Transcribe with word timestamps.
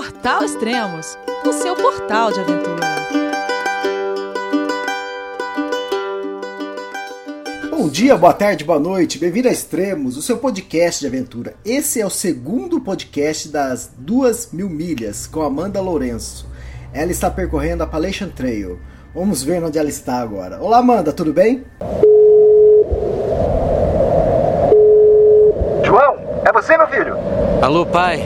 Portal 0.00 0.42
Extremos, 0.42 1.18
o 1.44 1.52
seu 1.52 1.76
portal 1.76 2.32
de 2.32 2.40
aventura. 2.40 2.86
Bom 7.70 7.86
dia, 7.86 8.16
boa 8.16 8.32
tarde, 8.32 8.64
boa 8.64 8.80
noite, 8.80 9.18
bem-vindo 9.18 9.48
a 9.48 9.52
Extremos, 9.52 10.16
o 10.16 10.22
seu 10.22 10.38
podcast 10.38 11.00
de 11.00 11.06
aventura. 11.06 11.54
Esse 11.66 12.00
é 12.00 12.06
o 12.06 12.08
segundo 12.08 12.80
podcast 12.80 13.50
das 13.50 13.92
duas 13.94 14.50
mil 14.52 14.70
milhas 14.70 15.26
com 15.26 15.42
Amanda 15.42 15.82
Lourenço. 15.82 16.48
Ela 16.94 17.10
está 17.10 17.30
percorrendo 17.30 17.82
a 17.82 17.86
Appalachian 17.86 18.30
Trail. 18.30 18.80
Vamos 19.14 19.42
ver 19.42 19.62
onde 19.62 19.78
ela 19.78 19.90
está 19.90 20.18
agora. 20.22 20.62
Olá, 20.62 20.78
Amanda, 20.78 21.12
tudo 21.12 21.30
bem? 21.30 21.62
João, 25.84 26.16
é 26.42 26.50
você, 26.50 26.74
meu 26.78 26.88
filho? 26.88 27.16
Alô, 27.60 27.84
pai. 27.84 28.24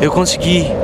Eu 0.00 0.10
consegui. 0.10 0.83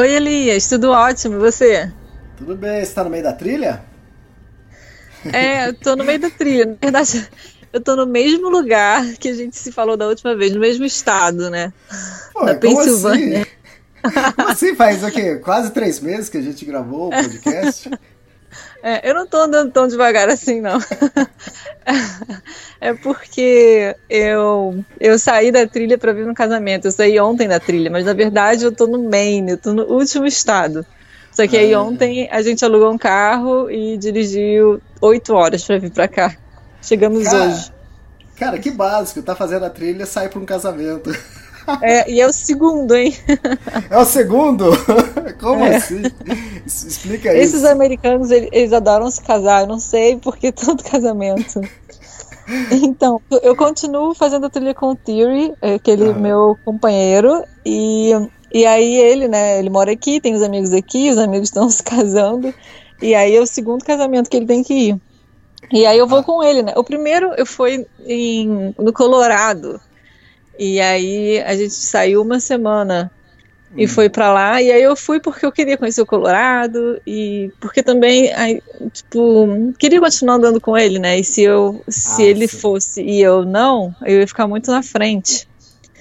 Oi, 0.00 0.14
Elias, 0.14 0.66
tudo 0.66 0.92
ótimo, 0.92 1.34
e 1.34 1.38
você? 1.38 1.92
Tudo 2.38 2.56
bem, 2.56 2.76
você 2.76 2.84
está 2.84 3.04
no 3.04 3.10
meio 3.10 3.22
da 3.22 3.34
trilha? 3.34 3.84
É, 5.30 5.68
eu 5.68 5.74
tô 5.74 5.94
no 5.94 6.04
meio 6.04 6.18
da 6.18 6.30
trilha. 6.30 6.64
Na 6.64 6.76
verdade, 6.80 7.28
eu 7.70 7.82
tô 7.82 7.94
no 7.94 8.06
mesmo 8.06 8.48
lugar 8.48 9.04
que 9.18 9.28
a 9.28 9.34
gente 9.34 9.58
se 9.58 9.70
falou 9.70 9.98
da 9.98 10.08
última 10.08 10.34
vez, 10.34 10.54
no 10.54 10.58
mesmo 10.58 10.86
estado, 10.86 11.50
né? 11.50 11.70
Pô, 12.32 12.46
Na 12.46 12.54
como 12.54 12.60
Pensilvânia. 12.78 13.46
Assim? 14.02 14.32
Como 14.34 14.48
assim 14.48 14.74
faz 14.74 15.04
o 15.04 15.10
quê? 15.10 15.36
Quase 15.36 15.70
três 15.70 16.00
meses 16.00 16.30
que 16.30 16.38
a 16.38 16.42
gente 16.42 16.64
gravou 16.64 17.08
o 17.08 17.10
podcast? 17.10 17.90
É, 18.82 19.10
eu 19.10 19.14
não 19.14 19.26
tô 19.26 19.36
andando 19.38 19.70
tão 19.72 19.86
devagar 19.86 20.28
assim, 20.28 20.60
não. 20.60 20.78
É 22.80 22.94
porque 22.94 23.94
eu, 24.08 24.82
eu 24.98 25.18
saí 25.18 25.52
da 25.52 25.66
trilha 25.66 25.98
para 25.98 26.12
vir 26.14 26.24
no 26.26 26.32
casamento. 26.34 26.86
Eu 26.86 26.92
saí 26.92 27.18
ontem 27.20 27.46
da 27.46 27.60
trilha, 27.60 27.90
mas 27.90 28.06
na 28.06 28.14
verdade 28.14 28.64
eu 28.64 28.72
tô 28.72 28.86
no 28.86 29.02
Maine, 29.10 29.50
eu 29.52 29.58
tô 29.58 29.74
no 29.74 29.82
último 29.84 30.24
estado. 30.24 30.86
Só 31.30 31.46
que 31.46 31.56
aí 31.58 31.74
Ah. 31.74 31.82
ontem 31.82 32.28
a 32.30 32.40
gente 32.40 32.64
alugou 32.64 32.90
um 32.90 32.96
carro 32.98 33.70
e 33.70 33.98
dirigiu 33.98 34.80
oito 35.00 35.34
horas 35.34 35.62
para 35.64 35.78
vir 35.78 35.90
para 35.90 36.08
cá. 36.08 36.34
Chegamos 36.82 37.24
Cara, 37.24 37.44
hoje. 37.44 37.72
cara, 38.36 38.58
que 38.58 38.70
básico. 38.70 39.20
Tá 39.22 39.34
fazendo 39.36 39.66
a 39.66 39.70
trilha 39.70 40.06
sai 40.06 40.28
para 40.30 40.38
um 40.40 40.46
casamento. 40.46 41.10
É, 41.82 42.10
e 42.10 42.20
é 42.20 42.26
o 42.26 42.32
segundo, 42.32 42.94
hein? 42.94 43.14
É 43.90 43.98
o 43.98 44.04
segundo? 44.04 44.70
Como 45.40 45.64
É. 45.64 45.76
assim? 45.76 46.02
Explica 46.66 47.32
Esses 47.36 47.54
isso. 47.62 47.68
americanos, 47.68 48.30
ele- 48.30 48.48
eles 48.52 48.72
adoram 48.72 49.10
se 49.10 49.20
casar. 49.22 49.62
Eu 49.62 49.66
não 49.66 49.78
sei 49.78 50.16
por 50.16 50.36
que 50.36 50.52
tanto 50.52 50.84
casamento. 50.90 51.60
Então, 52.82 53.20
eu 53.42 53.54
continuo 53.54 54.14
fazendo 54.14 54.46
a 54.46 54.50
trilha 54.50 54.74
com 54.74 54.86
o 54.90 54.96
Theory, 54.96 55.52
aquele 55.62 56.12
meu 56.14 56.56
companheiro, 56.64 57.44
e, 57.64 58.10
e 58.52 58.66
aí 58.66 58.96
ele, 58.96 59.28
né, 59.28 59.58
ele 59.58 59.70
mora 59.70 59.92
aqui, 59.92 60.20
tem 60.20 60.34
os 60.34 60.42
amigos 60.42 60.72
aqui, 60.72 61.10
os 61.10 61.18
amigos 61.18 61.48
estão 61.48 61.70
se 61.70 61.80
casando, 61.82 62.52
e 63.00 63.14
aí 63.14 63.36
é 63.36 63.40
o 63.40 63.46
segundo 63.46 63.84
casamento 63.84 64.28
que 64.28 64.36
ele 64.36 64.46
tem 64.46 64.64
que 64.64 64.74
ir. 64.74 64.96
E 65.70 65.86
aí 65.86 65.96
eu 65.96 66.08
vou 66.08 66.24
com 66.24 66.42
ele, 66.42 66.62
né? 66.62 66.72
O 66.76 66.82
primeiro 66.82 67.32
eu 67.36 67.46
fui 67.46 67.86
em, 68.04 68.74
no 68.76 68.92
Colorado, 68.92 69.80
e 70.60 70.78
aí 70.80 71.40
a 71.40 71.56
gente 71.56 71.72
saiu 71.74 72.20
uma 72.20 72.38
semana 72.38 73.10
e 73.76 73.86
foi 73.86 74.10
pra 74.10 74.32
lá. 74.32 74.60
E 74.60 74.70
aí 74.70 74.82
eu 74.82 74.94
fui 74.94 75.18
porque 75.20 75.46
eu 75.46 75.50
queria 75.52 75.78
conhecer 75.78 76.02
o 76.02 76.06
Colorado 76.06 77.00
e 77.06 77.50
porque 77.60 77.82
também, 77.82 78.30
aí, 78.34 78.60
tipo, 78.92 79.72
queria 79.78 80.00
continuar 80.00 80.34
andando 80.34 80.60
com 80.60 80.76
ele, 80.76 80.98
né? 80.98 81.18
E 81.18 81.24
se 81.24 81.42
eu, 81.42 81.82
se 81.88 82.22
Ah, 82.22 82.26
ele 82.26 82.46
sim. 82.46 82.58
fosse 82.58 83.02
e 83.02 83.22
eu 83.22 83.44
não, 83.44 83.94
eu 84.04 84.20
ia 84.20 84.26
ficar 84.28 84.46
muito 84.46 84.70
na 84.70 84.82
frente. 84.82 85.48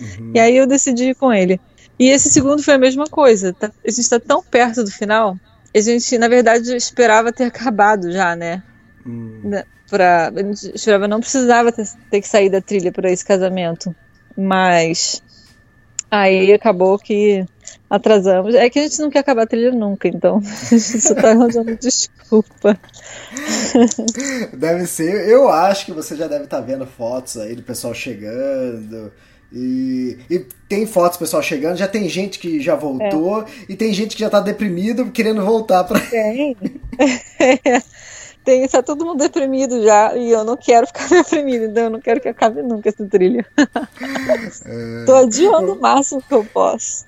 Uhum. 0.01 0.33
E 0.35 0.39
aí 0.39 0.57
eu 0.57 0.67
decidi 0.67 1.11
ir 1.11 1.15
com 1.15 1.31
ele. 1.31 1.59
E 1.97 2.09
esse 2.09 2.29
segundo 2.29 2.61
foi 2.61 2.73
a 2.73 2.79
mesma 2.79 3.05
coisa. 3.05 3.53
tá- 3.53 3.71
a 3.85 3.91
gente 3.91 4.09
tá 4.09 4.19
tão 4.19 4.43
perto 4.43 4.83
do 4.83 4.91
final. 4.91 5.35
A 5.75 5.79
gente, 5.79 6.17
na 6.17 6.27
verdade, 6.27 6.75
esperava 6.75 7.31
ter 7.31 7.45
acabado 7.45 8.11
já, 8.11 8.35
né? 8.35 8.61
Hum. 9.05 9.41
né, 9.43 9.63
Pra, 9.89 10.29
a 10.29 10.37
gente 10.43 10.71
esperava 10.75 11.07
não 11.07 11.19
precisava 11.19 11.71
ter, 11.71 11.85
ter 12.11 12.21
que 12.21 12.27
sair 12.27 12.49
da 12.49 12.61
trilha 12.61 12.91
para 12.91 13.11
esse 13.11 13.25
casamento. 13.25 13.95
Mas 14.39 15.21
aí 16.09 16.53
acabou 16.53 16.97
que 16.97 17.45
atrasamos. 17.89 18.55
É 18.55 18.69
que 18.69 18.79
a 18.79 18.83
gente 18.83 18.99
não 18.99 19.09
quer 19.09 19.19
acabar 19.19 19.43
a 19.43 19.47
trilha 19.47 19.71
nunca, 19.71 20.07
então 20.07 20.37
a 20.37 20.75
gente 20.75 21.01
só 21.01 21.13
tá 21.13 21.31
arranjando 21.31 21.75
desculpa. 21.75 22.79
Deve 24.53 24.85
ser. 24.85 25.27
Eu 25.27 25.49
acho 25.49 25.85
que 25.85 25.91
você 25.91 26.15
já 26.15 26.27
deve 26.27 26.45
estar 26.45 26.61
vendo 26.61 26.85
fotos 26.85 27.37
aí 27.37 27.55
do 27.55 27.63
pessoal 27.63 27.93
chegando. 27.93 29.11
E, 29.51 30.19
e 30.29 30.45
tem 30.67 30.85
fotos 30.85 31.17
pessoal 31.17 31.41
chegando, 31.41 31.75
já 31.75 31.87
tem 31.87 32.07
gente 32.07 32.37
que 32.37 32.61
já 32.61 32.75
voltou 32.75 33.43
e 33.67 33.75
tem 33.75 33.91
gente 33.91 34.15
que 34.15 34.21
já 34.21 34.29
tá 34.29 34.39
deprimido 34.39 35.09
querendo 35.11 35.43
voltar 35.43 35.83
pra. 35.83 35.99
Tem. 35.99 36.55
Tem, 38.43 38.67
tá 38.67 38.81
todo 38.81 39.05
mundo 39.05 39.19
deprimido 39.19 39.83
já 39.83 40.15
e 40.15 40.31
eu 40.31 40.43
não 40.43 40.55
quero 40.55 40.87
ficar 40.87 41.07
deprimido, 41.09 41.65
então 41.65 41.83
eu 41.83 41.89
não 41.89 41.99
quero 41.99 42.21
que 42.21 42.29
acabe 42.29 42.61
nunca 42.61 42.89
essa 42.89 43.05
trilha. 43.05 43.45
Tô 45.05 45.15
adiando 45.15 45.73
o 45.73 45.79
máximo 45.79 46.21
que 46.21 46.33
eu 46.33 46.45
posso. 46.45 47.05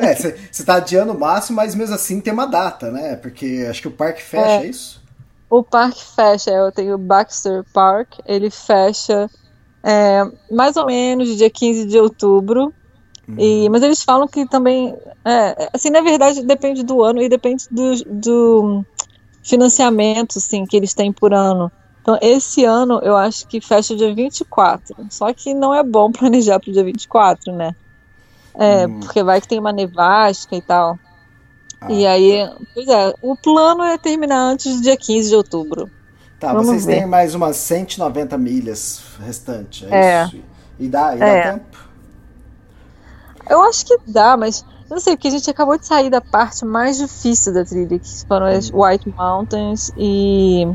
É, 0.00 0.14
você 0.14 0.64
tá 0.64 0.74
adiando 0.74 1.12
o 1.12 1.18
máximo, 1.18 1.56
mas 1.56 1.74
mesmo 1.74 1.94
assim 1.94 2.20
tem 2.20 2.32
uma 2.32 2.46
data, 2.46 2.90
né? 2.90 3.16
Porque 3.16 3.66
acho 3.68 3.80
que 3.80 3.88
o 3.88 3.92
parque 3.92 4.22
fecha, 4.22 4.62
é, 4.62 4.66
É. 4.66 4.66
isso? 4.66 5.00
O 5.48 5.62
parque 5.62 6.02
fecha, 6.02 6.50
eu 6.50 6.72
tenho 6.72 6.94
o 6.94 6.98
Baxter 6.98 7.62
Park, 7.72 8.14
ele 8.26 8.50
fecha 8.50 9.30
é, 9.82 10.22
mais 10.50 10.76
ou 10.76 10.86
menos 10.86 11.36
dia 11.36 11.50
15 11.50 11.86
de 11.86 11.98
outubro. 11.98 12.72
E, 13.38 13.68
mas 13.70 13.82
eles 13.82 14.02
falam 14.02 14.26
que 14.26 14.46
também, 14.46 14.94
é, 15.24 15.70
assim, 15.72 15.90
na 15.90 16.00
verdade 16.00 16.42
depende 16.42 16.82
do 16.82 17.02
ano 17.02 17.22
e 17.22 17.28
depende 17.28 17.64
do, 17.70 17.94
do 18.04 18.84
financiamento, 19.42 20.38
assim, 20.38 20.64
que 20.64 20.76
eles 20.76 20.94
têm 20.94 21.12
por 21.12 21.32
ano. 21.34 21.70
Então, 22.00 22.18
esse 22.20 22.64
ano 22.64 23.00
eu 23.02 23.16
acho 23.16 23.46
que 23.46 23.60
fecha 23.60 23.94
dia 23.94 24.14
24. 24.14 24.94
Só 25.10 25.32
que 25.32 25.54
não 25.54 25.74
é 25.74 25.82
bom 25.82 26.10
planejar 26.12 26.58
pro 26.60 26.72
dia 26.72 26.84
24, 26.84 27.54
né? 27.54 27.72
É, 28.56 28.86
Hum. 28.86 29.00
porque 29.00 29.22
vai 29.22 29.40
que 29.40 29.48
tem 29.48 29.58
uma 29.58 29.72
nevasca 29.72 30.54
e 30.56 30.62
tal. 30.62 30.98
Ah, 31.80 31.92
e 31.92 32.06
aí, 32.06 32.48
pois 32.74 32.86
é, 32.88 33.12
o 33.20 33.36
plano 33.36 33.82
é 33.82 33.98
terminar 33.98 34.38
antes 34.52 34.76
do 34.76 34.82
dia 34.82 34.96
15 34.96 35.30
de 35.30 35.36
outubro. 35.36 35.90
Tá, 36.38 36.52
vamos 36.52 36.66
vocês 36.68 36.86
ver. 36.86 36.96
têm 36.98 37.06
mais 37.06 37.34
umas 37.34 37.56
190 37.56 38.36
milhas 38.36 39.00
restante, 39.24 39.86
é, 39.86 39.94
É. 39.94 40.24
isso? 40.24 40.36
E 40.78 40.88
dá, 40.88 41.14
e 41.14 41.18
dá 41.18 41.26
É. 41.26 41.52
tempo? 41.52 41.78
Eu 43.48 43.62
acho 43.62 43.84
que 43.84 43.96
dá, 44.06 44.36
mas 44.36 44.64
eu 44.92 44.96
não 44.96 45.00
sei, 45.00 45.16
porque 45.16 45.28
a 45.28 45.30
gente 45.30 45.48
acabou 45.48 45.78
de 45.78 45.86
sair 45.86 46.10
da 46.10 46.20
parte 46.20 46.66
mais 46.66 46.98
difícil 46.98 47.50
da 47.54 47.64
trilha, 47.64 47.98
que 47.98 48.08
foram 48.28 48.44
as 48.44 48.70
White 48.70 49.10
Mountains 49.18 49.90
e 49.96 50.66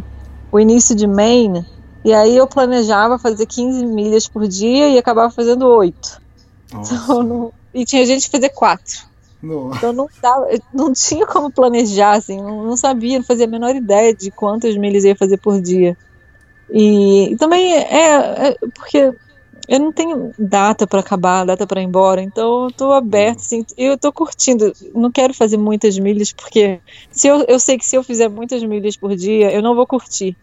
o 0.52 0.60
início 0.60 0.96
de 0.96 1.06
Maine. 1.06 1.64
E 2.04 2.12
aí 2.12 2.36
eu 2.36 2.48
planejava 2.48 3.20
fazer 3.20 3.46
15 3.46 3.86
milhas 3.86 4.28
por 4.28 4.48
dia 4.48 4.90
e 4.90 4.98
acabava 4.98 5.32
fazendo 5.32 5.68
8. 5.68 6.20
Nossa. 6.74 6.96
Então, 6.96 7.22
não- 7.24 7.54
E 7.74 7.86
tinha 7.86 8.04
gente 8.08 8.26
que 8.26 8.32
fazia 8.32 8.50
4. 8.50 8.82
No- 9.40 9.72
Então 9.76 9.94
não, 9.94 10.08
dava, 10.20 10.48
não 10.74 10.92
tinha 10.94 11.28
como 11.28 11.52
planejar, 11.52 12.14
assim, 12.14 12.42
não, 12.42 12.64
não 12.64 12.76
sabia, 12.76 13.20
não 13.20 13.26
fazia 13.26 13.46
a 13.46 13.50
menor 13.50 13.76
ideia 13.76 14.16
de 14.16 14.32
quantas 14.32 14.76
milhas 14.76 15.04
ia 15.04 15.16
fazer 15.16 15.38
por 15.38 15.62
dia. 15.62 15.96
E, 16.72 17.34
e 17.34 17.38
também 17.38 17.76
é, 17.76 18.48
é 18.50 18.56
porque 18.76 19.14
eu 19.68 19.80
não 19.80 19.92
tenho 19.92 20.32
data 20.38 20.88
para 20.88 21.00
acabar, 21.00 21.46
data 21.46 21.68
para 21.68 21.82
ir 21.82 21.86
embora, 21.86 22.22
então 22.22 22.66
eu 22.66 22.72
tô 22.72 22.92
aberto, 22.92 23.40
assim, 23.40 23.66
eu 23.78 23.98
tô 23.98 24.12
curtindo. 24.14 24.72
Não 24.94 25.12
quero 25.12 25.34
fazer 25.34 25.58
muitas 25.58 25.98
milhas, 25.98 26.32
porque 26.32 26.80
se 27.12 27.28
eu, 27.28 27.44
eu 27.48 27.60
sei 27.60 27.78
que 27.78 27.86
se 27.86 27.96
eu 27.96 28.04
fizer 28.04 28.30
muitas 28.30 28.64
milhas 28.64 28.96
por 28.96 29.16
dia, 29.16 29.52
eu 29.52 29.62
não 29.62 29.76
vou 29.76 29.86
curtir. 29.86 30.36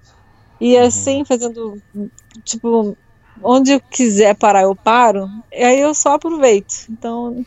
E 0.60 0.76
assim, 0.76 1.24
fazendo, 1.24 1.78
tipo, 2.44 2.96
onde 3.42 3.72
eu 3.72 3.80
quiser 3.80 4.34
parar, 4.36 4.62
eu 4.62 4.76
paro, 4.76 5.28
aí 5.52 5.80
eu 5.80 5.94
só 5.94 6.14
aproveito. 6.14 6.86
Então, 6.90 7.44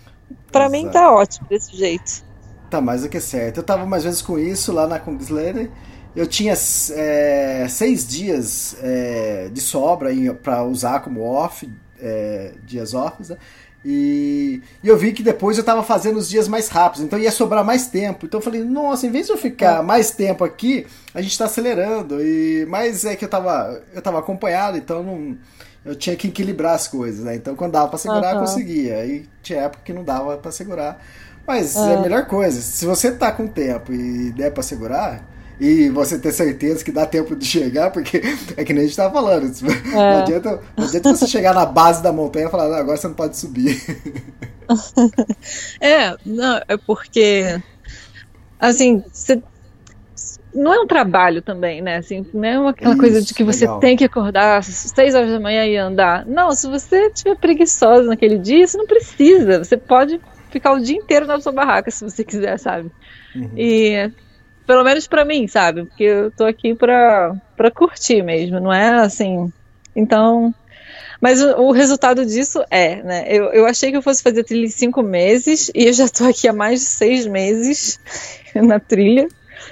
Pra 0.51 0.69
mim 0.69 0.89
tá 0.89 1.13
ótimo 1.13 1.47
desse 1.49 1.75
jeito. 1.75 2.25
Tá 2.69 2.81
mais 2.81 3.03
do 3.03 3.09
que 3.09 3.19
certo. 3.19 3.57
Eu 3.57 3.63
tava 3.63 3.85
mais 3.85 4.03
vezes 4.03 4.21
com 4.21 4.37
isso 4.37 4.71
lá 4.71 4.87
na 4.87 4.99
Kungsleder. 4.99 5.69
Eu 6.17 6.25
tinha 6.25 6.55
é, 6.95 7.67
seis 7.69 8.07
dias 8.07 8.75
é, 8.81 9.49
de 9.53 9.61
sobra 9.61 10.09
pra 10.41 10.63
usar 10.63 11.01
como 11.01 11.21
off, 11.21 11.71
é, 12.01 12.53
dias 12.65 12.95
off, 12.95 13.21
né? 13.29 13.37
E, 13.85 14.63
e, 14.83 14.87
eu 14.87 14.97
vi 14.97 15.13
que 15.13 15.21
depois 15.21 15.59
eu 15.59 15.63
tava 15.63 15.83
fazendo 15.83 16.17
os 16.17 16.27
dias 16.27 16.47
mais 16.47 16.69
rápidos, 16.69 17.05
então 17.05 17.19
ia 17.19 17.31
sobrar 17.31 17.63
mais 17.63 17.85
tempo. 17.85 18.25
Então 18.25 18.39
eu 18.39 18.43
falei, 18.43 18.63
nossa, 18.63 19.05
em 19.05 19.11
vez 19.11 19.27
de 19.27 19.31
eu 19.31 19.37
ficar 19.37 19.83
mais 19.83 20.09
tempo 20.09 20.43
aqui, 20.43 20.87
a 21.13 21.21
gente 21.21 21.37
tá 21.37 21.45
acelerando. 21.45 22.19
E, 22.19 22.65
mas 22.67 23.05
é 23.05 23.15
que 23.15 23.23
eu 23.23 23.29
tava, 23.29 23.79
eu 23.93 24.01
tava 24.01 24.17
acompanhado, 24.17 24.75
então 24.75 25.03
não, 25.03 25.37
eu 25.85 25.95
tinha 25.95 26.15
que 26.15 26.29
equilibrar 26.29 26.73
as 26.73 26.87
coisas, 26.87 27.23
né? 27.23 27.35
Então 27.35 27.55
quando 27.55 27.73
dava 27.73 27.89
pra 27.89 27.99
segurar, 27.99 28.33
uhum. 28.33 28.33
eu 28.33 28.39
conseguia. 28.39 28.97
Aí 28.97 29.29
tinha 29.43 29.59
época 29.61 29.83
que 29.85 29.93
não 29.93 30.03
dava 30.03 30.35
para 30.39 30.51
segurar. 30.51 30.99
Mas 31.45 31.75
é. 31.75 31.93
é 31.93 31.95
a 31.95 32.01
melhor 32.01 32.25
coisa. 32.25 32.59
Se 32.59 32.87
você 32.87 33.11
tá 33.11 33.31
com 33.31 33.47
tempo 33.47 33.93
e 33.93 34.31
der 34.31 34.51
para 34.51 34.63
segurar, 34.63 35.36
e 35.59 35.89
você 35.89 36.19
ter 36.19 36.31
certeza 36.31 36.83
que 36.83 36.91
dá 36.91 37.05
tempo 37.05 37.35
de 37.35 37.45
chegar, 37.45 37.91
porque 37.91 38.21
é 38.55 38.63
que 38.63 38.73
nem 38.73 38.83
a 38.83 38.87
gente 38.87 38.95
tava 38.95 39.13
falando. 39.13 39.45
É. 39.45 39.95
Não, 39.95 40.21
adianta, 40.21 40.61
não 40.77 40.85
adianta 40.85 41.15
você 41.15 41.27
chegar 41.27 41.53
na 41.53 41.65
base 41.65 42.01
da 42.03 42.11
montanha 42.11 42.47
e 42.47 42.51
falar, 42.51 42.77
agora 42.77 42.97
você 42.97 43.07
não 43.07 43.15
pode 43.15 43.37
subir. 43.37 43.81
é, 45.81 46.15
não, 46.25 46.61
é 46.67 46.77
porque 46.77 47.59
assim, 48.59 49.03
você 49.11 49.41
não 50.53 50.73
é 50.73 50.79
um 50.79 50.87
trabalho 50.87 51.41
também, 51.41 51.81
né? 51.81 51.97
Assim, 51.97 52.25
não 52.33 52.67
é 52.67 52.69
aquela 52.69 52.91
Isso, 52.91 52.99
coisa 52.99 53.21
de 53.21 53.33
que 53.33 53.43
você 53.43 53.65
legal. 53.65 53.79
tem 53.79 53.95
que 53.95 54.03
acordar 54.03 54.57
às 54.57 54.65
seis 54.65 55.13
horas 55.13 55.29
da 55.29 55.39
manhã 55.39 55.65
e 55.65 55.77
andar. 55.77 56.25
Não, 56.25 56.51
se 56.51 56.67
você 56.67 57.07
estiver 57.07 57.35
preguiçosa 57.35 58.03
naquele 58.03 58.37
dia, 58.37 58.65
você 58.65 58.77
não 58.77 58.87
precisa. 58.87 59.63
Você 59.63 59.77
pode 59.77 60.19
ficar 60.49 60.73
o 60.73 60.79
dia 60.79 60.97
inteiro 60.97 61.27
na 61.27 61.39
sua 61.39 61.51
barraca 61.51 61.91
se 61.91 62.03
você 62.03 62.23
quiser, 62.23 62.57
sabe? 62.57 62.91
Uhum. 63.35 63.51
E 63.55 64.11
pelo 64.67 64.83
menos 64.83 65.07
para 65.07 65.23
mim, 65.23 65.47
sabe? 65.47 65.85
Porque 65.85 66.03
eu 66.03 66.29
tô 66.29 66.43
aqui 66.43 66.75
pra, 66.75 67.33
pra 67.55 67.71
curtir 67.71 68.21
mesmo, 68.21 68.59
não 68.59 68.71
é 68.71 68.99
assim. 68.99 69.51
Então. 69.95 70.53
Mas 71.19 71.41
o, 71.41 71.61
o 71.61 71.71
resultado 71.71 72.25
disso 72.25 72.63
é, 72.69 73.01
né? 73.01 73.25
Eu, 73.29 73.45
eu 73.45 73.65
achei 73.65 73.89
que 73.89 73.97
eu 73.97 74.01
fosse 74.01 74.21
fazer 74.21 74.43
trilha 74.43 74.65
em 74.65 74.69
cinco 74.69 75.01
meses 75.01 75.71
e 75.73 75.85
eu 75.85 75.93
já 75.93 76.07
tô 76.09 76.25
aqui 76.25 76.47
há 76.47 76.53
mais 76.53 76.81
de 76.81 76.85
seis 76.85 77.25
meses 77.25 77.99
na 78.53 78.79
trilha. 78.79 79.27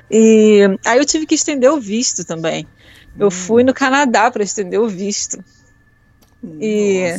E 0.09 0.61
aí 0.85 0.97
eu 0.97 1.05
tive 1.05 1.25
que 1.25 1.35
estender 1.35 1.69
o 1.69 1.79
visto 1.79 2.23
também. 2.23 2.65
Eu 3.19 3.27
hum. 3.27 3.31
fui 3.31 3.63
no 3.63 3.73
Canadá 3.73 4.31
para 4.31 4.43
estender 4.43 4.79
o 4.79 4.87
visto. 4.87 5.43
Nossa. 6.41 6.57
E. 6.61 7.15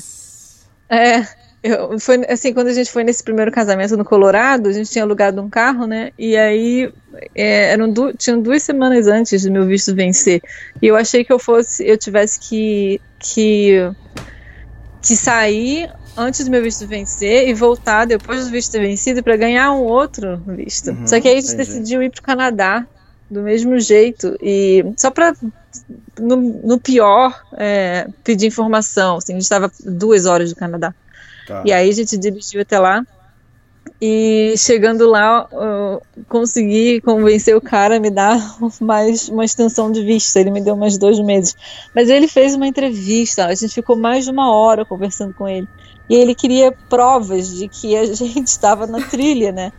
É. 0.89 1.46
Eu, 1.63 1.99
foi 1.99 2.25
assim, 2.29 2.53
quando 2.53 2.69
a 2.69 2.73
gente 2.73 2.91
foi 2.91 3.03
nesse 3.03 3.25
primeiro 3.25 3.51
casamento 3.51 3.97
no 3.97 4.05
Colorado, 4.05 4.69
a 4.69 4.73
gente 4.73 4.91
tinha 4.91 5.05
alugado 5.05 5.41
um 5.43 5.49
carro, 5.49 5.87
né? 5.87 6.13
E 6.19 6.37
aí 6.37 6.93
é, 7.35 7.73
eram 7.73 7.91
du 7.91 8.13
tinham 8.13 8.41
duas 8.41 8.63
semanas 8.63 9.07
antes 9.07 9.43
do 9.43 9.51
meu 9.51 9.65
visto 9.67 9.95
vencer. 9.95 10.43
E 10.81 10.87
eu 10.87 10.97
achei 10.97 11.25
que 11.25 11.33
eu 11.33 11.39
fosse, 11.39 11.87
eu 11.87 11.97
tivesse 11.97 12.39
que 12.41 13.01
que 13.19 13.91
que 15.03 15.17
sair 15.17 15.91
antes 16.17 16.45
do 16.45 16.51
meu 16.51 16.63
visto 16.63 16.87
vencer 16.87 17.49
e 17.49 17.55
voltar 17.55 18.07
depois 18.07 18.45
do 18.45 18.51
visto 18.51 18.73
ter 18.73 18.81
vencido 18.81 19.23
para 19.23 19.37
ganhar 19.37 19.73
um 19.73 19.83
outro 19.83 20.41
visto. 20.47 20.91
Uhum, 20.91 21.07
Só 21.07 21.21
que 21.21 21.29
aí 21.29 21.35
a 21.35 21.41
gente 21.41 21.53
entendi. 21.53 21.69
decidiu 21.69 22.03
ir 22.03 22.11
para 22.11 22.21
o 22.21 22.23
Canadá 22.23 22.87
do 23.31 23.43
mesmo 23.43 23.79
jeito 23.79 24.37
e 24.41 24.85
só 24.97 25.11
para 25.11 25.35
no, 26.19 26.37
no, 26.37 26.81
pior 26.81 27.39
é, 27.57 28.09
pedir 28.25 28.47
informação. 28.47 29.17
Assim, 29.17 29.33
a 29.33 29.37
gente 29.37 29.43
estava 29.43 29.71
duas 29.85 30.27
horas 30.27 30.51
do 30.51 30.57
Canadá. 30.57 30.95
Tá. 31.47 31.63
E 31.65 31.73
aí 31.73 31.89
a 31.89 31.93
gente 31.93 32.17
dirigiu 32.17 32.63
até 32.63 32.79
lá. 32.79 33.05
E 34.01 34.55
chegando 34.59 35.09
lá, 35.09 35.49
consegui 36.29 37.01
convencer 37.01 37.57
o 37.57 37.61
cara 37.61 37.97
a 37.97 38.01
me 38.01 38.11
dar 38.11 38.39
mais 38.81 39.29
uma 39.29 39.45
extensão 39.45 39.91
de 39.91 40.03
vista. 40.03 40.41
Ele 40.41 40.51
me 40.51 40.61
deu 40.61 40.77
mais 40.77 40.99
dois 40.99 41.19
meses. 41.21 41.55
Mas 41.95 42.11
ele 42.11 42.29
fez 42.29 42.55
uma 42.55 42.67
entrevista, 42.67 43.47
a 43.47 43.55
gente 43.55 43.73
ficou 43.73 43.97
mais 43.97 44.25
de 44.25 44.31
uma 44.31 44.53
hora 44.53 44.85
conversando 44.85 45.33
com 45.33 45.49
ele. 45.49 45.69
E 46.09 46.15
ele 46.15 46.35
queria 46.35 46.73
provas 46.89 47.57
de 47.57 47.69
que 47.69 47.97
a 47.97 48.05
gente 48.13 48.49
estava 48.49 48.87
na 48.87 49.01
trilha, 49.01 49.53
né? 49.53 49.73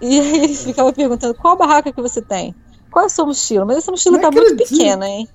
E 0.00 0.20
aí 0.20 0.44
ele 0.44 0.54
ficava 0.54 0.92
perguntando: 0.92 1.34
qual 1.34 1.56
barraca 1.56 1.92
que 1.92 2.02
você 2.02 2.20
tem? 2.20 2.54
Qual 2.90 3.04
é 3.04 3.06
a 3.06 3.08
sua 3.08 3.26
mochila? 3.26 3.64
Mas 3.64 3.78
essa 3.78 3.90
mochila 3.90 4.16
Não 4.18 4.22
tá 4.22 4.28
acredito. 4.28 4.56
muito 4.56 4.68
pequena, 4.68 5.08
hein? 5.08 5.28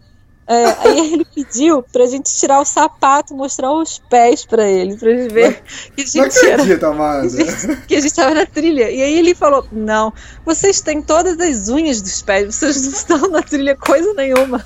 É, 0.51 0.66
aí 0.80 1.13
ele 1.13 1.25
pediu 1.25 1.84
pra 1.84 2.07
gente 2.07 2.36
tirar 2.36 2.60
o 2.60 2.66
sapato, 2.66 3.36
mostrar 3.36 3.72
os 3.72 4.00
pés 4.10 4.44
pra 4.44 4.68
ele, 4.68 4.98
pra 4.98 5.12
ele 5.12 5.30
ver 5.30 5.62
que 5.96 6.01
a 6.01 6.06
gente, 6.06 6.18
não 6.18 6.24
acredita, 6.25 6.88
era, 6.88 7.22
que, 7.22 7.25
a 7.28 7.28
gente, 7.28 7.81
que 7.86 7.96
a 7.96 8.01
gente 8.01 8.16
tava 8.16 8.34
na 8.34 8.46
trilha. 8.48 8.90
E 8.90 9.00
aí 9.00 9.19
ele 9.19 9.36
falou: 9.36 9.68
Não, 9.72 10.12
vocês 10.44 10.81
têm 10.81 11.04
todas 11.04 11.40
as 11.40 11.69
unhas 11.69 12.01
dos 12.01 12.24
pés, 12.24 12.56
vocês 12.56 12.84
não 12.84 12.92
estão 12.92 13.30
na 13.30 13.44
trilha 13.44 13.75
coisa 13.75 14.12
nenhuma. 14.16 14.66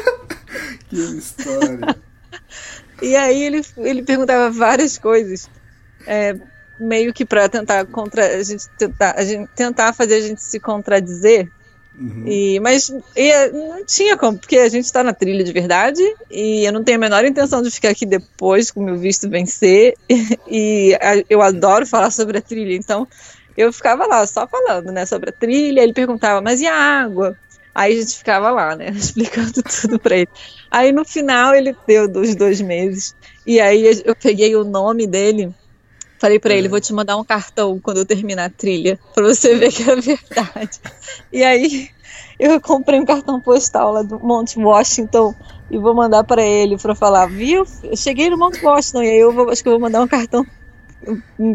que 0.88 0.96
história. 0.96 1.96
E 3.02 3.14
aí 3.14 3.42
ele, 3.42 3.62
ele 3.76 4.02
perguntava 4.02 4.50
várias 4.50 4.96
coisas. 4.96 5.50
É, 6.06 6.34
meio 6.80 7.12
que 7.12 7.26
para 7.26 7.46
tentar 7.46 7.84
contra 7.84 8.38
a 8.38 8.42
gente 8.42 8.66
tentar 8.78 9.14
a 9.18 9.22
gente 9.22 9.50
tentar 9.54 9.92
fazer 9.92 10.14
a 10.14 10.20
gente 10.22 10.42
se 10.42 10.58
contradizer 10.58 11.50
Uhum. 11.98 12.24
E, 12.26 12.58
mas 12.60 12.88
e, 13.16 13.48
não 13.52 13.84
tinha 13.84 14.16
como, 14.16 14.36
porque 14.38 14.58
a 14.58 14.68
gente 14.68 14.84
está 14.84 15.02
na 15.02 15.14
trilha 15.14 15.44
de 15.44 15.52
verdade 15.52 16.02
e 16.30 16.64
eu 16.64 16.72
não 16.72 16.82
tenho 16.82 16.98
a 16.98 17.00
menor 17.00 17.24
intenção 17.24 17.62
de 17.62 17.70
ficar 17.70 17.90
aqui 17.90 18.04
depois 18.04 18.70
com 18.70 18.80
o 18.80 18.82
meu 18.82 18.96
visto 18.96 19.28
vencer. 19.28 19.94
E, 20.08 20.38
e 20.50 20.94
a, 20.94 21.22
eu 21.30 21.40
adoro 21.40 21.86
falar 21.86 22.10
sobre 22.10 22.38
a 22.38 22.42
trilha, 22.42 22.74
então 22.74 23.06
eu 23.56 23.72
ficava 23.72 24.06
lá 24.06 24.26
só 24.26 24.46
falando 24.46 24.90
né, 24.90 25.06
sobre 25.06 25.30
a 25.30 25.32
trilha. 25.32 25.80
Ele 25.80 25.92
perguntava, 25.92 26.40
mas 26.40 26.60
e 26.60 26.66
a 26.66 26.74
água? 26.74 27.36
Aí 27.74 27.92
a 27.92 28.00
gente 28.00 28.16
ficava 28.16 28.50
lá, 28.50 28.76
né, 28.76 28.90
explicando 28.94 29.62
tudo 29.62 29.98
para 29.98 30.16
ele. 30.16 30.28
Aí 30.70 30.92
no 30.92 31.04
final 31.04 31.54
ele 31.54 31.76
deu 31.86 32.08
dos 32.08 32.34
dois 32.34 32.60
meses 32.60 33.14
e 33.46 33.60
aí 33.60 34.02
eu 34.04 34.16
peguei 34.16 34.56
o 34.56 34.64
nome 34.64 35.06
dele 35.06 35.54
Falei 36.18 36.38
para 36.38 36.54
ele, 36.54 36.66
é. 36.66 36.70
vou 36.70 36.80
te 36.80 36.92
mandar 36.92 37.16
um 37.16 37.24
cartão 37.24 37.78
quando 37.80 37.98
eu 37.98 38.06
terminar 38.06 38.46
a 38.46 38.50
trilha, 38.50 38.98
para 39.14 39.24
você 39.24 39.54
ver 39.56 39.72
que 39.72 39.82
é 39.82 39.96
verdade. 39.96 40.80
E 41.32 41.42
aí 41.42 41.90
eu 42.38 42.60
comprei 42.60 42.98
um 42.98 43.04
cartão 43.04 43.40
postal 43.40 43.92
lá 43.92 44.02
do 44.02 44.18
Monte 44.20 44.58
Washington 44.58 45.34
e 45.70 45.78
vou 45.78 45.94
mandar 45.94 46.24
para 46.24 46.42
ele 46.42 46.76
para 46.78 46.94
falar, 46.94 47.26
viu? 47.26 47.64
Eu 47.82 47.96
cheguei 47.96 48.30
no 48.30 48.38
Monte 48.38 48.64
Washington 48.64 49.02
e 49.02 49.10
aí 49.10 49.18
eu 49.18 49.32
vou, 49.32 49.50
acho 49.50 49.62
que 49.62 49.68
eu 49.68 49.72
vou 49.72 49.80
mandar 49.80 50.00
um 50.00 50.08
cartão 50.08 50.46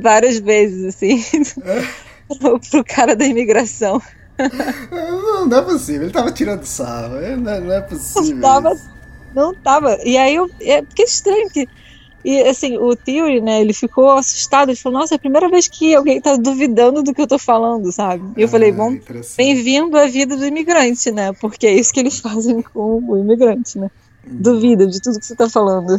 várias 0.02 0.40
vezes 0.40 0.86
assim 0.86 1.24
é. 1.64 1.88
pro, 2.40 2.60
pro 2.60 2.84
cara 2.84 3.16
da 3.16 3.26
imigração. 3.26 4.02
Não, 4.90 5.48
não, 5.48 5.58
é 5.58 5.62
possível, 5.62 6.04
ele 6.04 6.14
tava 6.14 6.32
tirando 6.32 6.64
sarro, 6.64 7.16
não, 7.38 7.60
não 7.60 7.74
é 7.74 7.82
possível. 7.82 8.36
Não 8.36 8.42
tava, 8.42 8.78
não 9.36 9.54
tava. 9.54 9.98
E 10.06 10.18
aí 10.18 10.36
eu, 10.36 10.50
é 10.62 10.82
porque 10.82 11.02
é 11.02 11.06
estranho 11.06 11.50
que 11.50 11.68
e 12.24 12.42
assim, 12.42 12.78
o 12.78 12.96
Theory, 12.96 13.40
né, 13.40 13.62
ele 13.62 13.74
ficou 13.74 14.12
assustado, 14.12 14.70
ele 14.70 14.78
falou, 14.78 15.00
nossa, 15.00 15.16
é 15.16 15.18
a 15.18 15.20
primeira 15.20 15.48
vez 15.50 15.68
que 15.68 15.96
alguém 15.96 16.20
tá 16.20 16.36
duvidando 16.36 17.02
do 17.02 17.14
que 17.14 17.22
eu 17.22 17.28
tô 17.28 17.40
falando, 17.40 17.92
sabe? 17.92 18.24
E 18.36 18.42
eu 18.42 18.48
ah, 18.48 18.52
falei, 18.52 18.72
bom, 18.72 18.98
bem-vindo 19.38 19.98
à 19.98 20.06
vida 20.06 20.36
do 20.36 20.46
imigrante, 20.46 21.12
né? 21.12 21.32
Porque 21.34 21.66
é 21.66 21.74
isso 21.74 21.94
que 21.94 22.00
eles 22.00 22.20
fazem 22.22 22.62
com 22.62 23.02
o 23.08 23.18
imigrante, 23.18 23.80
né? 23.80 23.90
Uhum. 24.28 24.38
Duvida 24.38 24.86
de 24.86 25.02
tudo 25.02 25.20
que 25.20 25.26
você 25.26 25.36
tá 25.36 25.50
falando. 25.50 25.98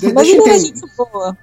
De 0.00 0.12
Mas 0.12 0.28
ele 0.28 0.50
é 0.50 0.58
gente 0.58 0.82
boa. 0.96 1.36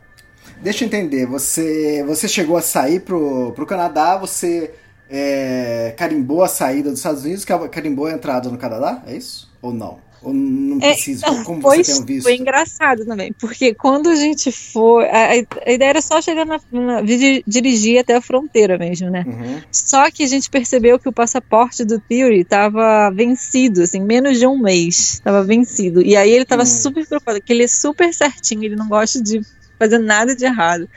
Deixa 0.61 0.83
eu 0.83 0.87
entender, 0.87 1.25
você, 1.25 2.03
você 2.05 2.27
chegou 2.27 2.55
a 2.55 2.61
sair 2.61 2.99
pro, 2.99 3.51
pro 3.53 3.65
Canadá, 3.65 4.17
você 4.17 4.71
é, 5.09 5.93
carimbou 5.97 6.43
a 6.43 6.47
saída 6.47 6.89
dos 6.89 6.99
Estados 6.99 7.23
Unidos, 7.23 7.45
carimbou 7.71 8.05
a 8.05 8.11
entrada 8.11 8.49
no 8.49 8.57
Canadá, 8.57 9.01
é 9.07 9.15
isso? 9.15 9.49
Ou 9.61 9.73
não? 9.73 9.97
Ou 10.23 10.33
não 10.33 10.77
é, 10.77 10.93
precisa? 10.93 11.25
É, 11.25 11.43
como 11.43 11.61
foi, 11.61 11.83
você 11.83 11.95
tem 11.95 12.05
visto? 12.05 12.23
Foi 12.23 12.35
engraçado 12.35 13.05
também, 13.05 13.33
porque 13.33 13.73
quando 13.73 14.09
a 14.09 14.15
gente 14.15 14.51
foi. 14.51 15.09
A, 15.09 15.29
a 15.65 15.71
ideia 15.71 15.89
era 15.89 16.01
só 16.01 16.21
chegar 16.21 16.45
na, 16.45 16.59
na, 16.71 17.01
dirigir 17.01 17.99
até 17.99 18.15
a 18.15 18.21
fronteira 18.21 18.77
mesmo, 18.77 19.09
né? 19.09 19.23
Uhum. 19.25 19.61
Só 19.71 20.11
que 20.11 20.23
a 20.23 20.27
gente 20.27 20.49
percebeu 20.49 20.99
que 20.99 21.09
o 21.09 21.13
passaporte 21.13 21.83
do 21.83 21.99
Theory 21.99 22.41
estava 22.41 23.09
vencido, 23.09 23.81
assim, 23.81 23.99
menos 23.99 24.37
de 24.37 24.45
um 24.45 24.57
mês. 24.59 25.13
Estava 25.13 25.43
vencido. 25.43 26.01
E 26.03 26.15
aí 26.15 26.29
ele 26.29 26.43
estava 26.43 26.61
uhum. 26.61 26.67
super 26.67 27.07
preocupado, 27.07 27.39
porque 27.39 27.53
ele 27.53 27.63
é 27.63 27.67
super 27.67 28.13
certinho, 28.13 28.63
ele 28.63 28.75
não 28.75 28.87
gosta 28.87 29.21
de 29.21 29.41
fazer 29.79 29.97
nada 29.97 30.35
de 30.35 30.45
errado. 30.45 30.87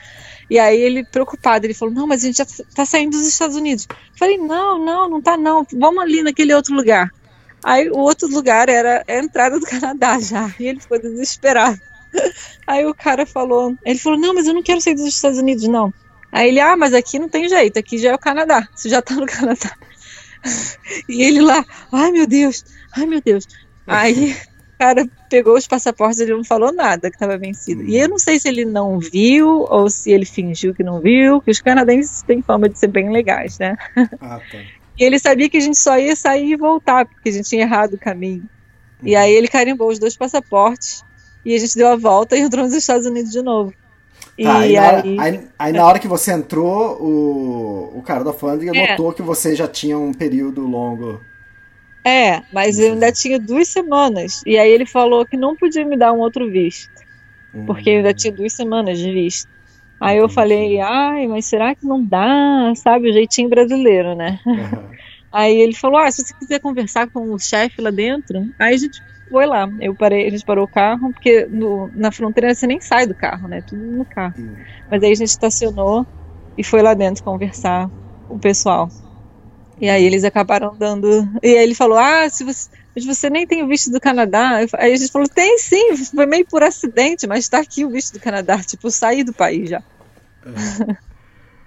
E 0.50 0.58
aí 0.58 0.78
ele 0.78 1.02
preocupado, 1.02 1.64
ele 1.64 1.72
falou: 1.72 1.94
"Não, 1.94 2.06
mas 2.06 2.22
a 2.22 2.26
gente 2.26 2.36
já 2.36 2.46
tá 2.74 2.84
saindo 2.84 3.12
dos 3.12 3.26
Estados 3.26 3.56
Unidos". 3.56 3.86
Eu 3.90 4.18
falei: 4.18 4.36
"Não, 4.36 4.84
não, 4.84 5.08
não 5.08 5.22
tá 5.22 5.34
não. 5.34 5.66
Vamos 5.72 6.02
ali 6.02 6.22
naquele 6.22 6.52
outro 6.52 6.74
lugar". 6.74 7.10
Aí 7.64 7.88
o 7.88 7.96
outro 7.96 8.28
lugar 8.28 8.68
era 8.68 9.02
a 9.08 9.16
entrada 9.16 9.58
do 9.58 9.66
Canadá 9.66 10.20
já. 10.20 10.54
E 10.60 10.66
ele 10.66 10.80
ficou 10.80 11.00
desesperado. 11.00 11.80
Aí 12.66 12.84
o 12.84 12.94
cara 12.94 13.24
falou, 13.24 13.74
ele 13.84 13.98
falou, 13.98 14.18
não, 14.18 14.34
mas 14.34 14.46
eu 14.46 14.54
não 14.54 14.62
quero 14.62 14.82
sair 14.82 14.94
dos 14.94 15.06
Estados 15.06 15.38
Unidos, 15.38 15.66
não. 15.66 15.92
Aí 16.30 16.48
ele, 16.48 16.60
ah, 16.60 16.76
mas 16.76 16.92
aqui 16.92 17.18
não 17.18 17.28
tem 17.28 17.48
jeito, 17.48 17.78
aqui 17.78 17.96
já 17.96 18.10
é 18.10 18.14
o 18.14 18.18
Canadá, 18.18 18.68
você 18.74 18.88
já 18.88 19.00
tá 19.00 19.14
no 19.14 19.26
Canadá. 19.26 19.70
E 21.08 21.22
ele 21.22 21.40
lá, 21.40 21.64
ai 21.90 22.12
meu 22.12 22.26
Deus, 22.26 22.66
ai 22.94 23.06
meu 23.06 23.18
Deus. 23.22 23.46
Aí 23.86 24.32
o 24.76 24.78
cara 24.78 25.08
pegou 25.30 25.56
os 25.56 25.66
passaportes, 25.66 26.20
ele 26.20 26.34
não 26.34 26.44
falou 26.44 26.70
nada 26.70 27.08
que 27.08 27.16
estava 27.16 27.38
vencido. 27.38 27.82
E 27.82 27.96
eu 27.96 28.10
não 28.10 28.18
sei 28.18 28.38
se 28.38 28.46
ele 28.46 28.66
não 28.66 28.98
viu 28.98 29.48
ou 29.48 29.88
se 29.88 30.10
ele 30.10 30.26
fingiu 30.26 30.74
que 30.74 30.82
não 30.82 31.00
viu, 31.00 31.40
que 31.40 31.50
os 31.50 31.62
canadenses 31.62 32.20
têm 32.20 32.42
fama 32.42 32.68
de 32.68 32.78
ser 32.78 32.88
bem 32.88 33.10
legais, 33.10 33.58
né? 33.58 33.74
Ah, 34.20 34.38
tá. 34.52 34.58
E 34.98 35.04
ele 35.04 35.18
sabia 35.18 35.48
que 35.48 35.56
a 35.56 35.60
gente 35.60 35.76
só 35.78 35.98
ia 35.98 36.14
sair 36.14 36.52
e 36.52 36.56
voltar, 36.56 37.04
porque 37.06 37.28
a 37.28 37.32
gente 37.32 37.48
tinha 37.48 37.62
errado 37.62 37.94
o 37.94 37.98
caminho. 37.98 38.42
Uhum. 39.02 39.08
E 39.08 39.16
aí 39.16 39.32
ele 39.32 39.48
carimbou 39.48 39.88
os 39.88 39.98
dois 39.98 40.16
passaportes 40.16 41.02
e 41.44 41.54
a 41.54 41.58
gente 41.58 41.74
deu 41.76 41.88
a 41.88 41.96
volta 41.96 42.36
e 42.36 42.40
entrou 42.40 42.64
nos 42.64 42.74
Estados 42.74 43.06
Unidos 43.06 43.32
de 43.32 43.42
novo. 43.42 43.72
Tá, 44.42 44.66
e 44.66 44.76
aí, 44.76 44.76
na 44.76 44.86
hora, 44.86 45.02
aí, 45.02 45.18
aí- 45.18 45.40
aí 45.58 45.72
na 45.72 45.84
hora 45.86 45.98
que 45.98 46.08
você 46.08 46.32
entrou, 46.32 46.96
o, 47.00 47.98
o 47.98 48.02
cara 48.02 48.24
da 48.24 48.30
alfândega 48.30 48.76
É. 48.76 48.90
notou 48.92 49.12
que 49.12 49.22
você 49.22 49.54
já 49.54 49.68
tinha 49.68 49.96
um 49.98 50.12
período 50.12 50.60
longo. 50.62 51.20
É, 52.04 52.42
mas 52.52 52.78
eu 52.78 52.92
ainda 52.94 53.10
tinha 53.12 53.38
duas 53.38 53.68
semanas. 53.68 54.42
E 54.46 54.58
aí 54.58 54.70
ele 54.70 54.86
falou 54.86 55.24
que 55.24 55.36
não 55.36 55.56
podia 55.56 55.84
me 55.84 55.96
dar 55.96 56.12
um 56.12 56.18
outro 56.18 56.50
visto, 56.50 56.90
porque 57.66 57.90
eu 57.90 57.96
ainda 57.98 58.12
tinha 58.12 58.32
duas 58.32 58.52
semanas 58.52 58.98
de 58.98 59.10
visto. 59.12 59.48
Aí 60.00 60.18
eu 60.18 60.28
falei, 60.28 60.78
ai, 60.80 61.26
mas 61.28 61.46
será 61.46 61.74
que 61.74 61.86
não 61.86 62.04
dá? 62.04 62.72
Sabe, 62.76 63.10
o 63.10 63.12
jeitinho 63.12 63.48
brasileiro, 63.48 64.14
né? 64.14 64.38
Aham. 64.46 64.92
Aí 65.32 65.56
ele 65.56 65.74
falou, 65.74 65.98
ah, 65.98 66.10
se 66.12 66.22
você 66.24 66.32
quiser 66.38 66.60
conversar 66.60 67.10
com 67.10 67.32
o 67.32 67.38
chefe 67.40 67.82
lá 67.82 67.90
dentro, 67.90 68.48
aí 68.56 68.74
a 68.74 68.76
gente 68.76 69.02
foi 69.28 69.46
lá. 69.46 69.68
Eu 69.80 69.96
parei, 69.96 70.28
a 70.28 70.30
gente 70.30 70.44
parou 70.44 70.64
o 70.64 70.68
carro, 70.68 71.12
porque 71.12 71.46
no- 71.46 71.90
na 71.92 72.12
fronteira 72.12 72.54
você 72.54 72.68
nem 72.68 72.80
sai 72.80 73.04
do 73.06 73.16
carro, 73.16 73.48
né? 73.48 73.60
Tudo 73.66 73.82
no 73.84 74.06
carro. 74.06 74.36
Mas 74.88 75.02
aí 75.02 75.10
a 75.12 75.14
gente 75.16 75.28
estacionou 75.30 76.06
e 76.56 76.62
foi 76.64 76.82
lá 76.82 76.94
dentro 76.94 77.22
conversar 77.24 77.88
com 78.28 78.36
o 78.36 78.40
pessoal. 78.40 78.88
E 79.78 79.88
aí 79.88 80.04
eles 80.04 80.24
acabaram 80.24 80.76
dando. 80.76 81.08
E 81.42 81.48
aí 81.48 81.62
ele 81.64 81.74
falou: 81.74 81.98
Ah, 81.98 82.28
se 82.30 82.44
você, 82.44 82.68
mas 82.94 83.04
você 83.04 83.30
nem 83.30 83.46
tem 83.46 83.62
o 83.62 83.68
visto 83.68 83.90
do 83.90 84.00
Canadá. 84.00 84.58
Aí 84.78 84.92
a 84.92 84.96
gente 84.96 85.10
falou: 85.12 85.28
Tem 85.28 85.58
sim, 85.58 85.96
foi 86.14 86.26
meio 86.26 86.46
por 86.48 86.62
acidente, 86.62 87.26
mas 87.26 87.48
tá 87.48 87.60
aqui 87.60 87.84
o 87.84 87.90
visto 87.90 88.12
do 88.14 88.20
Canadá. 88.20 88.58
Tipo, 88.64 88.90
saí 88.90 89.24
do 89.24 89.34
país 89.34 89.70
já. 89.70 89.82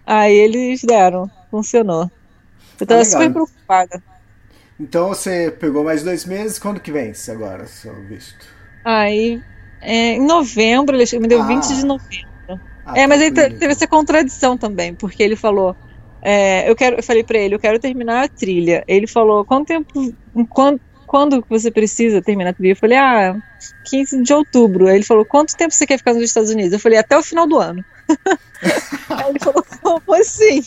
aí 0.05 0.33
eles 0.33 0.81
deram, 0.83 1.31
funcionou. 1.49 2.11
Eu 2.79 2.87
tava 2.87 3.01
Ah, 3.01 3.05
super 3.05 3.31
preocupada. 3.31 4.03
Então 4.79 5.09
você 5.09 5.51
pegou 5.51 5.83
mais 5.83 6.03
dois 6.03 6.25
meses, 6.25 6.59
quando 6.59 6.79
que 6.79 6.91
vence 6.91 7.31
agora, 7.31 7.65
seu 7.67 7.93
visto? 8.05 8.45
Aí, 8.83 9.43
é, 9.81 10.13
em 10.13 10.25
novembro, 10.25 10.95
ele 10.95 11.19
me 11.19 11.27
deu 11.27 11.39
Ah. 11.41 11.45
20 11.45 11.75
de 11.75 11.83
novembro. 11.85 12.01
Ah, 12.85 12.95
É, 12.95 13.07
mas 13.07 13.21
aí 13.21 13.31
teve 13.33 13.67
essa 13.71 13.87
contradição 13.87 14.57
também, 14.57 14.95
porque 14.95 15.21
ele 15.23 15.35
falou, 15.35 15.77
é, 16.23 16.69
eu 16.69 16.75
quero, 16.75 16.97
eu 16.97 17.03
falei 17.03 17.23
pra 17.23 17.37
ele, 17.39 17.55
eu 17.55 17.59
quero 17.59 17.79
terminar 17.79 18.25
a 18.25 18.29
trilha. 18.29 18.83
Ele 18.87 19.07
falou, 19.07 19.45
quanto 19.45 19.67
tempo, 19.67 19.87
quando, 20.49 20.81
quando 21.07 21.43
você 21.49 21.71
precisa 21.71 22.21
terminar 22.21 22.53
trilha? 22.53 22.73
Eu 22.73 22.77
falei, 22.77 22.97
ah, 22.97 23.35
15 23.85 24.21
de 24.21 24.33
outubro. 24.33 24.87
Aí 24.87 24.95
ele 24.95 25.05
falou, 25.05 25.25
quanto 25.25 25.55
tempo 25.55 25.73
você 25.73 25.87
quer 25.87 25.97
ficar 25.97 26.13
nos 26.13 26.23
Estados 26.23 26.51
Unidos? 26.51 26.73
Eu 26.73 26.79
falei, 26.79 26.99
até 26.99 27.17
o 27.17 27.23
final 27.23 27.47
do 27.47 27.57
ano. 27.57 27.83
aí 29.09 29.29
ele 29.29 29.39
falou, 29.39 29.63
como 29.81 30.13
assim? 30.13 30.61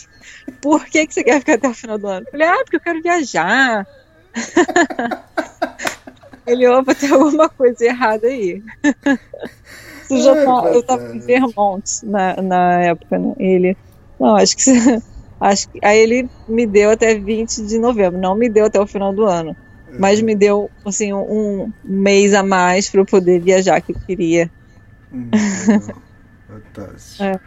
Por 0.59 0.85
que, 0.85 1.07
que 1.07 1.13
você 1.13 1.23
quer 1.23 1.39
ficar 1.39 1.53
até 1.53 1.69
o 1.69 1.73
final 1.73 1.97
do 1.97 2.07
ano? 2.07 2.25
Eu 2.25 2.31
falei, 2.31 2.47
ah, 2.47 2.57
porque 2.63 2.77
eu 2.77 2.81
quero 2.81 3.01
viajar. 3.01 3.87
ele, 6.47 6.67
opa, 6.67 6.95
tem 6.95 7.11
alguma 7.11 7.49
coisa 7.49 7.85
errada 7.85 8.27
aí. 8.27 8.61
Isso 10.03 10.23
já 10.23 10.33
tá- 10.33 10.71
eu 10.73 10.83
tava 10.83 11.15
em. 11.15 11.19
Vermont 11.19 11.83
na, 12.03 12.35
na 12.41 12.83
época, 12.83 13.17
né? 13.17 13.33
Ele, 13.37 13.77
não, 14.19 14.35
acho 14.35 14.55
que 14.55 14.63
acho 15.39 15.69
que 15.69 15.79
aí 15.83 15.99
ele 15.99 16.29
me 16.47 16.67
deu 16.67 16.91
até 16.91 17.17
20 17.17 17.65
de 17.65 17.79
novembro, 17.79 18.19
não 18.19 18.35
me 18.35 18.49
deu 18.49 18.65
até 18.65 18.79
o 18.79 18.87
final 18.87 19.13
do 19.13 19.25
ano, 19.25 19.55
mas 19.99 20.21
me 20.21 20.35
deu 20.35 20.69
assim 20.85 21.11
um, 21.13 21.71
mês 21.83 22.33
a 22.33 22.43
mais 22.43 22.89
para 22.89 23.01
eu 23.01 23.05
poder 23.05 23.39
viajar 23.39 23.81
que 23.81 23.91
eu 23.91 23.95
queria. 24.05 24.49
Hum. 25.13 25.29
Fantástico. 26.47 27.23
É. 27.23 27.39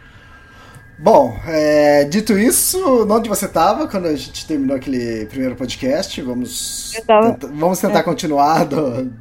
Bom, 0.97 1.37
é, 1.45 2.05
dito 2.05 2.37
isso, 2.39 3.05
onde 3.11 3.27
você 3.27 3.45
estava 3.47 3.85
quando 3.87 4.05
a 4.07 4.15
gente 4.15 4.47
terminou 4.47 4.77
aquele 4.77 5.25
primeiro 5.25 5.55
podcast? 5.55 6.21
Vamos, 6.21 6.93
tava- 7.05 7.33
tenta- 7.33 7.47
vamos 7.53 7.79
tentar 7.79 8.03
continuar 8.03 8.63
do, 8.65 9.11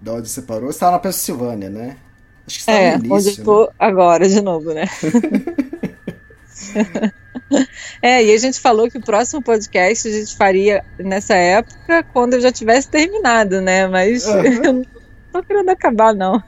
de 0.00 0.10
onde 0.10 0.28
você 0.28 0.42
parou. 0.42 0.66
Você 0.66 0.76
estava 0.76 0.92
na 0.92 0.98
Pensilvânia, 0.98 1.70
né? 1.70 1.96
Acho 2.46 2.58
que 2.58 2.64
você 2.64 2.70
estava 2.70 2.78
É, 2.78 2.98
no 2.98 3.14
onde 3.14 3.24
início. 3.28 3.40
eu 3.40 3.44
tô 3.44 3.72
agora 3.78 4.28
de 4.28 4.40
novo, 4.42 4.74
né? 4.74 4.84
É, 8.02 8.24
e 8.24 8.34
a 8.34 8.38
gente 8.38 8.58
falou 8.58 8.90
que 8.90 8.98
o 8.98 9.02
próximo 9.02 9.40
podcast 9.42 10.08
a 10.08 10.10
gente 10.10 10.36
faria 10.36 10.84
nessa 10.98 11.34
época 11.34 12.02
quando 12.12 12.34
eu 12.34 12.40
já 12.40 12.50
tivesse 12.50 12.88
terminado, 12.88 13.60
né? 13.60 13.86
Mas 13.86 14.26
Aham. 14.26 14.44
eu 14.64 14.72
não 14.72 14.86
tô 15.32 15.42
querendo 15.42 15.68
acabar, 15.68 16.14
não. 16.14 16.42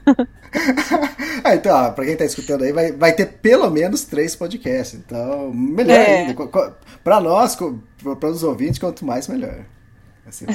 Ah, 1.43 1.55
então, 1.55 1.75
ó, 1.75 1.91
pra 1.91 2.05
quem 2.05 2.15
tá 2.17 2.25
escutando 2.25 2.63
aí, 2.63 2.71
vai, 2.73 2.91
vai 2.91 3.13
ter 3.13 3.25
pelo 3.27 3.69
menos 3.69 4.03
três 4.03 4.35
podcasts. 4.35 4.99
Então, 4.99 5.51
melhor 5.53 5.97
É. 5.97 6.17
ainda. 6.27 6.35
Pra 7.03 7.19
nós, 7.21 7.55
pra- 7.55 8.15
para 8.15 8.29
os 8.29 8.43
ouvintes, 8.43 8.79
quanto 8.79 9.05
mais, 9.05 9.27
melhor. 9.27 9.59
É 10.25 10.29
assim. 10.29 10.45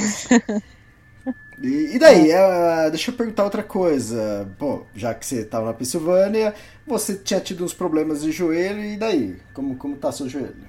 E, 1.63 1.95
e 1.97 1.99
daí, 1.99 2.31
eh, 2.31 2.91
deixa 2.91 3.11
eu 3.11 3.17
perguntar 3.17 3.45
outra 3.45 3.63
coisa. 3.63 4.45
Bom, 4.59 4.87
já 4.95 5.15
que 5.15 5.27
você 5.27 5.45
tava 5.45 5.67
na 5.67 5.75
Pensilvânia, 5.75 6.55
você 6.87 7.15
tinha 7.17 7.41
tido 7.41 7.65
uns 7.65 7.75
problemas 7.75 8.23
de 8.23 8.33
joelho, 8.33 8.83
e 8.83 8.97
daí? 8.97 9.37
Como, 9.53 9.77
como 9.77 9.97
tá 9.97 10.11
seu 10.11 10.29
joelho? 10.29 10.67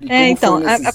E 0.00 0.08
É, 0.08 0.28
então, 0.30 0.56
a- 0.56 0.76
a-? 0.76 0.92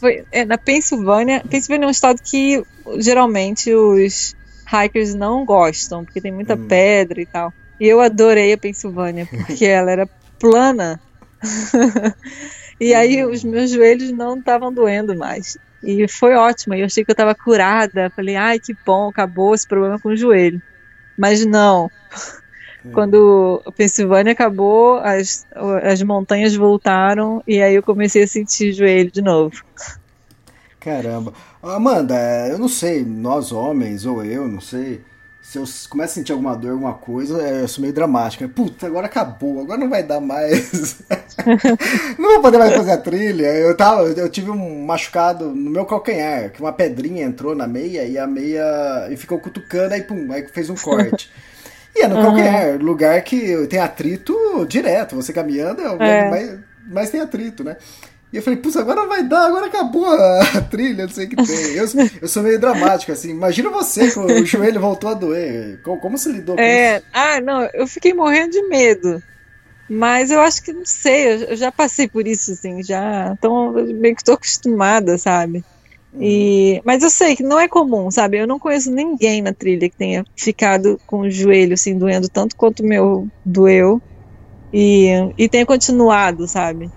Foi 0.00 0.24
é, 0.30 0.44
na 0.44 0.58
Pensilvânia. 0.58 1.44
Pensilvânia 1.48 1.86
é 1.86 1.88
um 1.88 1.90
estado 1.90 2.18
que 2.24 2.62
geralmente 3.00 3.72
os 3.74 4.34
hikers 4.70 5.14
não 5.14 5.44
gostam, 5.44 6.04
porque 6.04 6.20
tem 6.20 6.32
muita 6.32 6.56
Hum. 6.56 6.68
pedra 6.68 7.20
e 7.20 7.26
tal. 7.26 7.52
E 7.80 7.86
eu 7.86 8.00
adorei 8.00 8.52
a 8.52 8.58
Pensilvânia, 8.58 9.26
porque 9.26 9.64
ela 9.66 9.90
era 9.90 10.08
plana. 10.38 11.00
e 12.80 12.94
aí 12.94 13.24
os 13.24 13.44
meus 13.44 13.70
joelhos 13.70 14.12
não 14.12 14.38
estavam 14.38 14.72
doendo 14.72 15.16
mais. 15.16 15.56
E 15.82 16.08
foi 16.08 16.34
ótimo. 16.34 16.74
Eu 16.74 16.86
achei 16.86 17.04
que 17.04 17.10
eu 17.10 17.14
estava 17.14 17.34
curada. 17.34 18.10
Falei, 18.14 18.36
ai, 18.36 18.58
que 18.58 18.76
bom, 18.84 19.08
acabou 19.08 19.54
esse 19.54 19.66
problema 19.66 19.98
com 19.98 20.10
o 20.10 20.16
joelho. 20.16 20.60
Mas 21.16 21.44
não. 21.44 21.90
Quando 22.92 23.62
a 23.66 23.72
Pensilvânia 23.72 24.32
acabou, 24.32 24.98
as, 24.98 25.46
as 25.82 26.02
montanhas 26.02 26.54
voltaram 26.54 27.42
e 27.46 27.60
aí 27.60 27.74
eu 27.74 27.82
comecei 27.82 28.22
a 28.22 28.26
sentir 28.26 28.72
joelho 28.72 29.10
de 29.10 29.20
novo. 29.20 29.62
Caramba. 30.80 31.32
Amanda, 31.62 32.14
eu 32.48 32.58
não 32.58 32.68
sei, 32.68 33.04
nós 33.04 33.52
homens, 33.52 34.06
ou 34.06 34.24
eu, 34.24 34.46
não 34.46 34.60
sei, 34.60 35.02
se 35.48 35.56
eu 35.56 35.64
começo 35.88 36.12
a 36.12 36.14
sentir 36.16 36.32
alguma 36.32 36.54
dor, 36.54 36.72
alguma 36.72 36.92
coisa, 36.92 37.42
é, 37.42 37.62
eu 37.62 37.68
sou 37.68 37.80
meio 37.80 37.94
dramático. 37.94 38.44
É, 38.44 38.48
Puta, 38.48 38.86
agora 38.86 39.06
acabou, 39.06 39.62
agora 39.62 39.80
não 39.80 39.88
vai 39.88 40.02
dar 40.02 40.20
mais. 40.20 40.98
não 42.18 42.32
vou 42.34 42.42
poder 42.42 42.58
mais 42.58 42.74
fazer 42.76 42.90
a 42.92 42.98
trilha. 42.98 43.46
Eu, 43.46 43.74
tava, 43.74 44.02
eu 44.02 44.28
tive 44.28 44.50
um 44.50 44.84
machucado 44.84 45.46
no 45.46 45.70
meu 45.70 45.86
calcanhar, 45.86 46.50
que 46.52 46.60
uma 46.60 46.70
pedrinha 46.70 47.24
entrou 47.24 47.54
na 47.54 47.66
meia 47.66 48.04
e 48.04 48.18
a 48.18 48.26
meia. 48.26 49.08
e 49.10 49.16
ficou 49.16 49.38
cutucando, 49.38 49.94
aí 49.94 50.02
pum, 50.02 50.30
aí 50.30 50.46
fez 50.48 50.68
um 50.68 50.74
corte. 50.76 51.30
E 51.96 52.02
é 52.02 52.06
no 52.06 52.14
calcanhar, 52.22 52.78
lugar 52.80 53.20
que 53.22 53.66
tem 53.66 53.80
atrito 53.80 54.36
direto. 54.68 55.16
Você 55.16 55.32
caminhando 55.32 55.80
é 55.80 55.88
o 55.88 55.92
lugar 55.92 56.06
É. 56.08 56.30
mais, 56.30 56.58
mais 56.86 57.10
tem 57.10 57.20
atrito, 57.20 57.64
né? 57.64 57.76
E 58.32 58.36
eu 58.36 58.42
falei, 58.42 58.58
putz, 58.60 58.76
agora 58.76 59.06
vai 59.06 59.26
dar, 59.26 59.46
agora 59.46 59.66
acabou 59.66 60.06
a 60.06 60.60
trilha, 60.70 61.06
não 61.06 61.12
sei 61.12 61.26
o 61.26 61.30
que 61.30 61.36
tem. 61.36 61.72
Eu, 61.74 61.86
eu 62.22 62.28
sou 62.28 62.42
meio 62.42 62.60
dramático, 62.60 63.12
assim. 63.12 63.30
Imagina 63.30 63.70
você 63.70 64.10
que 64.10 64.18
o 64.18 64.44
joelho 64.44 64.80
voltou 64.80 65.10
a 65.10 65.14
doer. 65.14 65.80
Como, 65.82 65.98
como 66.00 66.18
você 66.18 66.30
lidou 66.30 66.58
com 66.60 66.68
É, 66.68 66.70
isso? 66.70 67.06
ah, 67.12 67.40
não, 67.40 67.68
eu 67.74 67.86
fiquei 67.86 68.12
morrendo 68.14 68.50
de 68.52 68.62
medo. 68.68 69.22
Mas 69.88 70.30
eu 70.30 70.40
acho 70.42 70.62
que 70.62 70.72
não 70.72 70.84
sei, 70.86 71.44
eu, 71.52 71.56
já 71.56 71.72
passei 71.72 72.08
por 72.08 72.26
isso, 72.26 72.52
assim, 72.52 72.82
já. 72.82 73.32
Então, 73.36 73.72
meio 73.72 74.14
que 74.16 74.22
estou 74.22 74.34
acostumada, 74.36 75.18
sabe? 75.18 75.64
E, 76.14 76.80
mas 76.84 77.02
eu 77.04 77.10
sei 77.10 77.36
que 77.36 77.42
não 77.44 77.60
é 77.60 77.68
comum, 77.68 78.10
sabe? 78.10 78.38
Eu 78.38 78.46
não 78.48 78.58
conheço 78.58 78.90
ninguém 78.92 79.42
na 79.42 79.54
trilha 79.54 79.90
que 79.90 79.96
tenha 79.96 80.24
ficado 80.38 81.00
com 81.06 81.20
o 81.22 81.30
joelho, 81.30 81.74
assim, 81.74 81.98
doendo 81.98 82.28
tanto 82.30 82.56
quanto 82.56 82.82
o 82.82 82.86
meu 82.86 83.28
doeu. 83.44 84.02
E, 84.72 85.08
e 85.38 85.48
tenha 85.48 85.66
continuado, 85.66 86.48
sabe? 86.48 86.90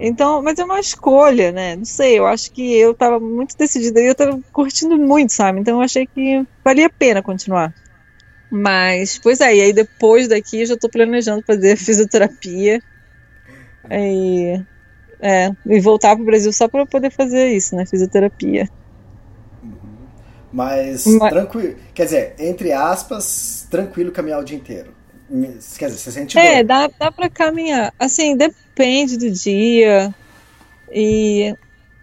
Então, 0.00 0.42
mas 0.42 0.58
é 0.58 0.64
uma 0.64 0.78
escolha, 0.78 1.50
né? 1.50 1.76
Não 1.76 1.84
sei, 1.84 2.18
eu 2.18 2.26
acho 2.26 2.52
que 2.52 2.74
eu 2.76 2.94
tava 2.94 3.18
muito 3.18 3.56
decidida 3.58 4.00
e 4.00 4.06
eu 4.06 4.14
tava 4.14 4.38
curtindo 4.52 4.96
muito, 4.96 5.32
sabe? 5.32 5.60
Então 5.60 5.76
eu 5.78 5.82
achei 5.82 6.06
que 6.06 6.44
valia 6.64 6.86
a 6.86 6.90
pena 6.90 7.22
continuar. 7.22 7.72
Mas, 8.50 9.18
pois 9.18 9.40
é, 9.40 9.56
e 9.56 9.60
aí 9.60 9.72
depois 9.72 10.28
daqui 10.28 10.60
eu 10.60 10.66
já 10.66 10.76
tô 10.76 10.88
planejando 10.88 11.42
fazer 11.46 11.76
fisioterapia 11.78 12.80
e, 13.90 14.60
é, 15.20 15.50
e 15.66 15.80
voltar 15.80 16.14
pro 16.16 16.24
Brasil 16.24 16.52
só 16.52 16.68
para 16.68 16.86
poder 16.86 17.10
fazer 17.10 17.48
isso, 17.48 17.74
né? 17.74 17.84
Fisioterapia. 17.86 18.68
Mas, 20.52 21.04
Mas- 21.06 21.30
tranquilo. 21.30 21.76
Quer 21.94 22.04
dizer, 22.04 22.34
entre 22.38 22.72
aspas, 22.72 23.66
tranquilo 23.70 24.10
caminhar 24.12 24.40
o 24.40 24.44
dia 24.44 24.56
inteiro. 24.56 24.94
Quer 25.78 25.86
dizer, 25.86 25.98
você 25.98 26.10
sente 26.10 26.38
É, 26.38 26.62
dor. 26.62 26.64
dá, 26.64 26.90
dá 26.98 27.12
pra 27.12 27.28
caminhar. 27.28 27.92
Assim, 27.98 28.34
depende 28.36 28.56
do 29.18 29.30
dia. 29.30 30.10
E 30.92 31.54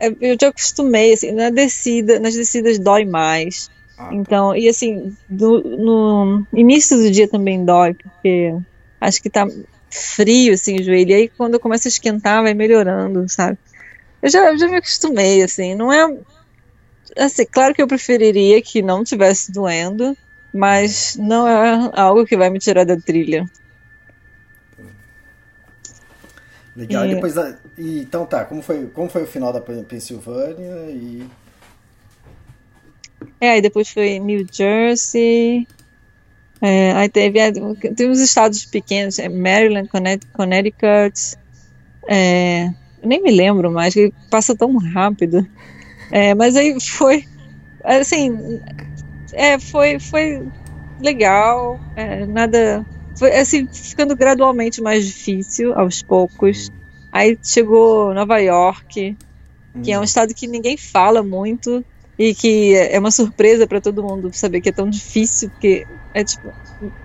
é, 0.02 0.10
eu 0.20 0.38
já 0.40 0.50
acostumei, 0.50 1.14
assim, 1.14 1.32
na 1.32 1.50
descida, 1.50 2.20
nas 2.20 2.36
descidas 2.36 2.80
dói 2.80 3.06
mais. 3.06 3.70
Ah, 3.98 4.10
tá. 4.10 4.16
Então, 4.16 4.56
e 4.56 4.68
assim, 4.70 5.16
do- 5.28 5.64
no 5.64 6.48
início 6.54 6.98
do 6.98 7.12
dia 7.12 7.28
também 7.30 7.64
dói, 7.66 7.94
porque 7.96 8.52
acho 9.02 9.22
que 9.22 9.30
tá 9.30 9.46
frio, 9.92 10.54
assim, 10.54 10.76
o 10.80 10.84
joelho. 10.84 11.12
E 11.12 11.14
aí, 11.14 11.30
quando 11.38 11.60
começa 11.60 11.88
a 11.88 11.92
esquentar, 11.92 12.44
vai 12.44 12.54
melhorando, 12.54 13.26
sabe? 13.30 13.58
Eu 14.22 14.30
já, 14.30 14.52
eu 14.52 14.58
já 14.58 14.68
me 14.68 14.78
acostumei, 14.78 15.44
assim, 15.44 15.76
não 15.76 15.92
é. 15.94 16.06
Assim, 17.18 17.46
claro 17.52 17.74
que 17.74 17.82
eu 17.82 17.88
preferiria 17.88 18.62
que 18.62 18.82
não 18.82 19.04
tivesse 19.04 19.52
doendo, 19.52 20.18
mas 20.54 21.14
não 21.18 21.48
é 21.48 21.90
algo 21.94 22.26
que 22.26 22.38
vai 22.38 22.50
me 22.50 22.60
tirar 22.60 22.86
da 22.86 22.98
trilha. 22.98 23.46
Legal. 26.76 27.06
E, 27.06 27.12
e 27.12 27.16
depois 27.16 27.34
da, 27.34 27.58
e, 27.78 28.00
então 28.00 28.26
tá, 28.26 28.44
como 28.46 28.62
foi, 28.62 28.88
como 28.88 29.10
foi 29.10 29.24
o 29.24 29.28
final 29.28 29.54
da 29.54 29.62
Pensilvânia 29.62 30.90
e 30.90 31.26
É, 33.40 33.52
aí 33.52 33.62
depois 33.62 33.90
foi 33.90 34.20
New 34.20 34.46
Jersey. 34.52 35.68
É, 36.62 36.94
aí 36.94 37.10
teve, 37.10 37.40
é, 37.40 37.52
tem 37.52 38.10
uns 38.10 38.20
estados 38.20 38.66
pequenos, 38.66 39.20
é 39.20 39.30
Maryland, 39.30 39.90
Connecticut. 40.34 41.38
É, 42.08 42.70
nem 43.04 43.22
me 43.22 43.32
lembro 43.32 43.72
mais, 43.72 43.94
que 43.94 44.12
passa 44.30 44.56
tão 44.56 44.76
rápido. 44.78 45.48
É, 46.12 46.34
mas 46.34 46.56
aí 46.56 46.80
foi, 46.82 47.26
assim, 47.84 48.60
é, 49.34 49.60
foi, 49.60 50.00
foi 50.00 50.48
legal, 51.02 51.80
é, 51.96 52.26
nada, 52.26 52.86
foi 53.18 53.36
assim, 53.36 53.68
ficando 53.72 54.16
gradualmente 54.16 54.82
mais 54.82 55.06
difícil, 55.06 55.74
aos 55.74 56.02
poucos. 56.02 56.72
Aí 57.12 57.38
chegou 57.42 58.14
Nova 58.14 58.40
York, 58.40 59.18
que 59.84 59.92
é 59.92 59.98
um 59.98 60.02
hum. 60.02 60.04
estado 60.04 60.34
que 60.34 60.48
ninguém 60.48 60.78
fala 60.78 61.24
muito 61.24 61.84
e 62.18 62.34
que 62.34 62.76
é 62.76 62.98
uma 63.00 63.12
surpresa 63.12 63.68
para 63.68 63.82
todo 63.82 64.04
mundo 64.04 64.32
saber 64.34 64.62
que 64.62 64.70
é 64.70 64.72
tão 64.74 64.90
difícil, 64.90 65.50
porque 65.50 65.86
é 66.14 66.24
tipo, 66.24 66.54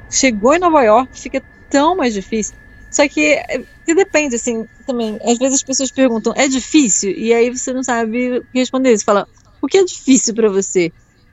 chegou 0.09 0.55
em 0.55 0.61
Nova 0.61 0.83
York, 0.83 1.19
fica 1.19 1.43
tão 1.69 1.97
mais 1.97 2.15
difícil. 2.15 2.55
Só 2.91 3.07
que, 3.09 3.37
que 3.85 3.95
depende, 3.95 4.35
assim, 4.35 4.67
também. 4.85 5.19
Às 5.25 5.39
vezes 5.39 5.55
as 5.55 5.63
pessoas 5.63 5.93
perguntam, 5.93 6.33
é 6.37 6.49
difícil? 6.49 7.13
E 7.13 7.33
aí 7.33 7.49
você 7.51 7.73
não 7.73 7.85
sabe 7.85 8.43
responder. 8.53 8.99
Você 8.99 9.05
fala, 9.05 9.27
o 9.63 9.69
que 9.69 9.79
é 9.79 9.85
difícil 9.85 10.35
para 10.35 10.49
você? 10.49 10.93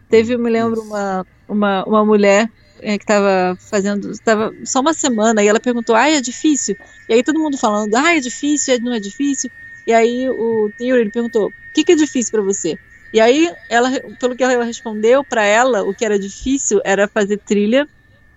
Teve, 0.10 0.36
eu 0.36 0.39
me 0.39 0.50
lembro, 0.50 0.81
uma, 0.81 1.25
uma, 1.48 1.84
uma 1.86 2.05
mulher 2.05 2.50
é, 2.81 2.98
que 2.98 3.03
estava 3.03 3.57
fazendo, 3.60 4.12
estava 4.12 4.53
só 4.63 4.79
uma 4.79 4.93
semana, 4.93 5.43
e 5.43 5.48
ela 5.48 5.60
perguntou, 5.60 5.96
ah, 5.96 6.10
é 6.10 6.22
difícil? 6.22 6.77
E 7.07 7.13
aí 7.13 7.24
todo 7.24 7.39
mundo 7.39 7.57
falando, 7.57 7.96
ah, 7.96 8.15
é 8.15 8.19
difícil, 8.19 8.79
não 8.81 8.93
é 8.93 9.00
difícil? 9.00 9.50
E 9.86 9.93
aí 9.93 10.29
o 10.29 10.72
Theory 10.77 11.01
ele 11.01 11.12
perguntou, 11.12 11.48
o 11.48 11.74
que, 11.74 11.84
que 11.84 11.91
é 11.93 11.96
difícil 11.96 12.31
para 12.31 12.41
você? 12.41 12.77
E 13.13 13.22
aí, 13.22 13.51
ela, 13.69 13.89
pelo 14.19 14.36
que 14.36 14.43
ela 14.43 14.63
respondeu 14.63 15.24
para 15.24 15.43
ela, 15.46 15.84
o 15.84 15.93
que 15.93 16.03
era 16.03 16.19
difícil 16.19 16.81
era 16.84 17.07
fazer 17.07 17.38
trilha 17.38 17.88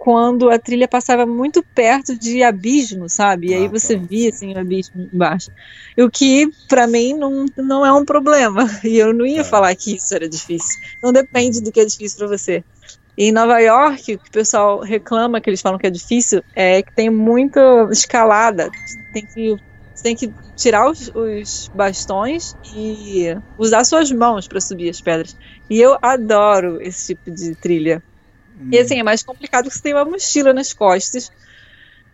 quando 0.00 0.48
a 0.48 0.58
trilha 0.58 0.88
passava 0.88 1.26
muito 1.26 1.62
perto 1.62 2.18
de 2.18 2.42
abismo, 2.42 3.06
sabe? 3.06 3.48
E 3.48 3.54
aí 3.54 3.66
ah, 3.66 3.68
você 3.68 3.98
tá. 3.98 4.02
via 4.08 4.30
assim 4.30 4.54
o 4.54 4.58
abismo 4.58 5.10
embaixo. 5.12 5.50
O 5.98 6.08
que 6.08 6.50
para 6.66 6.86
mim 6.86 7.12
não, 7.12 7.44
não 7.54 7.84
é 7.84 7.92
um 7.92 8.04
problema. 8.04 8.66
E 8.82 8.96
eu 8.96 9.12
não 9.12 9.26
ia 9.26 9.42
é. 9.42 9.44
falar 9.44 9.74
que 9.74 9.96
isso 9.96 10.14
era 10.14 10.26
difícil. 10.26 10.80
Não 11.02 11.12
depende 11.12 11.60
do 11.60 11.70
que 11.70 11.80
é 11.80 11.84
difícil 11.84 12.16
para 12.16 12.28
você. 12.28 12.64
Em 13.22 13.32
Nova 13.32 13.58
York, 13.58 14.14
o 14.14 14.18
que 14.18 14.28
o 14.30 14.32
pessoal 14.32 14.80
reclama 14.80 15.42
que 15.42 15.50
eles 15.50 15.60
falam 15.60 15.78
que 15.78 15.86
é 15.86 15.90
difícil 15.90 16.42
é 16.56 16.82
que 16.82 16.90
tem 16.94 17.10
muita 17.10 17.86
escalada. 17.92 18.70
Tem 19.12 19.26
que 19.26 19.56
você 19.94 20.02
tem 20.02 20.16
que 20.16 20.32
tirar 20.56 20.90
os, 20.90 21.12
os 21.14 21.70
bastões 21.74 22.56
e 22.74 23.26
usar 23.58 23.84
suas 23.84 24.10
mãos 24.10 24.48
para 24.48 24.58
subir 24.58 24.88
as 24.88 25.02
pedras. 25.02 25.36
E 25.68 25.78
eu 25.78 25.98
adoro 26.00 26.80
esse 26.80 27.14
tipo 27.14 27.30
de 27.30 27.54
trilha. 27.56 28.02
Hum. 28.58 28.70
E 28.72 28.78
assim, 28.78 28.98
é 28.98 29.02
mais 29.02 29.22
complicado 29.22 29.64
porque 29.64 29.76
você 29.76 29.82
tem 29.82 29.92
uma 29.92 30.06
mochila 30.06 30.54
nas 30.54 30.72
costas. 30.72 31.30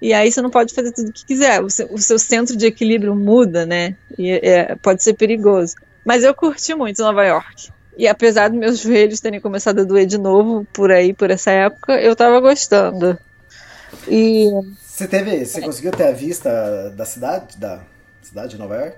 E 0.02 0.12
aí 0.12 0.32
você 0.32 0.42
não 0.42 0.50
pode 0.50 0.74
fazer 0.74 0.90
tudo 0.90 1.10
o 1.10 1.12
que 1.12 1.24
quiser. 1.24 1.62
O 1.62 1.70
seu, 1.70 1.86
o 1.92 1.98
seu 1.98 2.18
centro 2.18 2.56
de 2.56 2.66
equilíbrio 2.66 3.14
muda, 3.14 3.64
né? 3.64 3.96
E 4.18 4.32
é, 4.32 4.74
pode 4.74 5.04
ser 5.04 5.14
perigoso. 5.14 5.76
Mas 6.04 6.24
eu 6.24 6.34
curti 6.34 6.74
muito 6.74 7.00
Nova 7.00 7.24
York. 7.24 7.70
E 7.96 8.06
apesar 8.06 8.48
dos 8.48 8.58
meus 8.58 8.78
joelhos 8.78 9.20
terem 9.20 9.40
começado 9.40 9.80
a 9.80 9.84
doer 9.84 10.06
de 10.06 10.18
novo 10.18 10.66
por 10.72 10.92
aí, 10.92 11.14
por 11.14 11.30
essa 11.30 11.50
época, 11.50 12.00
eu 12.00 12.14
tava 12.14 12.38
gostando. 12.40 13.18
E 14.06 14.50
você 14.96 15.08
teve, 15.08 15.44
você 15.44 15.60
conseguiu 15.60 15.92
ter 15.92 16.08
a 16.08 16.12
vista 16.12 16.90
da 16.96 17.04
cidade, 17.04 17.56
da 17.58 17.80
cidade 18.22 18.50
de 18.50 18.58
Nova 18.58 18.76
York? 18.76 18.96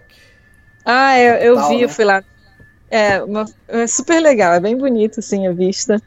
Ah, 0.84 1.18
eu, 1.18 1.34
eu 1.34 1.68
vi, 1.68 1.76
né? 1.76 1.84
eu 1.84 1.88
fui 1.88 2.04
lá. 2.04 2.22
É, 2.90 3.22
uma, 3.22 3.44
é 3.68 3.86
super 3.86 4.20
legal, 4.20 4.54
é 4.54 4.60
bem 4.60 4.76
bonito, 4.76 5.20
assim, 5.20 5.46
a 5.46 5.52
vista. 5.52 6.00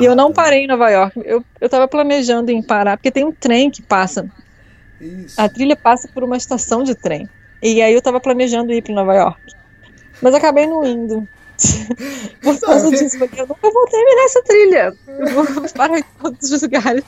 e 0.00 0.04
eu 0.04 0.16
não 0.16 0.32
parei 0.32 0.64
em 0.64 0.66
Nova 0.66 0.88
York. 0.88 1.20
Eu, 1.24 1.44
eu 1.60 1.68
tava 1.68 1.86
planejando 1.86 2.50
em 2.50 2.62
parar, 2.62 2.96
porque 2.96 3.10
tem 3.10 3.24
um 3.24 3.32
trem 3.32 3.70
que 3.70 3.82
passa. 3.82 4.28
Isso. 5.00 5.40
A 5.40 5.48
trilha 5.48 5.76
passa 5.76 6.08
por 6.08 6.24
uma 6.24 6.36
estação 6.36 6.82
de 6.82 6.94
trem. 6.94 7.28
E 7.62 7.82
aí 7.82 7.92
eu 7.92 8.02
tava 8.02 8.20
planejando 8.20 8.72
ir 8.72 8.82
para 8.82 8.94
Nova 8.94 9.14
York. 9.14 9.40
Mas 10.22 10.34
acabei 10.34 10.66
não 10.66 10.84
indo. 10.84 11.28
por 12.42 12.60
causa 12.60 12.90
disso, 12.90 13.18
porque 13.18 13.40
eu 13.40 13.46
nunca 13.46 13.70
vou 13.70 13.86
terminar 13.86 14.24
essa 14.24 14.42
trilha. 14.42 14.96
Eu 15.06 15.34
vou 15.34 15.68
parar 15.74 15.98
em 15.98 16.04
todos 16.20 16.50
os 16.50 16.62
lugares. 16.62 17.04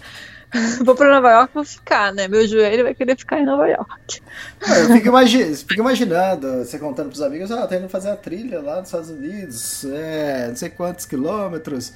vou 0.85 0.95
pra 0.95 1.09
Nova 1.09 1.31
York, 1.31 1.55
vou 1.55 1.65
ficar, 1.65 2.13
né? 2.13 2.27
Meu 2.27 2.47
joelho 2.47 2.85
vai 2.85 2.95
querer 2.95 3.17
ficar 3.17 3.39
em 3.39 3.47
Nova 3.47 3.67
York. 3.69 4.21
É, 4.61 4.83
eu 4.83 4.87
fico, 4.87 5.09
imagi 5.09 5.55
fico, 5.55 5.81
imaginando, 5.81 6.65
você 6.65 6.79
contando 6.79 7.09
pros 7.09 7.23
amigos, 7.23 7.51
ah, 7.53 7.67
tá 7.67 7.77
indo 7.77 7.89
fazer 7.89 8.11
a 8.11 8.17
trilha 8.17 8.61
lá 8.61 8.79
nos 8.79 8.89
Estados 8.89 9.11
Unidos, 9.11 9.85
é, 9.85 10.49
não 10.49 10.57
sei 10.57 10.71
quantos 10.71 11.07
quilômetros. 11.07 11.93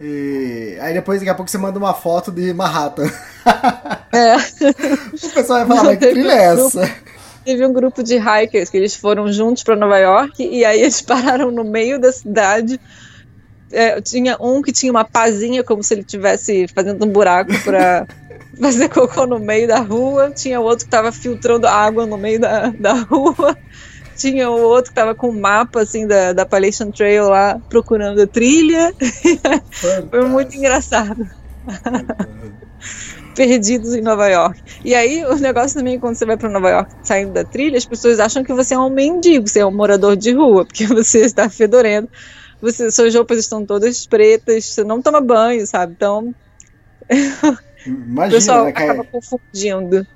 E 0.00 0.78
aí 0.80 0.94
depois, 0.94 1.20
daqui 1.20 1.30
a 1.30 1.34
pouco, 1.34 1.50
você 1.50 1.58
manda 1.58 1.78
uma 1.78 1.92
foto 1.92 2.32
de 2.32 2.54
Manhattan. 2.54 3.10
É. 4.12 4.36
o 4.36 5.30
pessoal 5.34 5.66
vai 5.66 5.66
falar, 5.66 5.84
mas 5.84 5.98
que 5.98 6.06
trilha 6.06 6.32
é 6.32 6.44
essa? 6.54 6.90
Teve 7.44 7.66
um 7.66 7.72
grupo 7.72 8.02
de 8.02 8.16
hikers 8.16 8.68
que 8.68 8.76
eles 8.76 8.94
foram 8.94 9.32
juntos 9.32 9.62
para 9.62 9.76
Nova 9.76 9.98
York 9.98 10.42
e 10.42 10.64
aí 10.64 10.80
eles 10.80 11.00
pararam 11.02 11.50
no 11.50 11.64
meio 11.64 11.98
da 11.98 12.12
cidade 12.12 12.80
é, 13.72 14.00
tinha 14.00 14.36
um 14.40 14.60
que 14.62 14.72
tinha 14.72 14.90
uma 14.90 15.04
pazinha, 15.04 15.62
como 15.62 15.82
se 15.82 15.94
ele 15.94 16.00
estivesse 16.00 16.66
fazendo 16.68 17.04
um 17.04 17.08
buraco 17.08 17.52
para 17.62 18.06
fazer 18.60 18.88
cocô 18.88 19.26
no 19.26 19.38
meio 19.38 19.68
da 19.68 19.78
rua. 19.78 20.30
Tinha 20.30 20.60
outro 20.60 20.84
que 20.84 20.88
estava 20.88 21.12
filtrando 21.12 21.66
água 21.66 22.06
no 22.06 22.18
meio 22.18 22.40
da, 22.40 22.68
da 22.70 22.94
rua. 22.94 23.56
Tinha 24.16 24.50
o 24.50 24.60
outro 24.60 24.92
que 24.92 24.98
estava 24.98 25.14
com 25.14 25.30
um 25.30 25.40
mapa 25.40 25.80
assim 25.80 26.06
da, 26.06 26.32
da 26.32 26.42
Appalachian 26.42 26.90
Trail 26.90 27.28
lá 27.28 27.58
procurando 27.68 28.20
a 28.20 28.26
trilha. 28.26 28.92
Foi 30.10 30.26
muito 30.26 30.56
engraçado. 30.56 31.26
Perdidos 33.40 33.94
em 33.94 34.02
Nova 34.02 34.28
York. 34.28 34.60
E 34.84 34.94
aí, 34.94 35.24
o 35.24 35.34
negócio 35.36 35.78
também, 35.78 35.98
quando 35.98 36.14
você 36.14 36.26
vai 36.26 36.36
para 36.36 36.50
Nova 36.50 36.68
York 36.68 36.92
saindo 37.02 37.32
da 37.32 37.42
trilha, 37.42 37.78
as 37.78 37.86
pessoas 37.86 38.20
acham 38.20 38.44
que 38.44 38.52
você 38.52 38.74
é 38.74 38.78
um 38.78 38.90
mendigo, 38.90 39.48
você 39.48 39.60
é 39.60 39.66
um 39.66 39.70
morador 39.70 40.14
de 40.14 40.32
rua, 40.32 40.66
porque 40.66 40.84
você 40.92 41.20
está 41.20 41.48
fedorento 41.48 42.10
você, 42.60 42.90
suas 42.90 43.14
roupas 43.14 43.38
estão 43.38 43.64
todas 43.64 44.06
pretas, 44.06 44.66
você 44.66 44.84
não 44.84 45.00
toma 45.00 45.20
banho, 45.22 45.66
sabe? 45.66 45.94
Então. 45.96 46.34
Imagina, 47.86 48.26
o 48.26 48.30
pessoal 48.30 48.64
né, 48.64 48.70
acaba 48.70 49.04
confundindo. 49.04 50.06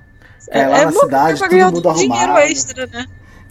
É, 0.51 0.61
é 0.61 0.67
lá 0.67 0.79
é 0.81 0.85
na 0.85 0.93
cidade, 0.93 1.41
todo 1.41 1.51
mundo 1.51 1.89
arrumado. 1.89 1.99
dinheiro 1.99 2.39
extra, 2.39 2.87
né? 2.87 3.07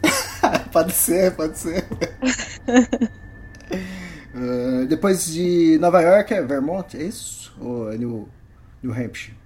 pode 0.72 0.94
ser, 0.94 1.32
pode 1.36 1.58
ser. 1.58 1.84
uh, 4.36 4.86
depois 4.88 5.26
de 5.26 5.80
Nova 5.82 6.00
York 6.00 6.32
é 6.32 6.44
Vermont, 6.44 6.96
é 6.96 7.02
isso? 7.02 7.52
Ou 7.60 7.92
é 7.92 7.98
New, 7.98 8.30
New 8.84 8.94
Hampshire? 8.94 9.43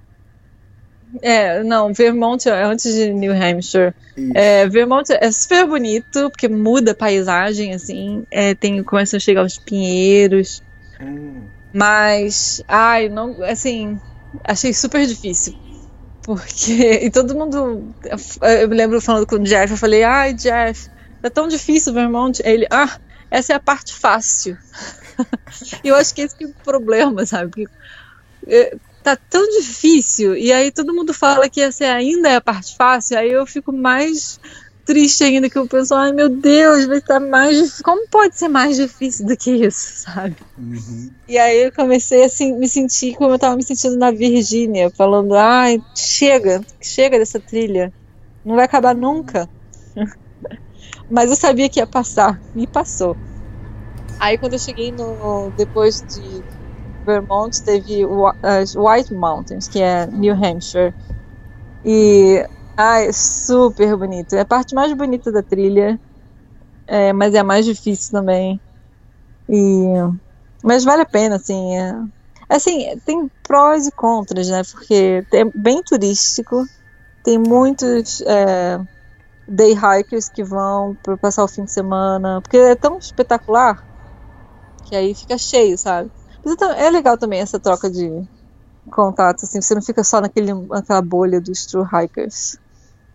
É, 1.21 1.63
não, 1.63 1.93
Vermont 1.93 2.47
é 2.47 2.63
antes 2.63 2.93
de 2.93 3.13
New 3.13 3.33
Hampshire. 3.33 3.93
É, 4.33 4.67
Vermont 4.67 5.11
é 5.11 5.31
super 5.31 5.65
bonito, 5.65 6.29
porque 6.29 6.47
muda 6.47 6.91
a 6.91 6.95
paisagem, 6.95 7.73
assim. 7.73 8.25
É, 8.29 8.53
tem, 8.53 8.83
começam 8.83 9.17
a 9.17 9.19
chegar 9.21 9.43
os 9.43 9.57
pinheiros. 9.57 10.61
Hum. 10.99 11.43
Mas, 11.73 12.63
ai, 12.67 13.09
não, 13.09 13.41
assim, 13.43 13.99
achei 14.43 14.73
super 14.73 15.05
difícil. 15.05 15.55
Porque, 16.23 16.99
e 17.03 17.09
todo 17.09 17.35
mundo, 17.35 17.93
eu 18.59 18.67
me 18.67 18.75
lembro 18.75 18.99
falando 18.99 19.25
com 19.25 19.35
o 19.35 19.43
Jeff, 19.43 19.71
eu 19.71 19.77
falei, 19.77 20.03
ai, 20.03 20.33
Jeff, 20.33 20.89
é 21.23 21.29
tão 21.29 21.47
difícil 21.47 21.93
Vermont. 21.93 22.41
Ele, 22.43 22.67
ah, 22.69 22.99
essa 23.31 23.53
é 23.53 23.55
a 23.55 23.59
parte 23.59 23.93
fácil. 23.93 24.57
eu 25.83 25.95
acho 25.95 26.13
que 26.13 26.21
esse 26.21 26.35
é 26.43 26.47
o 26.47 26.53
problema, 26.63 27.25
sabe? 27.25 27.49
Porque, 27.49 27.67
é, 28.47 28.75
tá 29.07 29.15
tão 29.29 29.47
difícil, 29.61 30.35
e 30.35 30.51
aí 30.51 30.69
todo 30.69 30.93
mundo 30.93 31.13
fala 31.13 31.49
que 31.49 31.61
essa 31.61 31.85
ainda 31.85 32.27
é 32.27 32.35
a 32.35 32.41
parte 32.41 32.75
fácil, 32.75 33.17
aí 33.17 33.31
eu 33.31 33.45
fico 33.45 33.71
mais 33.71 34.37
triste 34.83 35.23
ainda 35.23 35.49
que 35.49 35.57
eu 35.57 35.65
penso, 35.65 35.95
ai 35.95 36.11
meu 36.11 36.27
Deus, 36.27 36.85
vai 36.85 36.97
estar 36.97 37.19
mais 37.19 37.55
difícil. 37.57 37.85
Como 37.85 38.05
pode 38.09 38.37
ser 38.37 38.49
mais 38.49 38.75
difícil 38.75 39.25
do 39.25 39.37
que 39.37 39.51
isso, 39.51 40.03
sabe? 40.03 40.35
Uhum. 40.57 41.09
E 41.25 41.37
aí 41.37 41.63
eu 41.63 41.71
comecei 41.71 42.25
assim, 42.25 42.53
me 42.57 42.67
sentir 42.67 43.15
como 43.15 43.33
eu 43.33 43.39
tava 43.39 43.55
me 43.55 43.63
sentindo 43.63 43.97
na 43.97 44.11
Virgínia, 44.11 44.89
falando, 44.89 45.35
ai, 45.35 45.81
chega, 45.95 46.61
chega 46.81 47.17
dessa 47.17 47.39
trilha. 47.39 47.93
Não 48.43 48.55
vai 48.55 48.65
acabar 48.65 48.93
nunca. 48.93 49.47
Mas 51.09 51.29
eu 51.29 51.37
sabia 51.37 51.69
que 51.69 51.79
ia 51.79 51.87
passar, 51.87 52.41
e 52.53 52.67
passou. 52.67 53.15
Aí 54.19 54.37
quando 54.37 54.53
eu 54.53 54.59
cheguei 54.59 54.91
no. 54.91 55.51
Depois 55.57 56.01
de 56.01 56.43
Vermont 57.07 57.51
teve 57.63 58.03
as 58.43 58.75
White 58.75 59.13
Mountains, 59.13 59.67
que 59.67 59.81
é 59.81 60.07
New 60.07 60.35
Hampshire. 60.35 60.93
E 61.85 62.45
é 62.77 63.11
super 63.13 63.97
bonito. 63.97 64.33
É 64.35 64.41
a 64.41 64.45
parte 64.45 64.75
mais 64.75 64.93
bonita 64.93 65.31
da 65.31 65.41
trilha, 65.43 65.99
é, 66.87 67.13
mas 67.13 67.33
é 67.35 67.39
a 67.39 67.43
mais 67.43 67.65
difícil 67.65 68.11
também. 68.11 68.61
E 69.49 69.85
mas 70.63 70.83
vale 70.83 71.03
a 71.03 71.05
pena, 71.05 71.37
assim. 71.37 71.77
É, 71.77 71.93
assim, 72.49 72.99
tem 73.05 73.29
prós 73.43 73.87
e 73.87 73.91
contras, 73.93 74.49
né? 74.49 74.61
Porque 74.71 75.23
é 75.33 75.45
bem 75.55 75.81
turístico, 75.83 76.65
tem 77.23 77.37
muitos 77.39 78.21
é, 78.21 78.77
day 79.47 79.73
hikers 79.73 80.29
que 80.29 80.43
vão 80.43 80.95
para 81.03 81.17
passar 81.17 81.43
o 81.43 81.47
fim 81.49 81.65
de 81.65 81.71
semana, 81.73 82.41
porque 82.41 82.57
é 82.57 82.75
tão 82.75 82.97
espetacular 82.99 83.77
que 84.85 84.95
aí 84.95 85.13
fica 85.15 85.37
cheio, 85.37 85.77
sabe? 85.77 86.11
Então, 86.53 86.71
é 86.71 86.89
legal 86.89 87.17
também 87.17 87.39
essa 87.39 87.59
troca 87.59 87.89
de 87.89 88.23
contatos, 88.89 89.43
assim, 89.43 89.61
você 89.61 89.75
não 89.75 89.81
fica 89.81 90.03
só 90.03 90.21
naquele, 90.21 90.53
naquela 90.53 91.01
bolha 91.01 91.41
dos 91.41 91.65
true 91.65 91.85
hikers. 91.85 92.57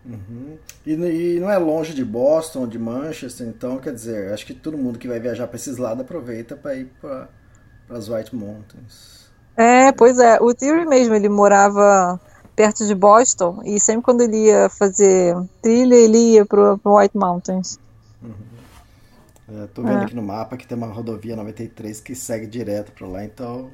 Uhum. 0.05 0.57
E, 0.85 0.93
e, 0.93 1.39
não 1.39 1.49
é 1.49 1.57
longe 1.57 1.93
de 1.93 2.03
Boston, 2.03 2.67
de 2.67 2.77
Manchester, 2.77 3.47
então 3.47 3.77
quer 3.77 3.93
dizer, 3.93 4.33
acho 4.33 4.45
que 4.45 4.53
todo 4.53 4.77
mundo 4.77 4.99
que 4.99 5.07
vai 5.07 5.19
viajar 5.19 5.47
para 5.47 5.55
esses 5.55 5.77
lados 5.77 6.01
aproveita 6.01 6.55
para 6.55 6.75
ir 6.75 6.91
para 7.01 7.27
as 7.89 8.09
White 8.09 8.35
Mountains. 8.35 9.23
É, 9.55 9.91
pois 9.91 10.19
é. 10.19 10.39
O 10.41 10.53
Theory 10.53 10.85
mesmo, 10.85 11.13
ele 11.13 11.29
morava 11.29 12.19
perto 12.55 12.85
de 12.85 12.93
Boston 12.93 13.61
e 13.63 13.79
sempre 13.79 14.03
quando 14.03 14.21
ele 14.21 14.45
ia 14.45 14.69
fazer 14.69 15.35
trilha, 15.61 15.95
ele 15.95 16.33
ia 16.33 16.45
para 16.45 16.77
White 16.83 17.17
Mountains. 17.17 17.79
Uhum. 18.21 18.52
É, 19.47 19.67
tô 19.67 19.81
vendo 19.81 19.99
é. 19.99 20.03
aqui 20.03 20.15
no 20.15 20.23
mapa 20.23 20.55
que 20.55 20.65
tem 20.65 20.77
uma 20.77 20.87
rodovia 20.87 21.35
93 21.35 21.99
que 21.99 22.15
segue 22.15 22.47
direto 22.47 22.91
para 22.91 23.07
lá, 23.07 23.25
então 23.25 23.69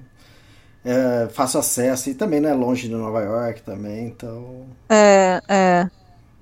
é, 0.84 1.28
fácil 1.32 1.60
acesso 1.60 2.10
e 2.10 2.14
também 2.14 2.40
não 2.40 2.50
é 2.50 2.54
longe 2.54 2.88
de 2.88 2.96
Nova 2.96 3.22
York 3.22 3.62
também, 3.64 4.08
então. 4.08 4.66
É, 4.88 5.42
é. 5.48 5.90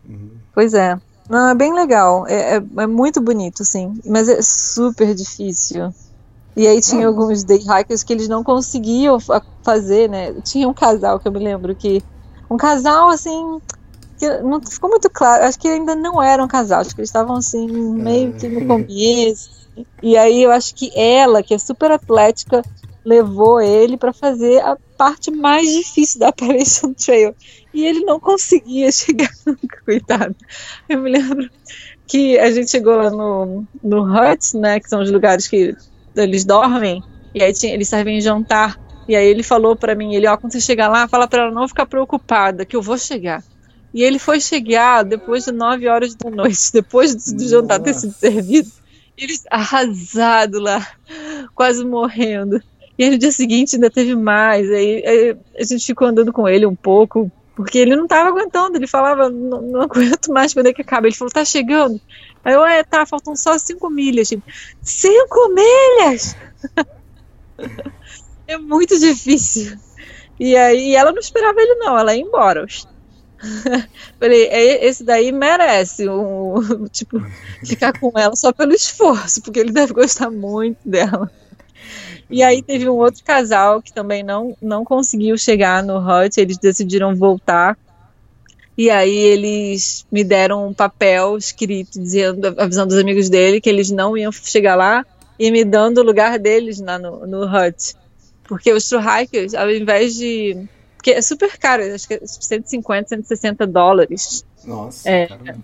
Uhum. 0.08 0.32
Pois 0.54 0.74
é. 0.74 0.98
Não, 1.30 1.50
é 1.50 1.56
bem 1.56 1.74
legal. 1.74 2.26
É, 2.28 2.56
é, 2.56 2.64
é, 2.78 2.88
muito 2.88 3.20
bonito, 3.20 3.66
sim. 3.66 4.00
Mas 4.06 4.30
é 4.30 4.42
super 4.42 5.14
difícil. 5.14 5.94
E 6.56 6.66
aí 6.66 6.82
tinha 6.82 7.06
alguns 7.08 7.44
day 7.44 7.60
hikers 7.60 8.04
que 8.04 8.14
eles 8.14 8.28
não 8.28 8.44
conseguiam 8.44 9.18
fazer, 9.64 10.10
né? 10.10 10.34
Tinha 10.44 10.68
um 10.68 10.74
casal 10.74 11.20
que 11.20 11.28
eu 11.28 11.32
me 11.32 11.40
lembro 11.40 11.76
que. 11.76 12.02
Um 12.50 12.58
casal, 12.58 13.10
assim. 13.10 13.60
Que 14.18 14.40
não 14.40 14.62
ficou 14.62 14.90
muito 14.90 15.10
claro. 15.10 15.46
Acho 15.46 15.60
que 15.60 15.68
ainda 15.68 15.96
não 15.96 16.22
era 16.22 16.44
um 16.44 16.48
casal. 16.48 16.82
Acho 16.82 16.96
que 16.96 17.02
eles 17.02 17.10
estavam, 17.10 17.36
assim, 17.36 17.68
meio 17.68 18.34
que 18.34 18.48
no 18.48 18.66
começo. 18.66 19.68
E 20.02 20.18
aí 20.18 20.42
eu 20.44 20.52
acho 20.52 20.74
que 20.74 20.92
ela, 20.96 21.44
que 21.44 21.54
é 21.54 21.58
super 21.58 21.92
atlética, 21.92 22.64
levou 23.06 23.62
ele 23.62 23.96
para 23.96 24.12
fazer 24.12 24.60
a 24.62 24.76
parte 24.98 25.32
mais 25.32 25.72
difícil 25.72 26.20
da 26.20 26.30
Appalachian 26.30 26.94
Trail. 26.94 27.36
E 27.74 27.86
ele 27.86 28.02
não 28.02 28.20
conseguia 28.20 28.92
chegar 28.92 29.30
coitado. 29.86 30.36
Eu 30.90 31.02
me 31.02 31.12
lembro 31.12 31.50
que 32.08 32.40
a 32.40 32.50
gente 32.52 32.72
chegou 32.72 32.96
lá 32.96 33.10
no, 33.10 33.66
no 33.84 34.04
Huts, 34.04 34.54
né, 34.54 34.80
que 34.80 34.90
são 34.90 35.02
os 35.02 35.12
lugares 35.12 35.48
que 35.48 35.76
eles 36.16 36.44
dormem, 36.44 37.04
e 37.36 37.44
aí 37.44 37.54
tinha, 37.54 37.74
eles 37.74 37.88
servem 37.88 38.20
jantar. 38.20 38.80
E 39.08 39.16
aí 39.16 39.28
ele 39.28 39.44
falou 39.44 39.76
para 39.76 39.96
mim, 39.96 40.16
ele, 40.16 40.28
ó, 40.28 40.36
quando 40.36 40.54
você 40.54 40.60
chegar 40.60 40.90
lá, 40.90 41.08
fala 41.08 41.28
para 41.28 41.44
ela 41.44 41.52
não 41.52 41.68
ficar 41.68 41.86
preocupada, 41.86 42.66
que 42.66 42.76
eu 42.76 42.82
vou 42.82 42.98
chegar. 42.98 43.44
E 43.94 44.04
ele 44.04 44.20
foi 44.20 44.40
chegar 44.40 45.04
depois 45.04 45.46
de 45.46 45.52
nove 45.52 45.88
horas 45.88 46.14
da 46.16 46.30
noite, 46.30 46.72
depois 46.74 47.16
do, 47.16 47.38
do 47.38 47.48
jantar 47.48 47.80
ter 47.80 47.94
sido 47.94 48.14
servido. 48.14 48.70
Eles 49.18 49.44
arrasado 49.50 50.60
lá, 50.60 50.86
quase 51.56 51.84
morrendo. 51.84 52.62
E 52.98 53.04
aí 53.04 53.10
no 53.10 53.18
dia 53.18 53.32
seguinte 53.32 53.76
ainda 53.76 53.90
teve 53.90 54.16
mais. 54.16 54.70
Aí, 54.70 55.06
aí, 55.06 55.38
a 55.58 55.64
gente 55.64 55.86
ficou 55.86 56.08
andando 56.08 56.34
com 56.34 56.48
ele 56.48 56.66
um 56.66 56.76
pouco, 56.76 57.32
porque 57.56 57.78
ele 57.78 57.96
não 57.96 58.04
estava 58.04 58.30
aguentando. 58.30 58.78
Ele 58.78 58.88
falava, 58.88 59.30
não, 59.30 59.62
não, 59.62 59.82
aguento 59.82 60.32
mais 60.32 60.54
quando 60.54 60.68
é 60.68 60.74
que 60.74 60.82
acaba. 60.82 61.08
Ele 61.08 61.16
falou, 61.16 61.32
tá 61.32 61.46
chegando. 61.46 62.00
Aí 62.44 62.54
eu, 62.54 62.66
é, 62.66 62.84
tá, 62.84 63.06
faltam 63.06 63.36
só 63.36 63.58
cinco 63.58 63.90
milhas. 63.90 64.30
Tipo, 64.30 64.44
cinco 64.82 65.50
milhas! 65.50 66.36
é 68.48 68.58
muito 68.58 69.00
difícil. 69.00 69.78
E 70.40 70.56
aí 70.56 70.96
ela 70.96 71.12
não 71.12 71.20
esperava 71.20 71.60
ele, 71.60 71.76
não, 71.76 71.98
ela 71.98 72.16
ia 72.16 72.22
embora. 72.22 72.66
Falei, 74.20 74.46
é, 74.48 74.86
esse 74.86 75.04
daí 75.04 75.32
merece 75.32 76.08
um, 76.10 76.86
tipo, 76.92 77.20
ficar 77.64 77.98
com 77.98 78.12
ela 78.18 78.36
só 78.36 78.52
pelo 78.52 78.74
esforço, 78.74 79.42
porque 79.42 79.60
ele 79.60 79.72
deve 79.72 79.94
gostar 79.94 80.30
muito 80.30 80.80
dela. 80.86 81.32
E 82.30 82.44
aí 82.44 82.62
teve 82.62 82.90
um 82.90 82.96
outro 82.96 83.24
casal 83.24 83.82
que 83.82 83.94
também 83.94 84.22
não, 84.22 84.56
não 84.62 84.84
conseguiu 84.84 85.38
chegar 85.38 85.82
no 85.82 85.98
Hut, 85.98 86.40
eles 86.40 86.58
decidiram 86.58 87.16
voltar. 87.16 87.78
E 88.78 88.90
aí 88.90 89.16
eles 89.16 90.06
me 90.12 90.24
deram 90.24 90.68
um 90.68 90.74
papel 90.74 91.38
escrito 91.38 92.00
dizendo, 92.00 92.54
avisando 92.58 92.94
os 92.94 93.00
amigos 93.00 93.30
dele 93.30 93.62
que 93.62 93.70
eles 93.70 93.90
não 93.90 94.16
iam 94.18 94.32
chegar 94.32 94.76
lá 94.76 95.06
e 95.40 95.50
me 95.50 95.64
dando 95.64 96.00
o 96.00 96.04
lugar 96.04 96.38
deles 96.38 96.80
no, 96.80 97.26
no 97.26 97.46
Hut. 97.46 97.96
Porque 98.44 98.72
os 98.72 98.88
true 98.88 99.02
hikers, 99.02 99.54
ao 99.54 99.70
invés 99.70 100.16
de. 100.16 100.58
Porque 101.08 101.18
é 101.18 101.22
super 101.22 101.58
caro, 101.58 101.84
acho 101.96 102.06
que 102.06 102.16
é 102.16 102.20
150, 102.22 103.08
160 103.08 103.66
dólares. 103.66 104.46
Nossa, 104.66 105.10
é, 105.10 105.26
caramba. 105.26 105.64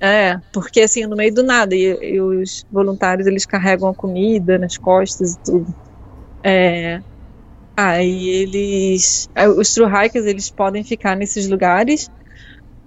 É, 0.00 0.40
porque 0.52 0.80
assim, 0.80 1.06
no 1.06 1.14
meio 1.14 1.32
do 1.32 1.44
nada, 1.44 1.76
e, 1.76 1.96
e, 2.14 2.20
os 2.20 2.66
voluntários 2.68 3.28
eles 3.28 3.46
carregam 3.46 3.88
a 3.88 3.94
comida 3.94 4.58
nas 4.58 4.76
costas 4.76 5.34
e 5.34 5.38
tudo. 5.44 5.74
É, 6.42 7.00
aí 7.76 8.28
eles. 8.28 9.28
Os 9.56 9.72
true 9.72 9.86
hikers 9.88 10.26
eles 10.26 10.50
podem 10.50 10.82
ficar 10.82 11.16
nesses 11.16 11.48
lugares, 11.48 12.10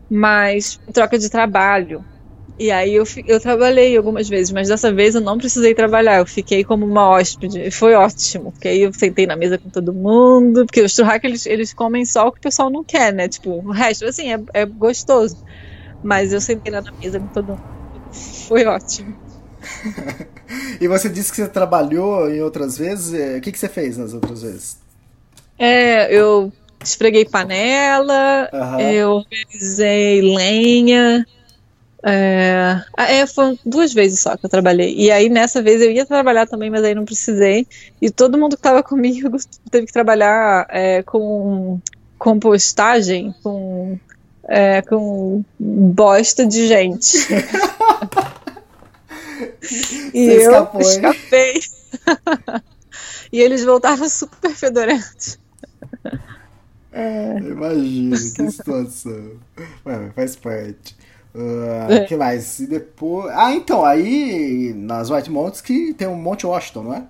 mas 0.10 0.78
em 0.86 0.92
troca 0.92 1.18
de 1.18 1.30
trabalho. 1.30 2.04
E 2.62 2.70
aí 2.70 2.94
eu, 2.94 3.06
eu 3.26 3.40
trabalhei 3.40 3.98
algumas 3.98 4.30
vezes, 4.30 4.52
mas 4.52 4.68
dessa 4.68 4.94
vez 4.94 5.16
eu 5.16 5.22
não 5.22 5.36
precisei 5.36 5.74
trabalhar, 5.74 6.20
eu 6.20 6.28
fiquei 6.28 6.64
como 6.64 6.86
uma 6.86 7.10
hóspede. 7.10 7.72
Foi 7.72 7.96
ótimo, 7.96 8.52
porque 8.52 8.68
aí 8.68 8.84
eu 8.84 8.94
sentei 8.94 9.26
na 9.26 9.36
mesa 9.36 9.58
com 9.58 9.68
todo 9.68 9.92
mundo, 9.92 10.64
porque 10.68 10.84
os 10.84 10.96
hikers 10.96 11.24
eles, 11.24 11.46
eles 11.48 11.74
comem 11.74 12.06
só 12.06 12.28
o 12.28 12.32
que 12.32 12.38
o 12.38 12.42
pessoal 12.42 12.70
não 12.70 12.84
quer, 12.84 13.12
né? 13.12 13.28
Tipo, 13.28 13.50
o 13.50 13.72
resto, 13.72 14.06
assim, 14.06 14.32
é, 14.32 14.40
é 14.54 14.64
gostoso. 14.64 15.44
Mas 16.04 16.32
eu 16.32 16.40
sentei 16.40 16.72
lá 16.72 16.84
na 16.84 16.92
mesa 16.92 17.20
com 17.20 17.26
todo 17.30 17.48
mundo. 17.48 17.64
Foi 18.48 18.64
ótimo. 18.64 19.18
e 20.80 20.88
você 20.88 21.10
disse 21.10 21.32
que 21.32 21.38
você 21.38 21.48
trabalhou 21.48 22.30
em 22.30 22.42
outras 22.42 22.78
vezes. 22.78 23.12
É, 23.12 23.38
o 23.38 23.42
que, 23.42 23.52
que 23.52 23.58
você 23.58 23.70
fez 23.70 23.98
nas 23.98 24.14
outras 24.14 24.44
vezes? 24.44 24.78
É, 25.58 26.14
eu 26.14 26.54
esfreguei 26.84 27.26
panela, 27.26 28.48
uhum. 28.54 28.80
eu 28.82 29.10
organizei 29.14 30.22
lenha. 30.22 31.26
É, 32.04 32.82
ah, 32.98 33.12
é, 33.12 33.28
foram 33.28 33.58
duas 33.66 33.94
vezes 33.94 34.22
só 34.22 34.36
que 34.36 34.46
eu 34.46 34.50
trabalhei. 34.50 34.96
E 34.96 35.12
aí 35.12 35.30
nessa 35.30 35.62
vez 35.62 35.82
eu 35.82 35.92
ia 35.92 36.06
trabalhar 36.06 36.48
também, 36.48 36.70
mas 36.70 36.84
aí 36.84 36.96
não 36.96 37.06
precisei. 37.06 37.68
E 38.02 38.10
todo 38.10 38.38
mundo 38.38 38.56
que 38.56 38.60
estava 38.60 38.82
comigo 38.84 39.38
teve 39.70 39.86
que 39.88 39.94
trabalhar 39.94 40.66
é, 40.70 41.04
com 41.04 41.80
compostagem, 42.18 43.34
com 43.44 44.00
é, 44.44 44.82
com 44.82 45.44
bosta 45.60 46.46
de 46.46 46.68
gente. 46.68 47.18
e 50.14 50.26
Você 50.26 50.38
eu 50.38 50.42
escapou, 50.42 50.82
escapei. 50.82 51.62
e 53.32 53.40
eles 53.40 53.64
voltaram 53.64 54.10
super 54.10 54.52
fedorentos. 54.52 55.40
É. 56.92 57.38
Imagina, 57.38 58.18
que 58.18 58.52
situação. 58.52 59.40
Mano, 59.86 60.12
faz 60.14 60.36
parte. 60.36 60.96
Uh, 61.34 62.06
que 62.08 62.16
mais? 62.16 62.60
E 62.60 62.68
depois. 62.68 63.32
Ah, 63.34 63.54
então, 63.54 63.86
aí 63.86 64.74
nas 64.76 65.10
White 65.10 65.30
Mountains 65.30 65.62
que 65.62 65.94
tem 65.94 66.08
o 66.08 66.16
Monte 66.16 66.46
Washington, 66.46 66.84
não 66.84 66.94
é? 66.94 67.04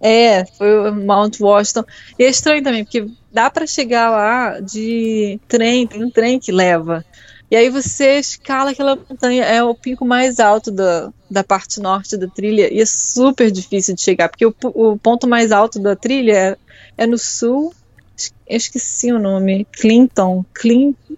É, 0.00 0.44
foi 0.44 0.90
o 0.90 0.94
Mount 0.94 1.40
Washington. 1.40 1.84
E 2.18 2.24
é 2.24 2.28
estranho 2.28 2.62
também, 2.62 2.84
porque 2.84 3.08
dá 3.32 3.50
para 3.50 3.66
chegar 3.66 4.10
lá 4.10 4.60
de 4.60 5.40
trem, 5.48 5.86
tem 5.86 6.04
um 6.04 6.10
trem 6.10 6.38
que 6.38 6.52
leva. 6.52 7.04
E 7.50 7.56
aí 7.56 7.70
você 7.70 8.18
escala 8.18 8.70
aquela 8.70 8.96
montanha, 8.96 9.44
é 9.44 9.62
o 9.62 9.74
pico 9.74 10.04
mais 10.04 10.40
alto 10.40 10.70
da, 10.70 11.12
da 11.30 11.44
parte 11.44 11.80
norte 11.80 12.16
da 12.16 12.26
trilha, 12.26 12.72
e 12.72 12.80
é 12.80 12.86
super 12.86 13.50
difícil 13.50 13.94
de 13.94 14.02
chegar, 14.02 14.28
porque 14.28 14.44
o, 14.44 14.54
o 14.62 14.98
ponto 14.98 15.28
mais 15.28 15.52
alto 15.52 15.78
da 15.78 15.94
trilha 15.94 16.32
é, 16.32 16.56
é 16.98 17.06
no 17.06 17.16
sul, 17.16 17.72
eu 18.48 18.56
esqueci 18.56 19.12
o 19.12 19.18
nome, 19.18 19.64
Clinton, 19.72 20.44
Clinton, 20.52 21.14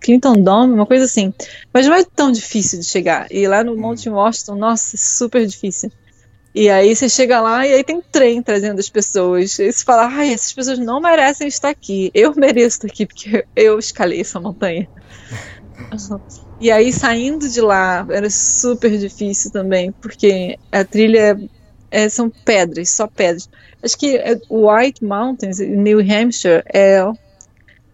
Clinton 0.00 0.34
Dome, 0.34 0.74
uma 0.74 0.86
coisa 0.86 1.04
assim. 1.04 1.32
Mas 1.72 1.86
não 1.86 1.94
é 1.94 2.04
tão 2.04 2.32
difícil 2.32 2.78
de 2.78 2.86
chegar. 2.86 3.26
E 3.30 3.46
lá 3.46 3.62
no 3.62 3.76
Monte 3.76 4.08
Washington, 4.08 4.56
nossa, 4.56 4.96
é 4.96 4.98
super 4.98 5.46
difícil. 5.46 5.90
E 6.52 6.68
aí 6.68 6.94
você 6.96 7.08
chega 7.08 7.40
lá 7.40 7.64
e 7.66 7.72
aí 7.72 7.84
tem 7.84 8.00
trem 8.00 8.42
trazendo 8.42 8.80
as 8.80 8.88
pessoas. 8.88 9.58
E 9.58 9.72
você 9.72 9.84
fala, 9.84 10.06
ai, 10.06 10.32
essas 10.32 10.52
pessoas 10.52 10.78
não 10.78 11.00
merecem 11.00 11.46
estar 11.46 11.68
aqui. 11.68 12.10
Eu 12.12 12.34
mereço 12.34 12.78
estar 12.78 12.88
aqui 12.88 13.06
porque 13.06 13.44
eu 13.54 13.78
escalei 13.78 14.20
essa 14.20 14.40
montanha. 14.40 14.88
e 16.60 16.70
aí 16.70 16.92
saindo 16.92 17.48
de 17.48 17.60
lá 17.60 18.06
era 18.10 18.28
super 18.28 18.98
difícil 18.98 19.50
também, 19.50 19.92
porque 19.92 20.58
a 20.70 20.84
trilha 20.84 21.40
é, 21.90 22.08
são 22.08 22.28
pedras, 22.28 22.90
só 22.90 23.06
pedras. 23.06 23.48
Acho 23.82 23.96
que 23.96 24.16
é, 24.16 24.38
White 24.50 25.04
Mountains, 25.04 25.58
New 25.58 26.00
Hampshire, 26.00 26.62
é, 26.66 27.00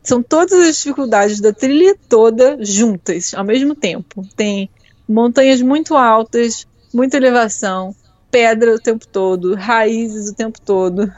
são 0.07 0.23
todas 0.23 0.53
as 0.53 0.77
dificuldades 0.77 1.41
da 1.41 1.53
trilha 1.53 1.97
toda 2.09 2.57
juntas 2.65 3.35
ao 3.35 3.45
mesmo 3.45 3.75
tempo. 3.75 4.25
Tem 4.37 4.71
montanhas 5.09 5.61
muito 5.61 5.97
altas, 5.97 6.67
muita 6.95 7.17
elevação 7.17 7.95
pedra 8.31 8.75
o 8.75 8.79
tempo 8.79 9.07
todo, 9.07 9.55
raízes 9.55 10.31
o 10.31 10.35
tempo 10.35 10.61
todo. 10.61 11.13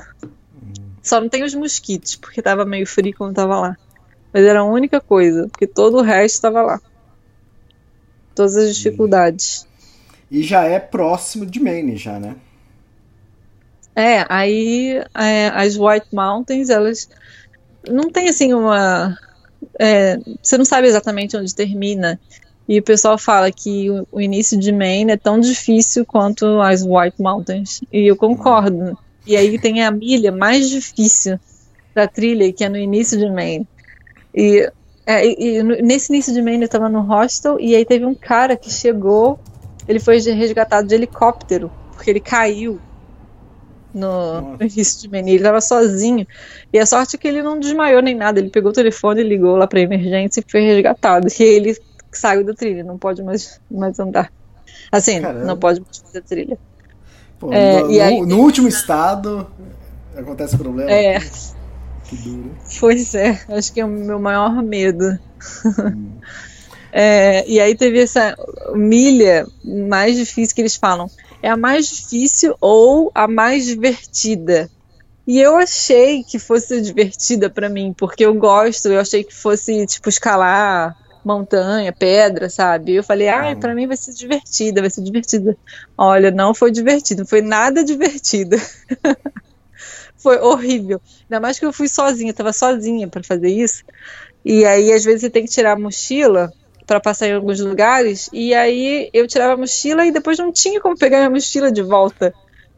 Só 1.02 1.20
não 1.20 1.28
tem 1.28 1.44
os 1.44 1.54
mosquitos, 1.54 2.16
porque 2.16 2.40
tava 2.40 2.64
meio 2.64 2.86
frio 2.86 3.14
quando 3.16 3.34
tava 3.34 3.60
lá. 3.60 3.76
Mas 4.32 4.44
era 4.44 4.60
a 4.60 4.64
única 4.64 5.00
coisa, 5.00 5.48
porque 5.48 5.66
todo 5.66 5.98
o 5.98 6.02
resto 6.02 6.36
estava 6.36 6.62
lá. 6.62 6.80
todas 8.34 8.56
as 8.56 8.74
dificuldades. 8.74 9.66
E 10.30 10.42
já 10.42 10.62
é 10.64 10.78
próximo 10.78 11.44
de 11.44 11.60
Maine, 11.60 11.96
já, 11.96 12.18
né? 12.18 12.36
É, 13.94 14.24
aí 14.28 15.02
é, 15.14 15.48
as 15.48 15.76
White 15.76 16.14
Mountains, 16.14 16.70
elas 16.70 17.08
não 17.90 18.10
tem 18.10 18.28
assim 18.28 18.52
uma. 18.52 19.16
É, 19.78 20.18
você 20.42 20.56
não 20.56 20.64
sabe 20.64 20.86
exatamente 20.86 21.36
onde 21.36 21.54
termina. 21.54 22.18
E 22.68 22.78
o 22.78 22.82
pessoal 22.82 23.16
fala 23.16 23.50
que 23.50 23.90
o, 23.90 24.06
o, 24.12 24.20
início 24.20 24.58
de 24.58 24.70
Maine 24.70 25.12
é 25.12 25.16
tão 25.16 25.40
difícil 25.40 26.04
quanto 26.04 26.60
as 26.60 26.82
White 26.82 27.20
Mountains. 27.20 27.80
E 27.90 28.06
eu 28.06 28.16
concordo. 28.16 28.96
E 29.26 29.36
aí 29.36 29.58
tem 29.58 29.82
a 29.82 29.90
milha 29.90 30.30
mais 30.30 30.68
difícil 30.68 31.40
da 31.94 32.06
trilha, 32.06 32.52
que 32.52 32.62
é 32.62 32.68
no 32.68 32.76
início 32.76 33.18
de 33.18 33.30
Maine. 33.30 33.66
E, 34.34 34.70
é, 35.06 35.26
e, 35.26 35.62
nesse 35.62 36.12
início 36.12 36.32
de 36.32 36.42
Maine 36.42 36.62
eu 36.62 36.66
estava 36.66 36.88
no 36.88 37.00
hostel 37.00 37.58
e 37.58 37.74
aí 37.74 37.84
teve 37.84 38.04
um 38.04 38.14
cara 38.14 38.56
que 38.56 38.70
chegou, 38.70 39.40
ele 39.86 39.98
foi 39.98 40.18
resgatado 40.18 40.86
de 40.86 40.94
helicóptero, 40.94 41.70
porque 41.94 42.10
ele 42.10 42.20
caiu 42.20 42.78
no, 43.94 44.56
no 44.56 44.62
início 44.62 45.00
de 45.00 45.10
Maine. 45.10 45.30
Ele 45.32 45.38
estava 45.38 45.60
sozinho. 45.60 46.26
E 46.72 46.78
a 46.78 46.86
sorte 46.86 47.16
é 47.16 47.18
que 47.18 47.28
ele 47.28 47.42
não 47.42 47.58
desmaiou 47.58 48.02
nem 48.02 48.14
nada. 48.14 48.38
Ele 48.38 48.50
pegou 48.50 48.70
o 48.70 48.74
telefone, 48.74 49.22
ligou 49.22 49.56
lá 49.56 49.66
para 49.66 49.80
emergência 49.80 50.40
e 50.40 50.50
foi 50.50 50.60
resgatado. 50.60 51.28
E 51.38 51.42
ele 51.42 51.76
saiu 52.12 52.44
da 52.44 52.54
trilha, 52.54 52.82
não 52.82 52.98
pode 52.98 53.22
mais, 53.22 53.60
mais 53.70 53.98
andar. 53.98 54.32
Assim, 54.90 55.20
Caramba. 55.20 55.44
não 55.44 55.56
pode 55.56 55.80
mais 55.80 55.98
fazer 55.98 56.22
trilha. 56.22 56.58
Pô, 57.38 57.52
é, 57.52 57.82
no, 57.82 58.02
aí, 58.02 58.20
no, 58.22 58.38
último 58.38 58.68
estado 58.68 59.46
acontece 60.16 60.56
problema. 60.56 60.90
É. 60.90 61.20
Que 62.04 62.16
duro. 62.16 62.50
Pois 62.80 63.14
é, 63.14 63.40
acho 63.50 63.72
que 63.72 63.80
é 63.80 63.84
o 63.84 63.88
meu 63.88 64.18
maior 64.18 64.62
medo. 64.62 65.18
Hum. 65.64 66.12
É, 66.90 67.46
e 67.46 67.60
aí 67.60 67.74
teve 67.74 68.00
essa 68.00 68.34
milha 68.74 69.46
mais 69.62 70.16
difícil 70.16 70.54
que 70.54 70.62
eles 70.62 70.74
falam. 70.74 71.10
É 71.42 71.48
a 71.48 71.56
mais 71.56 71.88
difícil 71.88 72.56
ou 72.60 73.10
a 73.14 73.28
mais 73.28 73.64
divertida. 73.66 74.70
E 75.26 75.38
eu 75.38 75.56
achei 75.56 76.24
que 76.24 76.38
fosse 76.38 76.80
divertida 76.80 77.50
para 77.50 77.68
mim, 77.68 77.94
porque 77.96 78.24
eu 78.24 78.34
gosto, 78.34 78.88
eu 78.88 78.98
achei 78.98 79.22
que 79.22 79.34
fosse 79.34 79.86
tipo 79.86 80.08
escalar 80.08 80.96
montanha, 81.24 81.92
pedra, 81.92 82.48
sabe? 82.48 82.94
Eu 82.94 83.04
falei, 83.04 83.28
ah, 83.28 83.54
para 83.54 83.74
mim 83.74 83.86
vai 83.86 83.96
ser 83.96 84.14
divertida, 84.14 84.80
vai 84.80 84.88
ser 84.88 85.02
divertida. 85.02 85.56
Olha, 85.96 86.30
não 86.30 86.54
foi 86.54 86.70
divertido, 86.70 87.20
não 87.20 87.26
foi 87.26 87.42
nada 87.42 87.84
divertida. 87.84 88.56
foi 90.16 90.38
horrível. 90.38 91.00
Ainda 91.24 91.40
mais 91.40 91.58
que 91.58 91.66
eu 91.66 91.72
fui 91.72 91.88
sozinha, 91.88 92.32
tava 92.32 92.52
sozinha 92.52 93.06
para 93.06 93.22
fazer 93.22 93.50
isso. 93.50 93.84
E 94.44 94.64
aí, 94.64 94.92
às 94.92 95.04
vezes, 95.04 95.20
você 95.20 95.30
tem 95.30 95.44
que 95.44 95.50
tirar 95.50 95.72
a 95.72 95.78
mochila 95.78 96.50
para 96.88 96.98
passar 96.98 97.28
em 97.28 97.34
alguns 97.34 97.60
lugares. 97.60 98.30
E 98.32 98.54
aí, 98.54 99.10
eu 99.12 99.28
tirava 99.28 99.52
a 99.52 99.56
mochila 99.56 100.06
e 100.06 100.10
depois 100.10 100.38
não 100.38 100.50
tinha 100.50 100.80
como 100.80 100.96
pegar 100.96 101.18
minha 101.18 101.30
mochila 101.30 101.70
de 101.70 101.82
volta, 101.82 102.34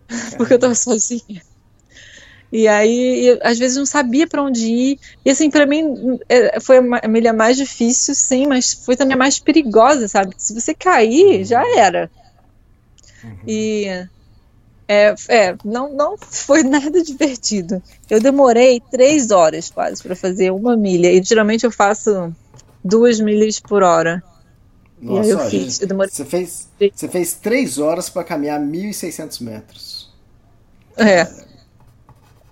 porque 0.37 0.53
eu 0.53 0.59
tava 0.59 0.75
sozinha. 0.75 1.41
E 2.53 2.67
aí, 2.67 3.29
eu, 3.29 3.39
às 3.43 3.57
vezes, 3.57 3.77
não 3.77 3.87
sabia 3.87 4.27
para 4.27 4.43
onde 4.43 4.67
ir. 4.67 4.99
E 5.25 5.31
assim, 5.31 5.49
para 5.49 5.65
mim, 5.65 6.19
é, 6.29 6.59
foi 6.59 6.79
a 6.79 7.09
milha 7.09 7.33
mais 7.33 7.57
difícil, 7.57 8.13
sim, 8.13 8.49
mas 8.49 8.73
foi 8.73 8.97
também 8.97 9.15
a 9.15 9.19
mais 9.19 9.39
perigosa, 9.39 10.09
sabe? 10.09 10.35
Se 10.37 10.53
você 10.53 10.75
cair, 10.75 11.45
já 11.45 11.63
era. 11.79 12.11
Uhum. 13.23 13.37
E 13.47 13.87
é, 14.89 15.15
é, 15.29 15.57
não, 15.65 15.95
não 15.95 16.19
foi 16.19 16.65
nada 16.67 17.01
divertido. 17.01 17.81
Eu 18.11 18.21
demorei 18.21 18.83
três 18.91 19.31
horas 19.31 19.71
quase 19.71 20.03
para 20.03 20.17
fazer 20.17 20.51
uma 20.51 20.77
milha. 20.77 21.13
E 21.13 21.23
geralmente 21.23 21.65
eu 21.65 21.71
faço 21.71 22.35
duas 22.85 23.21
milhas 23.21 23.61
por 23.61 23.83
hora. 23.83 24.23
Nossa, 25.01 25.29
e 25.29 25.33
eu 25.33 25.39
fiz. 25.39 25.81
Eu 25.81 25.89
demorei... 25.89 26.11
você, 26.11 26.25
fez, 26.25 26.69
você 26.95 27.09
fez 27.09 27.35
três 27.35 27.79
horas 27.79 28.11
para 28.11 28.23
caminhar 28.23 28.61
1.600 28.61 29.41
metros. 29.43 30.11
É. 30.97 31.21
é. 31.21 31.29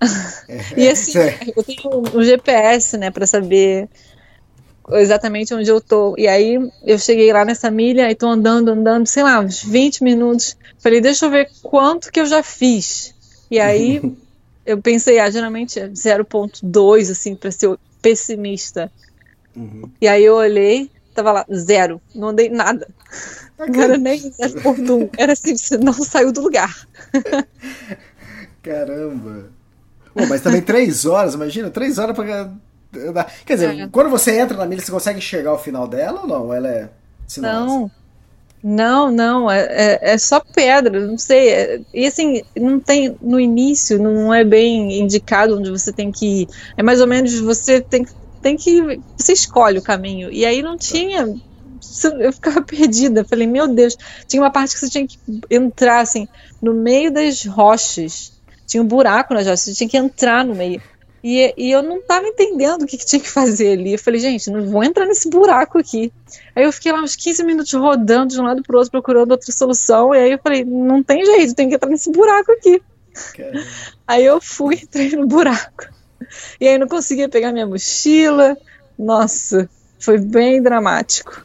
e 0.77 0.89
assim, 0.89 1.19
é. 1.19 1.39
eu 1.55 1.63
tenho 1.63 2.03
um 2.15 2.23
GPS, 2.23 2.97
né, 2.97 3.11
para 3.11 3.27
saber 3.27 3.89
exatamente 4.93 5.53
onde 5.53 5.71
eu 5.71 5.81
tô. 5.81 6.15
E 6.17 6.27
aí 6.27 6.59
eu 6.85 6.99
cheguei 6.99 7.33
lá 7.33 7.45
nessa 7.45 7.71
milha 7.71 8.11
e 8.11 8.15
tô 8.15 8.29
andando, 8.29 8.71
andando, 8.71 9.07
sei 9.07 9.23
lá, 9.23 9.41
uns 9.41 9.63
20 9.63 10.03
minutos. 10.03 10.57
Falei, 10.79 11.01
deixa 11.01 11.27
eu 11.27 11.31
ver 11.31 11.51
quanto 11.63 12.11
que 12.11 12.21
eu 12.21 12.27
já 12.27 12.43
fiz. 12.43 13.15
E 13.51 13.61
aí 13.61 14.01
eu 14.65 14.81
pensei, 14.81 15.19
ah, 15.19 15.31
geralmente 15.31 15.79
é 15.79 15.89
0.2, 15.89 17.11
assim, 17.11 17.35
para 17.35 17.51
ser 17.51 17.77
pessimista. 18.01 18.91
Uhum. 19.59 19.91
E 20.01 20.07
aí 20.07 20.25
eu 20.25 20.37
olhei, 20.37 20.91
tava 21.15 21.33
lá, 21.33 21.47
zero. 21.53 22.01
Não 22.15 22.29
andei 22.29 22.49
nada. 22.49 22.89
Não 23.59 23.83
era 23.83 23.99
nem 23.99 24.19
0.1. 24.19 25.11
Era 25.19 25.33
assim, 25.33 25.57
você 25.57 25.77
não 25.77 25.93
saiu 25.93 26.33
do 26.33 26.41
lugar. 26.41 26.87
Caramba. 28.63 29.51
Pô, 30.15 30.27
mas 30.27 30.41
também 30.41 30.63
três 30.63 31.05
horas, 31.05 31.35
imagina, 31.35 31.71
três 31.71 31.99
horas 31.99 32.15
pra 32.15 32.53
Quer 33.45 33.55
dizer, 33.55 33.81
é. 33.81 33.89
quando 33.89 34.09
você 34.09 34.39
entra 34.39 34.57
na 34.57 34.65
milha, 34.65 34.81
você 34.81 34.91
consegue 34.91 35.19
enxergar 35.19 35.53
o 35.53 35.59
final 35.59 35.87
dela 35.87 36.23
ou 36.23 36.27
não? 36.27 36.55
Ela 36.55 36.69
é 36.69 36.89
Não. 37.37 37.91
Não, 38.63 39.09
não, 39.11 39.49
é, 39.49 39.61
é, 39.61 39.99
é, 40.15 40.19
só 40.19 40.41
pedra, 40.41 41.07
não 41.07 41.17
sei. 41.17 41.49
É, 41.49 41.81
e 41.95 42.07
assim, 42.07 42.43
não 42.57 42.81
tem 42.81 43.17
no 43.23 43.39
início, 43.39 44.03
não 44.03 44.35
é 44.35 44.43
bem 44.43 44.99
indicado 45.01 45.57
onde 45.57 45.71
você 45.71 45.93
tem 45.93 46.11
que 46.11 46.43
ir. 46.43 46.49
É 46.77 46.83
mais 46.83 47.01
ou 47.01 47.07
menos 47.07 47.39
você 47.39 47.81
tem, 47.81 48.05
tem 48.43 48.57
que. 48.57 49.01
Você 49.17 49.33
escolhe 49.33 49.79
o 49.79 49.83
caminho. 49.83 50.31
E 50.33 50.45
aí 50.45 50.63
não 50.63 50.77
tinha. 50.77 51.35
Eu 52.19 52.33
ficava 52.33 52.61
perdida. 52.63 53.25
Falei, 53.25 53.47
meu 53.47 53.69
Deus. 53.69 53.97
Tinha 54.27 54.43
uma 54.43 54.51
parte 54.51 54.75
que 54.75 54.81
você 54.81 54.91
tinha 54.91 55.07
que 55.07 55.19
entrar 55.51 56.01
assim, 56.01 56.29
no 56.61 56.75
meio 56.75 57.13
das 57.13 57.45
rochas. 57.45 58.33
Tinha 58.67 58.83
um 58.83 58.87
buraco 58.87 59.33
nas 59.33 59.45
rochas, 59.45 59.61
você 59.61 59.75
tinha 59.75 59.89
que 59.89 59.97
entrar 59.97 60.45
no 60.45 60.55
meio. 60.55 60.81
E, 61.23 61.53
e 61.57 61.71
eu 61.71 61.83
não 61.83 61.99
estava 61.99 62.27
entendendo 62.27 62.83
o 62.83 62.87
que, 62.87 62.97
que, 62.97 63.05
tinha 63.05 63.21
que 63.21 63.29
fazer 63.29 63.73
ali. 63.73 63.93
Eu 63.93 63.99
falei, 63.99 64.21
gente, 64.21 64.51
não 64.51 64.67
vou 64.67 64.85
entrar 64.85 65.05
nesse 65.05 65.29
buraco 65.29 65.79
aqui. 65.79 66.13
Aí 66.55 66.65
eu 66.65 66.73
fiquei 66.73 66.93
lá 66.93 67.03
uns 67.03 67.17
15 67.17 67.45
minutos 67.45 67.73
rodando 67.73 68.35
de 68.35 68.41
um 68.41 68.45
lado 68.45 68.63
para 68.63 68.75
o 68.75 68.79
outro, 68.79 68.91
procurando 68.91 69.33
outra 69.33 69.51
solução. 69.51 70.15
E 70.15 70.19
aí 70.19 70.33
eu 70.33 70.39
falei, 70.39 70.65
não 70.65 71.03
tem 71.03 71.25
jeito, 71.25 71.55
tem 71.55 71.69
que 71.69 71.75
entrar 71.75 71.89
nesse 71.89 72.11
buraco 72.13 72.53
aqui. 72.53 72.81
Caramba. 73.37 73.67
Aí 74.07 74.25
eu 74.25 74.41
fui, 74.41 74.77
entrei 74.77 75.11
no 75.17 75.27
buraco. 75.27 75.98
E 76.61 76.69
aí 76.69 76.79
não 76.79 76.89
conseguia 76.89 77.29
pegar 77.29 77.53
minha 77.53 77.67
mochila. 77.67 78.57
Nossa, 78.99 79.69
foi 79.99 80.19
bem 80.19 80.63
dramático. 80.63 81.45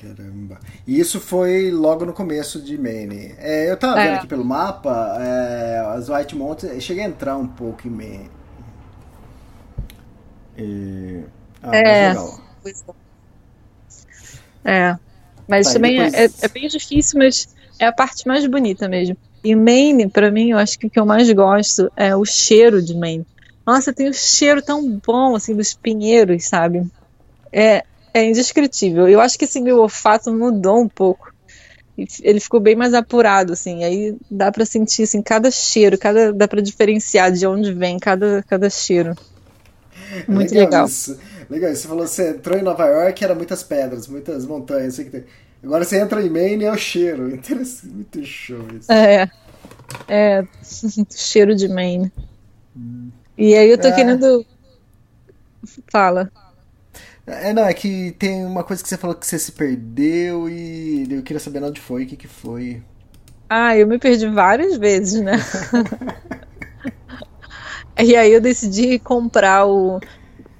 Caramba. 0.00 0.58
E 0.86 0.98
isso 0.98 1.20
foi 1.20 1.70
logo 1.70 2.06
no 2.06 2.14
começo 2.14 2.60
de 2.60 2.78
Maine. 2.78 3.34
É, 3.36 3.70
eu 3.70 3.76
tava 3.76 3.96
vendo 3.96 4.12
é. 4.12 4.14
aqui 4.14 4.26
pelo 4.26 4.44
mapa, 4.44 5.18
é, 5.20 5.78
as 5.94 6.08
White 6.08 6.34
Mountains, 6.34 6.72
eu 6.72 6.80
cheguei 6.80 7.04
a 7.04 7.06
entrar 7.06 7.36
um 7.36 7.46
pouco 7.46 7.86
em 7.86 7.90
Maine. 7.90 8.30
E... 10.56 11.20
Ah, 11.62 11.76
é. 11.76 12.14
É. 14.64 14.98
Mas 15.46 15.66
tá, 15.66 15.72
também 15.74 15.98
depois... 15.98 16.42
é, 16.42 16.46
é, 16.46 16.48
bem 16.48 16.68
difícil, 16.68 17.18
mas 17.18 17.54
é 17.78 17.86
a 17.86 17.92
parte 17.92 18.26
mais 18.26 18.46
bonita 18.46 18.88
mesmo. 18.88 19.16
E 19.42 19.54
Maine, 19.54 20.08
para 20.08 20.30
mim, 20.30 20.50
eu 20.50 20.58
acho 20.58 20.78
que 20.78 20.86
o 20.86 20.90
que 20.90 21.00
eu 21.00 21.06
mais 21.06 21.30
gosto 21.32 21.90
é 21.96 22.14
o 22.14 22.24
cheiro 22.24 22.82
de 22.82 22.94
Maine. 22.94 23.26
Nossa, 23.66 23.92
tem 23.92 24.08
um 24.08 24.12
cheiro 24.12 24.60
tão 24.60 25.00
bom, 25.06 25.34
assim, 25.34 25.54
dos 25.54 25.74
pinheiros, 25.74 26.44
sabe? 26.44 26.86
É, 27.52 27.84
é 28.12 28.24
indescritível. 28.24 29.08
Eu 29.08 29.20
acho 29.20 29.38
que 29.38 29.44
esse 29.44 29.60
meu 29.60 29.78
olfato 29.78 30.32
mudou 30.32 30.80
um 30.80 30.88
pouco. 30.88 31.32
Ele 32.22 32.40
ficou 32.40 32.60
bem 32.60 32.74
mais 32.74 32.94
apurado, 32.94 33.52
assim. 33.52 33.84
Aí 33.84 34.16
dá 34.30 34.50
para 34.50 34.64
sentir, 34.64 35.04
assim, 35.04 35.22
cada 35.22 35.50
cheiro, 35.50 35.98
cada 35.98 36.32
dá 36.32 36.48
para 36.48 36.62
diferenciar 36.62 37.30
de 37.32 37.46
onde 37.46 37.72
vem 37.72 37.98
cada, 37.98 38.42
cada 38.48 38.68
cheiro. 38.70 39.14
Muito 40.26 40.52
legal. 40.52 40.64
Legal. 40.64 40.86
Isso. 40.86 41.18
legal. 41.48 41.74
Você 41.74 41.88
falou 41.88 42.04
que 42.04 42.10
você 42.10 42.30
entrou 42.30 42.58
em 42.58 42.62
Nova 42.62 42.86
York, 42.86 43.22
era 43.22 43.34
muitas 43.34 43.62
pedras, 43.62 44.06
muitas 44.06 44.46
montanhas. 44.46 44.98
Assim, 44.98 45.24
Agora 45.62 45.84
você 45.84 46.00
entra 46.00 46.22
em 46.22 46.30
Maine 46.30 46.64
é 46.64 46.72
o 46.72 46.76
cheiro. 46.76 47.30
Interessante. 47.34 47.94
Muito 47.94 48.24
show 48.24 48.66
isso. 48.78 48.90
É. 48.90 49.30
É. 50.08 50.44
cheiro 51.14 51.54
de 51.54 51.68
Maine. 51.68 52.12
Hum. 52.76 53.10
E 53.36 53.54
aí 53.54 53.70
eu 53.70 53.78
tô 53.78 53.88
é. 53.88 53.92
querendo. 53.92 54.44
Fala. 55.90 56.30
É, 57.26 57.52
não, 57.52 57.64
é 57.64 57.72
que 57.72 58.12
tem 58.18 58.44
uma 58.44 58.64
coisa 58.64 58.82
que 58.82 58.88
você 58.88 58.96
falou 58.96 59.14
que 59.14 59.26
você 59.26 59.38
se 59.38 59.52
perdeu 59.52 60.48
e 60.48 61.06
eu 61.10 61.22
queria 61.22 61.38
saber 61.38 61.62
onde 61.62 61.80
foi, 61.80 62.04
o 62.04 62.06
que, 62.06 62.16
que 62.16 62.26
foi. 62.26 62.82
Ah, 63.48 63.76
eu 63.76 63.86
me 63.86 63.98
perdi 63.98 64.28
várias 64.28 64.76
vezes, 64.76 65.20
né? 65.20 65.36
e 68.02 68.16
aí 68.16 68.32
eu 68.32 68.40
decidi 68.40 68.98
comprar 68.98 69.66
o, 69.66 70.00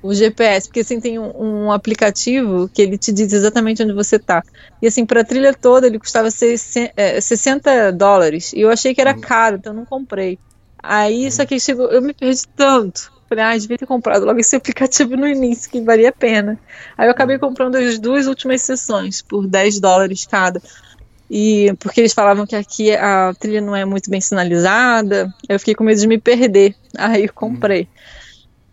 o 0.02 0.14
GPS, 0.14 0.68
porque 0.68 0.80
assim 0.80 1.00
tem 1.00 1.18
um, 1.18 1.66
um, 1.66 1.72
aplicativo 1.72 2.70
que 2.72 2.80
ele 2.80 2.96
te 2.96 3.12
diz 3.12 3.32
exatamente 3.32 3.82
onde 3.82 3.92
você 3.92 4.18
tá. 4.18 4.42
E 4.80 4.86
assim, 4.86 5.04
para 5.04 5.20
a 5.20 5.24
trilha 5.24 5.52
toda 5.52 5.86
ele 5.86 5.98
custava 5.98 6.30
60 6.30 6.90
é, 7.70 7.92
dólares. 7.92 8.52
E 8.52 8.60
eu 8.60 8.70
achei 8.70 8.94
que 8.94 9.00
era 9.00 9.14
uhum. 9.14 9.20
caro, 9.20 9.56
então 9.56 9.72
eu 9.72 9.76
não 9.76 9.84
comprei. 9.84 10.38
Aí, 10.82 11.24
uhum. 11.24 11.30
só 11.30 11.44
que 11.44 11.60
chegou, 11.60 11.90
eu 11.90 12.00
me 12.00 12.14
perdi 12.14 12.46
tanto 12.56 13.12
Falei, 13.30 13.44
ah, 13.44 13.56
devia 13.56 13.78
ter 13.78 13.86
comprado 13.86 14.26
logo 14.26 14.40
esse 14.40 14.56
aplicativo 14.56 15.16
no 15.16 15.26
início, 15.26 15.70
que 15.70 15.80
valia 15.80 16.08
a 16.08 16.12
pena. 16.12 16.58
Aí 16.98 17.06
eu 17.06 17.12
acabei 17.12 17.38
comprando 17.38 17.76
as 17.76 17.96
duas 17.96 18.26
últimas 18.26 18.60
sessões, 18.60 19.22
por 19.22 19.46
10 19.46 19.78
dólares 19.78 20.26
cada. 20.26 20.60
E 21.30 21.72
porque 21.78 22.00
eles 22.00 22.12
falavam 22.12 22.44
que 22.44 22.56
aqui 22.56 22.92
a 22.92 23.32
trilha 23.38 23.60
não 23.60 23.76
é 23.76 23.84
muito 23.84 24.10
bem 24.10 24.20
sinalizada, 24.20 25.32
eu 25.48 25.60
fiquei 25.60 25.76
com 25.76 25.84
medo 25.84 26.00
de 26.00 26.08
me 26.08 26.18
perder. 26.18 26.74
Aí 26.98 27.24
eu 27.24 27.32
comprei. 27.32 27.86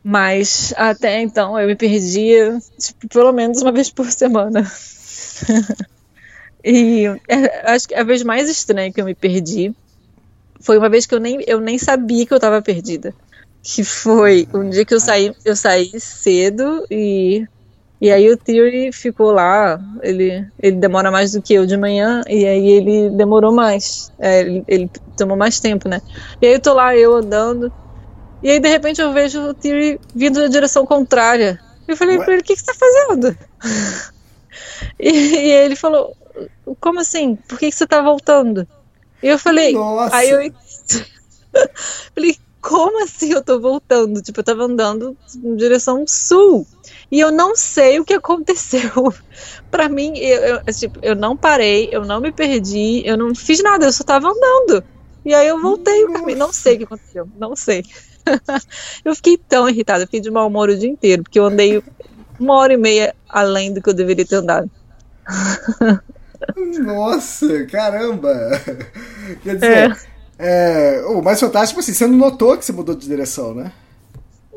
Mas 0.10 0.74
até 0.78 1.22
então 1.22 1.60
eu 1.60 1.68
me 1.68 1.76
perdia 1.76 2.58
tipo, 2.80 3.10
pelo 3.10 3.34
menos 3.34 3.62
uma 3.62 3.74
vez 3.74 3.92
por 3.92 4.10
semana. 4.10 4.64
e 6.64 7.08
é, 7.30 7.70
acho 7.72 7.90
que 7.90 7.94
a 7.94 8.06
vez 8.06 8.24
mais 8.24 8.50
estranha 8.50 8.92
que 8.92 9.02
eu 9.02 9.06
me 9.06 9.14
perdi 9.14 9.74
foi 10.64 10.78
uma 10.78 10.90
vez 10.90 11.06
que 11.06 11.14
eu 11.14 11.20
nem, 11.20 11.44
eu 11.46 11.60
nem 11.60 11.78
sabia 11.78 12.26
que 12.26 12.34
eu 12.34 12.38
estava 12.38 12.62
perdida. 12.62 13.14
Que 13.62 13.84
foi 13.84 14.48
um 14.54 14.70
dia 14.70 14.86
que 14.86 14.94
eu 14.94 15.00
saí, 15.02 15.34
eu 15.46 15.58
saí 15.58 15.92
cedo 16.00 16.86
e 16.90 17.46
e 18.02 18.12
aí 18.12 18.30
o 18.32 18.38
Theory 18.38 18.92
ficou 18.94 19.32
lá, 19.32 19.80
ele, 20.04 20.46
ele 20.62 20.78
demora 20.78 21.12
mais 21.12 21.32
do 21.34 21.42
que 21.42 21.54
eu 21.54 21.66
de 21.66 21.76
manhã, 21.78 22.22
e 22.28 22.46
aí 22.46 22.68
ele 22.70 23.10
demorou 23.12 23.54
mais, 23.54 24.12
é, 24.20 24.42
ele, 24.42 24.64
ele, 24.68 24.90
tomou 25.18 25.36
mais 25.38 25.60
tempo, 25.60 25.90
né? 25.90 26.00
E 26.42 26.48
aí 26.48 26.54
eu 26.54 26.62
tô 26.62 26.74
lá, 26.74 26.96
eu 26.96 27.16
andando, 27.16 27.72
e 28.42 28.52
aí 28.52 28.60
de 28.60 28.70
repente 28.70 29.02
eu 29.02 29.12
vejo 29.14 29.42
o 29.42 29.54
Theory 29.54 30.00
vindo 30.14 30.42
na 30.42 30.48
direção 30.48 30.86
contrária. 30.86 31.60
Eu 31.88 31.96
falei 31.96 32.18
pra 32.18 32.34
ele, 32.34 32.42
o 32.42 32.44
que, 32.44 32.54
que 32.54 32.60
você 32.60 32.66
tá 32.66 32.74
fazendo? 32.74 33.38
e, 35.00 35.10
e 35.10 35.52
ele 35.52 35.76
falou, 35.76 36.16
como 36.80 37.00
assim? 37.00 37.36
Por 37.36 37.58
que, 37.58 37.70
que 37.70 37.76
você 37.76 37.88
tá 37.88 38.02
voltando? 38.02 38.68
E 39.24 39.28
eu 39.28 39.40
falei, 39.40 39.74
Nossa. 39.74 40.16
aí 40.16 40.30
eu 40.30 40.40
falei, 42.14 42.38
como 42.62 43.04
assim 43.04 43.32
eu 43.32 43.42
tô 43.42 43.60
voltando? 43.60 44.22
Tipo, 44.22 44.42
eu 44.42 44.44
tava 44.44 44.64
andando 44.64 45.18
em 45.44 45.56
direção 45.56 46.04
sul. 46.06 46.68
E 47.10 47.20
eu 47.20 47.32
não 47.32 47.56
sei 47.56 48.00
o 48.00 48.06
que 48.06 48.14
aconteceu. 48.14 49.14
para 49.72 49.88
mim, 49.88 50.18
eu, 50.18 50.42
eu, 50.44 50.74
tipo, 50.74 51.00
eu 51.02 51.16
não 51.16 51.38
parei, 51.38 51.90
eu 51.92 52.04
não 52.04 52.20
me 52.20 52.32
perdi, 52.32 53.02
eu 53.06 53.18
não 53.18 53.34
fiz 53.34 53.64
nada, 53.64 53.86
eu 53.86 53.94
só 53.94 54.04
tava 54.04 54.28
andando. 54.28 54.84
E 55.26 55.34
aí 55.34 55.48
eu 55.48 55.62
voltei 55.62 56.04
o 56.04 56.14
caminho. 56.14 56.38
Não 56.38 56.52
sei 56.52 56.76
o 56.76 56.78
que 56.80 56.84
aconteceu, 56.84 57.28
não 57.38 57.56
sei. 57.56 57.84
eu 59.04 59.16
fiquei 59.16 59.38
tão 59.38 59.68
irritada, 59.70 60.06
fiquei 60.06 60.20
de 60.20 60.32
mau 60.32 60.48
humor 60.48 60.70
o 60.70 60.78
dia 60.78 60.90
inteiro, 60.90 61.24
porque 61.24 61.40
eu 61.40 61.46
andei 61.46 61.84
uma 62.40 62.56
hora 62.56 62.74
e 62.74 62.78
meia 62.78 63.16
além 63.28 63.74
do 63.74 63.82
que 63.82 63.90
eu 63.90 63.94
deveria 63.94 64.26
ter 64.26 64.36
andado. 64.36 64.70
Nossa, 66.84 67.66
caramba! 67.66 68.34
Quer 69.44 69.56
dizer, 69.56 69.98
é. 70.40 71.00
é 71.00 71.06
o 71.06 71.22
mais 71.22 71.40
fantástico, 71.40 71.80
assim, 71.80 71.94
você 71.94 72.08
não 72.08 72.18
notou 72.18 72.58
que 72.58 72.64
você 72.64 72.72
mudou 72.72 72.96
de 72.96 73.08
direção, 73.08 73.54
né? 73.54 73.72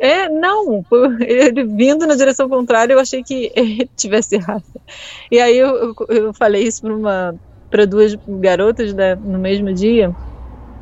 É, 0.01 0.31
não, 0.31 0.83
ele 1.21 1.63
vindo 1.65 2.07
na 2.07 2.15
direção 2.15 2.49
contrária, 2.49 2.95
eu 2.95 2.99
achei 2.99 3.23
que 3.23 3.53
ele 3.55 3.89
tivesse 3.95 4.37
errado. 4.37 4.65
E 5.31 5.39
aí 5.39 5.59
eu, 5.59 5.95
eu, 6.09 6.33
falei 6.33 6.63
isso 6.63 6.81
para 6.81 6.95
uma 6.95 7.35
para 7.71 7.87
duas 7.87 8.17
garotas 8.27 8.95
né, 8.95 9.15
no 9.15 9.39
mesmo 9.39 9.73
dia. 9.73 10.15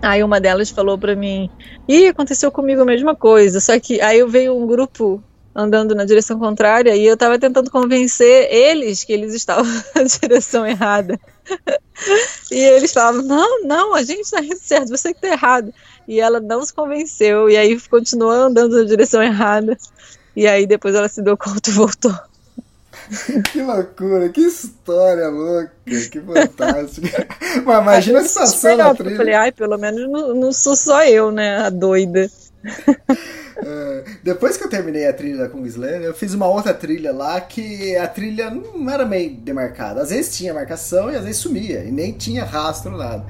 Aí 0.03 0.23
uma 0.23 0.41
delas 0.41 0.71
falou 0.71 0.99
para 0.99 1.17
mim: 1.17 1.49
"Ih, 1.89 2.09
aconteceu 2.09 2.53
comigo 2.53 2.83
a 2.83 2.85
mesma 2.85 3.17
coisa". 3.17 3.61
Só 3.61 3.79
que 3.81 4.01
aí 4.01 4.25
veio 4.27 4.57
um 4.57 4.67
grupo 4.67 5.23
andando 5.55 5.95
na 5.95 6.05
direção 6.05 6.39
contrária 6.39 6.95
e 6.97 7.05
eu 7.05 7.15
estava 7.15 7.39
tentando 7.39 7.71
convencer 7.71 8.49
eles 8.53 9.03
que 9.05 9.13
eles 9.13 9.35
estavam 9.35 9.65
na 9.95 10.03
direção 10.05 10.67
errada. 10.67 11.19
e 12.53 12.57
eles 12.59 12.93
falavam: 12.93 13.23
"Não, 13.23 13.63
não, 13.65 13.95
a 13.95 14.03
gente 14.03 14.21
está 14.23 14.41
indo 14.43 14.59
certo, 14.59 14.89
você 14.91 15.13
que 15.13 15.19
está 15.27 15.29
errado" 15.29 15.73
e 16.09 16.21
ela 16.21 16.41
não 16.41 16.65
se 16.65 16.73
convenceu, 16.75 17.51
e 17.51 17.57
aí 17.57 17.79
continuou 17.89 18.31
andando 18.33 18.77
na 18.79 18.85
direção 18.85 19.23
errada, 19.23 19.77
e 20.37 20.47
aí 20.47 20.67
depois 20.67 20.95
ela 20.95 21.09
se 21.09 21.23
deu 21.23 21.37
conta 21.37 21.71
e 21.71 21.73
voltou. 21.73 22.13
Que 23.53 23.62
loucura, 23.62 24.29
que 24.29 24.40
história 24.40 25.29
louca, 25.29 25.72
que 25.85 26.20
fantástico. 26.20 27.07
Mas 27.64 27.83
imagina 27.83 28.20
a 28.20 28.24
situação 28.24 28.77
na 28.77 28.94
trilha. 28.94 29.11
Eu 29.12 29.16
falei, 29.16 29.35
ai, 29.35 29.53
pelo 29.53 29.79
menos 29.79 30.11
não, 30.11 30.35
não 30.35 30.53
sou 30.53 30.77
só 30.77 31.05
eu, 31.05 31.31
né, 31.31 31.59
a 31.59 31.70
doida. 31.70 32.31
É, 33.61 34.05
depois 34.22 34.57
que 34.57 34.64
eu 34.64 34.68
terminei 34.68 35.07
a 35.07 35.12
trilha 35.12 35.38
da 35.38 35.48
Kungsland, 35.48 36.05
eu 36.05 36.14
fiz 36.14 36.33
uma 36.33 36.46
outra 36.46 36.72
trilha 36.72 37.12
lá 37.12 37.40
que 37.40 37.96
a 37.96 38.07
trilha 38.07 38.51
não 38.51 38.88
era 38.88 39.05
meio 39.05 39.35
demarcada. 39.35 40.01
Às 40.01 40.11
vezes 40.11 40.37
tinha 40.37 40.55
marcação 40.55 41.11
e 41.11 41.16
às 41.16 41.24
vezes 41.24 41.40
sumia, 41.40 41.85
e 41.85 41.90
nem 41.90 42.12
tinha 42.12 42.44
rastro 42.44 42.96
nada. 42.96 43.24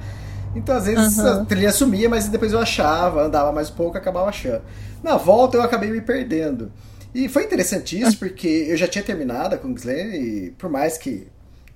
Então, 0.55 0.75
às 0.75 0.85
vezes, 0.85 1.17
uhum. 1.17 1.41
a 1.41 1.45
trilha 1.45 1.71
sumia, 1.71 2.09
mas 2.09 2.27
depois 2.27 2.53
eu 2.53 2.59
achava, 2.59 3.23
andava 3.23 3.51
mais 3.51 3.69
um 3.69 3.73
pouco, 3.73 3.97
acabava 3.97 4.29
achando. 4.29 4.61
Na 5.03 5.15
volta, 5.15 5.57
eu 5.57 5.61
acabei 5.61 5.89
me 5.89 6.01
perdendo. 6.01 6.71
E 7.13 7.27
foi 7.27 7.43
interessante 7.43 7.99
isso, 7.99 8.17
porque 8.17 8.67
eu 8.69 8.77
já 8.77 8.87
tinha 8.87 9.03
terminado 9.03 9.55
a 9.55 9.57
Kungsland, 9.57 10.15
e 10.15 10.51
por 10.51 10.69
mais 10.69 10.97
que 10.97 11.27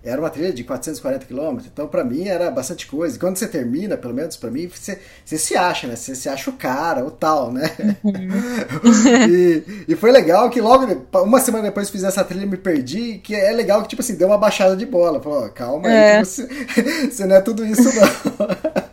era 0.03 0.19
uma 0.19 0.29
trilha 0.29 0.51
de 0.51 0.65
440 0.65 1.25
km, 1.25 1.65
então 1.65 1.87
para 1.87 2.03
mim 2.03 2.27
era 2.27 2.51
bastante 2.51 2.85
coisa. 2.85 3.15
E 3.15 3.19
quando 3.19 3.37
você 3.37 3.47
termina, 3.47 3.95
pelo 3.95 4.13
menos 4.13 4.35
para 4.35 4.51
mim, 4.51 4.67
você, 4.67 4.99
você, 5.23 5.37
se 5.37 5.55
acha, 5.55 5.87
né? 5.87 5.95
Você 5.95 6.13
se 6.13 6.27
acha 6.27 6.49
o 6.49 6.53
cara, 6.53 7.05
o 7.05 7.09
tal, 7.09 7.53
né? 7.53 7.71
Uhum. 8.03 8.11
e, 9.31 9.63
e, 9.87 9.95
foi 9.95 10.11
legal 10.11 10.49
que 10.49 10.59
logo, 10.59 11.07
uma 11.21 11.39
semana 11.39 11.63
depois 11.63 11.89
fiz 11.89 12.03
essa 12.03 12.23
trilha 12.23 12.43
e 12.43 12.47
me 12.47 12.57
perdi, 12.57 13.19
que 13.19 13.33
é 13.33 13.51
legal 13.53 13.81
que, 13.81 13.87
tipo 13.87 14.01
assim, 14.01 14.15
deu 14.15 14.27
uma 14.27 14.37
baixada 14.37 14.75
de 14.75 14.85
bola. 14.85 15.21
Falou, 15.21 15.49
calma 15.49 15.89
é. 15.89 16.17
aí, 16.17 16.25
você, 16.25 16.47
você 17.09 17.25
não 17.25 17.37
é 17.37 17.41
tudo 17.41 17.65
isso 17.65 17.83
não. 17.83 18.83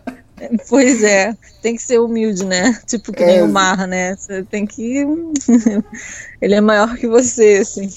Pois 0.69 1.03
é, 1.03 1.37
tem 1.63 1.77
que 1.77 1.83
ser 1.83 1.99
humilde, 1.99 2.45
né? 2.45 2.79
Tipo 2.87 3.13
que 3.13 3.25
nem 3.25 3.39
é. 3.39 3.43
o 3.43 3.49
Mar, 3.49 3.87
né? 3.87 4.17
Você 4.17 4.43
tem 4.45 4.67
que. 4.67 5.05
Ele 6.41 6.55
é 6.55 6.61
maior 6.61 6.97
que 6.97 7.07
você, 7.07 7.59
assim. 7.63 7.89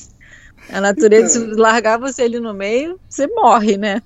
A 0.69 0.79
natureza, 0.79 1.39
então, 1.39 1.53
se 1.53 1.60
largar 1.60 1.99
você 1.99 2.23
ali 2.23 2.39
no 2.39 2.53
meio, 2.53 2.99
você 3.10 3.27
morre, 3.27 3.77
né? 3.77 4.01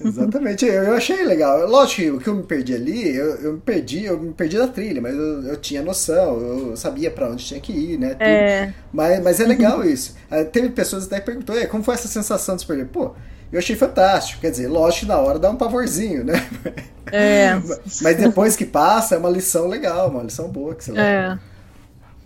Exatamente, 0.00 0.64
eu, 0.64 0.84
eu 0.84 0.94
achei 0.94 1.24
legal. 1.24 1.66
Lógico 1.66 2.02
que 2.02 2.10
o 2.10 2.20
que 2.20 2.28
eu 2.28 2.34
me 2.36 2.42
perdi 2.44 2.74
ali, 2.74 3.16
eu, 3.16 3.34
eu 3.36 3.52
me 3.54 3.60
perdi, 3.60 4.04
eu 4.04 4.18
me 4.18 4.32
perdi 4.32 4.56
da 4.56 4.68
trilha, 4.68 5.00
mas 5.00 5.14
eu, 5.14 5.42
eu 5.44 5.56
tinha 5.56 5.82
noção, 5.82 6.40
eu 6.40 6.76
sabia 6.76 7.10
para 7.10 7.28
onde 7.28 7.44
tinha 7.44 7.58
que 7.58 7.72
ir, 7.72 7.98
né? 7.98 8.16
É. 8.20 8.72
Mas, 8.92 9.22
mas 9.22 9.40
é 9.40 9.44
legal 9.44 9.84
isso. 9.84 10.14
Teve 10.52 10.68
pessoas 10.70 11.06
até 11.06 11.18
que 11.18 11.26
perguntou, 11.26 11.56
como 11.68 11.82
foi 11.82 11.94
essa 11.94 12.06
sensação 12.06 12.54
de 12.54 12.62
se 12.62 12.66
perder? 12.66 12.86
Pô, 12.86 13.14
eu 13.52 13.58
achei 13.58 13.76
fantástico. 13.76 14.40
Quer 14.40 14.50
dizer, 14.50 14.70
que 14.98 15.06
na 15.06 15.18
hora 15.18 15.38
dá 15.38 15.50
um 15.50 15.56
pavorzinho, 15.56 16.24
né? 16.24 16.46
É. 17.10 17.54
Mas 18.02 18.16
depois 18.16 18.56
que 18.56 18.64
passa, 18.64 19.14
é 19.14 19.18
uma 19.18 19.30
lição 19.30 19.66
legal, 19.66 20.10
uma 20.10 20.22
lição 20.22 20.48
boa 20.48 20.74
que 20.74 20.84
você 20.84 20.92
leva. 20.92 21.40
É. 21.54 21.58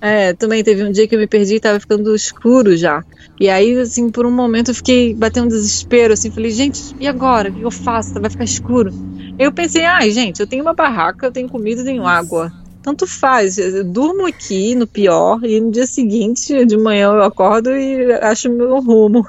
É, 0.05 0.33
também 0.33 0.65
teve 0.65 0.83
um 0.83 0.91
dia 0.91 1.07
que 1.07 1.15
eu 1.15 1.19
me 1.21 1.29
perdi 1.29 1.55
e 1.55 1.61
tava 1.61 1.79
ficando 1.79 2.13
escuro 2.13 2.77
já. 2.77 3.05
E 3.39 3.49
aí, 3.49 3.79
assim, 3.79 4.11
por 4.11 4.27
um 4.27 4.33
momento 4.33 4.73
eu 4.73 4.75
fiquei 4.75 5.15
batendo 5.15 5.45
um 5.45 5.49
desespero, 5.49 6.13
assim, 6.13 6.29
falei, 6.29 6.51
gente, 6.51 6.93
e 6.99 7.07
agora? 7.07 7.51
O 7.51 7.53
que 7.55 7.63
eu 7.63 7.71
faço? 7.71 8.21
Vai 8.21 8.29
ficar 8.29 8.43
escuro. 8.43 8.93
Eu 9.39 9.53
pensei, 9.53 9.85
ai, 9.85 10.11
gente, 10.11 10.41
eu 10.41 10.47
tenho 10.47 10.65
uma 10.65 10.75
barraca, 10.75 11.27
eu 11.27 11.31
tenho 11.31 11.49
comida, 11.49 11.83
eu 11.83 11.85
tenho 11.85 12.05
água. 12.05 12.53
Tanto 12.83 13.07
faz, 13.07 13.59
eu 13.59 13.85
durmo 13.85 14.27
aqui 14.27 14.75
no 14.75 14.89
pior, 14.89 15.39
e 15.45 15.61
no 15.61 15.71
dia 15.71 15.87
seguinte, 15.87 16.65
de 16.65 16.77
manhã, 16.77 17.13
eu 17.13 17.23
acordo 17.23 17.71
e 17.71 18.13
acho 18.15 18.51
meu 18.51 18.81
rumo. 18.81 19.25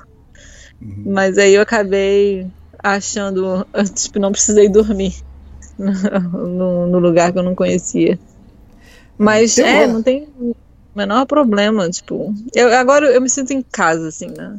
Uhum. 0.83 1.03
Mas 1.05 1.37
aí 1.37 1.53
eu 1.53 1.61
acabei 1.61 2.47
achando, 2.83 3.65
tipo, 3.95 4.19
não 4.19 4.31
precisei 4.31 4.67
dormir 4.67 5.15
no, 5.79 6.87
no 6.87 6.99
lugar 6.99 7.31
que 7.31 7.39
eu 7.39 7.43
não 7.43 7.55
conhecia. 7.55 8.19
Mas 9.17 9.57
é, 9.57 9.87
não 9.87 10.03
tem 10.03 10.27
menor 10.95 11.25
problema, 11.25 11.89
tipo, 11.89 12.33
eu, 12.53 12.73
agora 12.75 13.05
eu 13.07 13.21
me 13.21 13.29
sinto 13.29 13.51
em 13.51 13.61
casa, 13.61 14.09
assim, 14.09 14.27
na, 14.27 14.57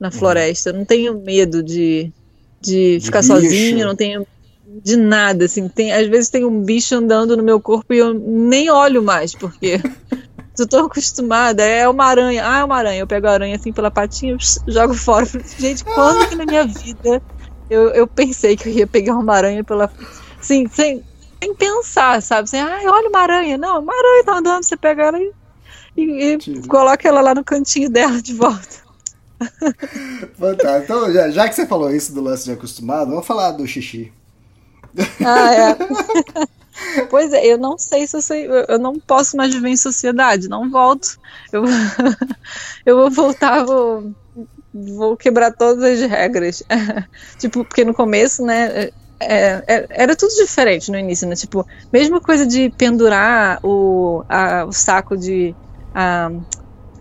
na 0.00 0.08
uhum. 0.08 0.12
floresta, 0.12 0.70
eu 0.70 0.74
não 0.74 0.84
tenho 0.84 1.20
medo 1.20 1.62
de, 1.62 2.12
de, 2.60 2.98
de 2.98 3.04
ficar 3.04 3.20
bicho. 3.20 3.32
sozinha, 3.32 3.84
não 3.84 3.94
tenho 3.94 4.26
de 4.82 4.96
nada, 4.96 5.44
assim, 5.44 5.68
tem, 5.68 5.92
às 5.92 6.06
vezes 6.06 6.30
tem 6.30 6.44
um 6.44 6.62
bicho 6.62 6.94
andando 6.94 7.36
no 7.36 7.42
meu 7.42 7.60
corpo 7.60 7.94
e 7.94 7.98
eu 7.98 8.14
nem 8.14 8.70
olho 8.70 9.02
mais, 9.02 9.34
porque 9.34 9.80
eu 10.62 10.68
tô 10.68 10.78
acostumada, 10.78 11.62
é 11.62 11.88
uma 11.88 12.04
aranha, 12.04 12.42
ah, 12.46 12.58
é 12.58 12.64
uma 12.64 12.76
aranha, 12.76 13.00
eu 13.00 13.06
pego 13.06 13.26
a 13.26 13.32
aranha 13.32 13.56
assim 13.56 13.72
pela 13.72 13.90
patinha, 13.90 14.36
jogo 14.66 14.94
fora, 14.94 15.26
gente, 15.58 15.84
quando 15.84 16.28
que 16.28 16.34
na 16.34 16.44
minha 16.44 16.66
vida 16.66 17.22
eu, 17.68 17.90
eu 17.90 18.06
pensei 18.06 18.56
que 18.56 18.68
eu 18.68 18.72
ia 18.72 18.86
pegar 18.86 19.16
uma 19.16 19.34
aranha 19.34 19.62
pela, 19.64 19.90
assim, 20.40 20.66
sem, 20.68 21.04
sem 21.42 21.54
pensar, 21.54 22.22
sabe, 22.22 22.44
assim, 22.44 22.58
ah, 22.58 22.80
olha 22.84 23.08
uma 23.08 23.20
aranha, 23.20 23.58
não, 23.58 23.80
uma 23.80 23.92
aranha 23.92 24.24
tá 24.24 24.38
andando, 24.38 24.62
você 24.62 24.76
pega 24.76 25.04
ela 25.04 25.18
e 25.18 25.32
e, 25.96 26.34
e 26.34 26.68
coloca 26.68 27.08
ela 27.08 27.20
lá 27.20 27.34
no 27.34 27.42
cantinho 27.42 27.88
dela 27.88 28.20
de 28.20 28.34
volta. 28.34 28.84
Fantástico. 30.38 30.82
Então, 30.84 31.12
já, 31.12 31.30
já, 31.30 31.48
que 31.48 31.54
você 31.54 31.66
falou 31.66 31.90
isso 31.90 32.12
do 32.12 32.20
lance 32.20 32.44
de 32.44 32.52
acostumado, 32.52 33.10
vamos 33.10 33.26
falar 33.26 33.52
do 33.52 33.66
xixi. 33.66 34.12
Ah, 35.24 35.54
é. 35.54 35.76
pois 37.10 37.32
é, 37.32 37.46
eu 37.46 37.58
não 37.58 37.78
sei 37.78 38.06
se 38.06 38.16
eu 38.16 38.22
sei, 38.22 38.48
eu 38.68 38.78
não 38.78 38.98
posso 39.00 39.36
mais 39.36 39.54
viver 39.54 39.70
em 39.70 39.76
sociedade, 39.76 40.48
não 40.48 40.70
volto. 40.70 41.18
Eu, 41.52 41.64
eu 42.84 42.96
vou 42.96 43.10
voltar, 43.10 43.64
vou, 43.64 44.12
vou 44.72 45.16
quebrar 45.16 45.52
todas 45.52 45.82
as 45.82 46.00
regras. 46.10 46.62
tipo, 47.38 47.64
porque 47.64 47.84
no 47.84 47.94
começo, 47.94 48.44
né, 48.44 48.90
é, 49.20 49.62
é, 49.66 49.86
era 49.90 50.16
tudo 50.16 50.34
diferente 50.34 50.90
no 50.90 50.98
início, 50.98 51.26
né? 51.26 51.34
Tipo, 51.34 51.66
mesma 51.92 52.20
coisa 52.20 52.46
de 52.46 52.70
pendurar 52.70 53.58
o, 53.62 54.22
a, 54.28 54.64
o 54.64 54.72
saco 54.72 55.16
de 55.16 55.54
a, 55.94 56.30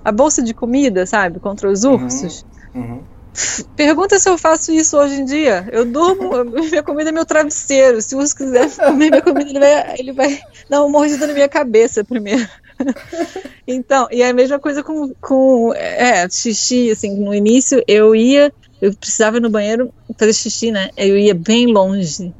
a 0.03 0.11
bolsa 0.11 0.41
de 0.41 0.53
comida, 0.53 1.05
sabe? 1.05 1.39
Contra 1.39 1.69
os 1.69 1.83
ursos. 1.83 2.45
Uhum. 2.73 3.03
Pergunta 3.75 4.17
se 4.17 4.29
eu 4.29 4.37
faço 4.37 4.71
isso 4.71 4.97
hoje 4.97 5.15
em 5.15 5.25
dia. 5.25 5.67
Eu 5.71 5.85
durmo, 5.85 6.43
minha 6.69 6.83
comida 6.83 7.09
é 7.09 7.11
meu 7.11 7.25
travesseiro. 7.25 8.01
Se 8.01 8.15
o 8.15 8.19
urso 8.19 8.35
quiser 8.35 8.69
comer 8.75 9.09
minha 9.09 9.21
comida, 9.21 9.49
ele 9.49 9.59
vai, 9.59 9.95
ele 9.99 10.11
vai 10.13 10.39
dar 10.69 10.81
uma 10.81 10.89
mordida 10.89 11.27
na 11.27 11.33
minha 11.33 11.49
cabeça 11.49 12.03
primeiro. 12.03 12.47
Então, 13.67 14.07
e 14.11 14.21
é 14.21 14.29
a 14.29 14.33
mesma 14.33 14.59
coisa 14.59 14.83
com, 14.83 15.11
com 15.19 15.73
é, 15.73 16.29
xixi, 16.29 16.91
assim, 16.91 17.15
no 17.15 17.33
início 17.33 17.83
eu 17.87 18.15
ia, 18.15 18.53
eu 18.79 18.93
precisava 18.93 19.37
ir 19.37 19.39
no 19.39 19.49
banheiro 19.49 19.91
fazer 20.19 20.33
xixi, 20.33 20.69
né? 20.69 20.91
Eu 20.95 21.17
ia 21.17 21.33
bem 21.33 21.65
longe. 21.65 22.31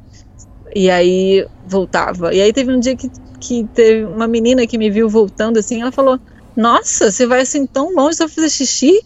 E 0.72 0.88
aí 0.88 1.44
voltava. 1.66 2.32
E 2.32 2.40
aí 2.40 2.52
teve 2.52 2.72
um 2.72 2.78
dia 2.78 2.94
que, 2.94 3.10
que 3.40 3.64
teve 3.74 4.04
uma 4.04 4.28
menina 4.28 4.68
que 4.68 4.78
me 4.78 4.88
viu 4.88 5.08
voltando 5.08 5.58
assim, 5.58 5.82
ela 5.82 5.90
falou: 5.90 6.20
Nossa, 6.54 7.10
você 7.10 7.26
vai 7.26 7.40
assim 7.40 7.66
tão 7.66 7.92
longe 7.92 8.18
só 8.18 8.28
fazer 8.28 8.50
xixi? 8.50 9.02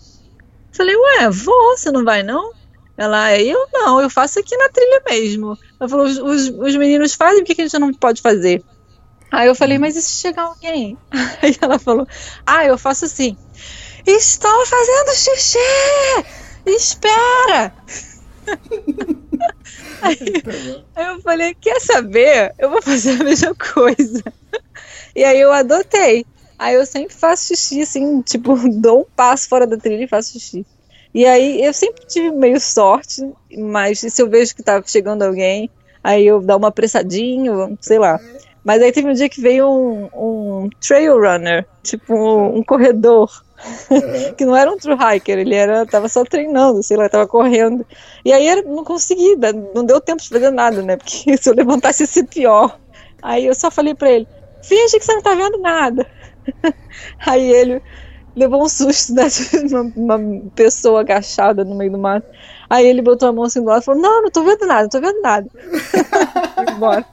Falei, 0.72 0.96
ué, 0.96 1.30
vou, 1.30 1.76
você 1.76 1.90
não 1.90 2.04
vai 2.04 2.22
não? 2.22 2.52
Ela, 2.96 3.36
eu 3.38 3.66
não, 3.72 4.00
eu 4.00 4.10
faço 4.10 4.38
aqui 4.38 4.56
na 4.56 4.68
trilha 4.68 5.02
mesmo. 5.08 5.58
Ela 5.78 5.88
falou, 5.88 6.06
os, 6.06 6.18
os, 6.18 6.48
os 6.48 6.76
meninos 6.76 7.14
fazem, 7.14 7.40
por 7.40 7.46
que, 7.46 7.54
que 7.54 7.62
a 7.62 7.64
gente 7.64 7.78
não 7.78 7.92
pode 7.94 8.20
fazer? 8.20 8.62
Aí 9.30 9.46
eu 9.46 9.54
falei, 9.54 9.78
mas 9.78 9.96
e 9.96 10.02
se 10.02 10.20
chegar 10.20 10.42
alguém? 10.42 10.98
Aí 11.40 11.56
ela 11.60 11.78
falou, 11.78 12.06
ah, 12.44 12.64
eu 12.64 12.76
faço 12.76 13.04
assim. 13.04 13.36
Estou 14.06 14.66
fazendo 14.66 15.14
xixi! 15.14 15.58
Espera! 16.66 17.72
Aí, 20.02 20.16
aí, 20.96 21.06
eu 21.06 21.20
falei, 21.20 21.54
quer 21.54 21.78
saber? 21.80 22.54
Eu 22.58 22.70
vou 22.70 22.80
fazer 22.80 23.20
a 23.20 23.24
mesma 23.24 23.54
coisa. 23.54 24.22
E 25.14 25.22
aí 25.22 25.38
eu 25.38 25.52
adotei. 25.52 26.24
Aí 26.61 26.74
eu 26.74 26.84
sempre 26.84 27.14
faço 27.14 27.46
xixi, 27.46 27.80
assim, 27.80 28.20
tipo, 28.20 28.54
dou 28.68 29.00
um 29.00 29.06
passo 29.16 29.48
fora 29.48 29.66
da 29.66 29.78
trilha 29.78 30.04
e 30.04 30.08
faço 30.08 30.32
xixi. 30.32 30.66
E 31.14 31.24
aí 31.24 31.64
eu 31.64 31.72
sempre 31.72 32.04
tive 32.06 32.30
meio 32.30 32.61
sorte, 32.61 33.26
mas 33.56 33.98
se 33.98 34.22
eu 34.22 34.28
vejo 34.28 34.54
que 34.54 34.62
tá 34.62 34.80
chegando 34.86 35.22
alguém, 35.22 35.70
aí 36.04 36.26
eu 36.26 36.38
dou 36.42 36.58
uma 36.58 36.68
apressadinha, 36.68 37.50
sei 37.80 37.98
lá. 37.98 38.20
Mas 38.62 38.82
aí 38.82 38.92
teve 38.92 39.08
um 39.08 39.14
dia 39.14 39.28
que 39.28 39.40
veio 39.40 39.66
um, 39.66 40.04
um 40.14 40.68
trail 40.86 41.18
runner, 41.18 41.66
tipo 41.82 42.14
um, 42.14 42.58
um 42.58 42.62
corredor, 42.62 43.30
uhum. 43.90 44.34
que 44.36 44.44
não 44.44 44.54
era 44.54 44.70
um 44.70 44.76
true 44.76 44.94
hiker, 44.94 45.38
ele 45.38 45.54
era, 45.54 45.86
tava 45.86 46.11
só 46.11 46.22
treinando, 46.24 46.82
sei 46.82 46.98
lá, 46.98 47.08
tava 47.08 47.26
correndo. 47.26 47.86
E 48.22 48.34
aí 48.34 48.46
eu 48.46 48.62
não 48.64 48.84
consegui, 48.84 49.34
não 49.74 49.82
deu 49.82 49.98
tempo 49.98 50.22
de 50.22 50.28
fazer 50.28 50.50
nada, 50.50 50.82
né? 50.82 50.98
Porque 50.98 51.34
se 51.40 51.48
eu 51.48 51.54
levantasse 51.54 52.02
ia 52.02 52.06
ser 52.06 52.24
pior. 52.24 52.78
Aí 53.22 53.46
eu 53.46 53.54
só 53.54 53.70
falei 53.70 53.94
pra 53.94 54.11
ele, 54.11 54.28
finge 54.62 54.98
que 54.98 55.04
você 55.06 55.14
não 55.14 55.22
tá 55.22 55.34
vendo 55.34 55.58
nada. 55.58 56.06
Aí 57.26 57.51
ele 57.51 57.82
levou 58.34 58.62
um 58.62 58.68
susto 58.68 59.14
né? 59.14 59.24
uma, 59.70 60.18
uma 60.18 60.42
pessoa 60.55 61.01
agachada 61.01 61.64
no 61.64 61.74
meio 61.74 61.92
do 61.92 61.98
mato. 61.98 62.26
Aí 62.68 62.86
ele 62.86 63.03
botou 63.03 63.28
a 63.28 63.32
mão 63.32 63.44
assim 63.44 63.61
do 63.61 63.66
lado 63.66 63.82
e 63.82 63.84
falou: 63.84 64.01
Não, 64.01 64.22
não 64.22 64.30
tô 64.30 64.44
vendo 64.44 64.66
nada, 64.66 64.82
não 64.82 64.88
tô 64.88 65.01
vendo 65.01 65.20
nada. 65.20 65.48
Embora. 66.74 67.05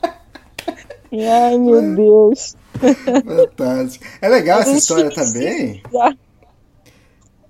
E, 1.11 1.25
ai, 1.25 1.57
meu 1.57 1.95
Deus. 1.95 2.55
Fantástico. 2.77 4.05
É 4.21 4.29
legal 4.29 4.59
essa 4.59 4.71
história 4.71 5.09
também. 5.09 5.81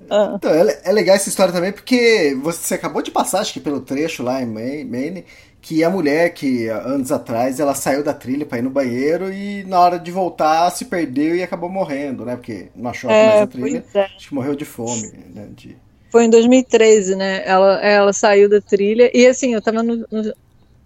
Ah. 0.10 0.36
Então, 0.36 0.52
é, 0.52 0.80
é, 0.86 0.92
legal 0.92 1.16
essa 1.16 1.28
história 1.28 1.52
também 1.52 1.74
porque 1.74 2.38
você 2.42 2.76
acabou 2.76 3.02
de 3.02 3.12
passar, 3.12 3.42
acho 3.42 3.52
que 3.52 3.60
pelo 3.60 3.82
trecho 3.82 4.24
lá 4.24 4.42
em 4.42 4.46
Maine, 4.46 5.26
que 5.68 5.84
a 5.84 5.90
mulher 5.90 6.34
que 6.34 6.70
anos 6.70 7.12
atrás 7.12 7.60
ela 7.60 7.76
saiu 7.76 8.02
da 8.02 8.14
trilha 8.14 8.46
para 8.46 8.58
ir 8.58 8.62
no 8.62 8.70
banheiro 8.70 9.34
e 9.34 9.66
na 9.66 9.78
hora 9.82 10.00
de 10.00 10.10
voltar 10.14 10.70
se 10.70 10.86
perdeu 10.86 11.36
e 11.36 11.44
acabou 11.44 11.70
morrendo, 11.70 12.24
né? 12.24 12.38
Porque 12.38 12.70
não 12.74 12.90
achou 12.90 13.10
é, 13.10 13.28
mais 13.28 13.42
a 13.42 13.48
trilha, 13.48 13.86
é. 13.94 14.00
acho 14.16 14.30
que 14.30 14.34
morreu 14.34 14.56
de 14.56 14.64
fome, 14.64 15.12
né? 15.36 15.50
De... 15.54 15.76
Foi 16.10 16.24
em 16.24 16.30
2013, 16.30 17.18
né? 17.18 17.44
Ela, 17.46 17.82
ela 17.82 18.14
saiu 18.14 18.48
da 18.48 18.62
trilha 18.62 19.12
e 19.14 19.28
assim, 19.28 19.56
eu 19.56 19.62
tava 19.62 19.84
no, 19.84 19.98
no 20.10 20.34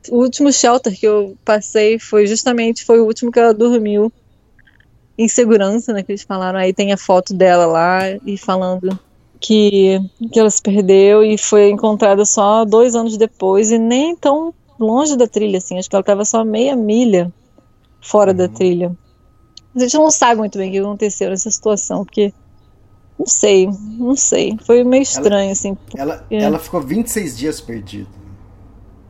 o 0.09 0.17
último 0.17 0.51
shelter 0.51 0.99
que 0.99 1.05
eu 1.05 1.37
passei 1.45 1.99
foi 1.99 2.25
justamente 2.25 2.83
foi 2.83 2.99
o 2.99 3.05
último 3.05 3.31
que 3.31 3.37
ela 3.37 3.53
dormiu 3.53 4.11
em 5.15 5.27
segurança, 5.27 5.93
né? 5.93 6.01
Que 6.01 6.13
eles 6.13 6.23
falaram. 6.23 6.57
Aí 6.57 6.73
tem 6.73 6.91
a 6.91 6.97
foto 6.97 7.35
dela 7.35 7.67
lá 7.67 7.99
e 8.25 8.35
falando 8.35 8.99
que, 9.39 10.01
que 10.31 10.39
ela 10.39 10.49
se 10.49 10.59
perdeu 10.59 11.23
e 11.23 11.37
foi 11.37 11.69
encontrada 11.69 12.25
só 12.25 12.65
dois 12.65 12.95
anos 12.95 13.15
depois 13.15 13.69
e 13.69 13.77
nem 13.77 14.15
tão 14.15 14.51
longe 14.81 15.15
da 15.15 15.27
trilha, 15.27 15.57
assim. 15.57 15.77
Acho 15.77 15.89
que 15.89 15.95
ela 15.95 16.01
estava 16.01 16.25
só 16.25 16.43
meia 16.43 16.75
milha 16.75 17.31
fora 18.01 18.31
uhum. 18.31 18.37
da 18.37 18.47
trilha. 18.47 18.95
A 19.75 19.79
gente 19.79 19.95
não 19.95 20.11
sabe 20.11 20.39
muito 20.39 20.57
bem 20.57 20.69
o 20.69 20.71
que 20.71 20.79
aconteceu 20.79 21.29
nessa 21.29 21.49
situação, 21.49 22.03
porque 22.03 22.33
não 23.17 23.25
sei, 23.25 23.69
não 23.97 24.15
sei. 24.15 24.57
Foi 24.65 24.83
meio 24.83 25.03
estranho, 25.03 25.43
ela, 25.43 25.51
assim. 25.51 25.77
Ela, 25.95 26.25
ela 26.29 26.59
ficou 26.59 26.81
26 26.81 27.37
dias 27.37 27.61
perdida. 27.61 28.09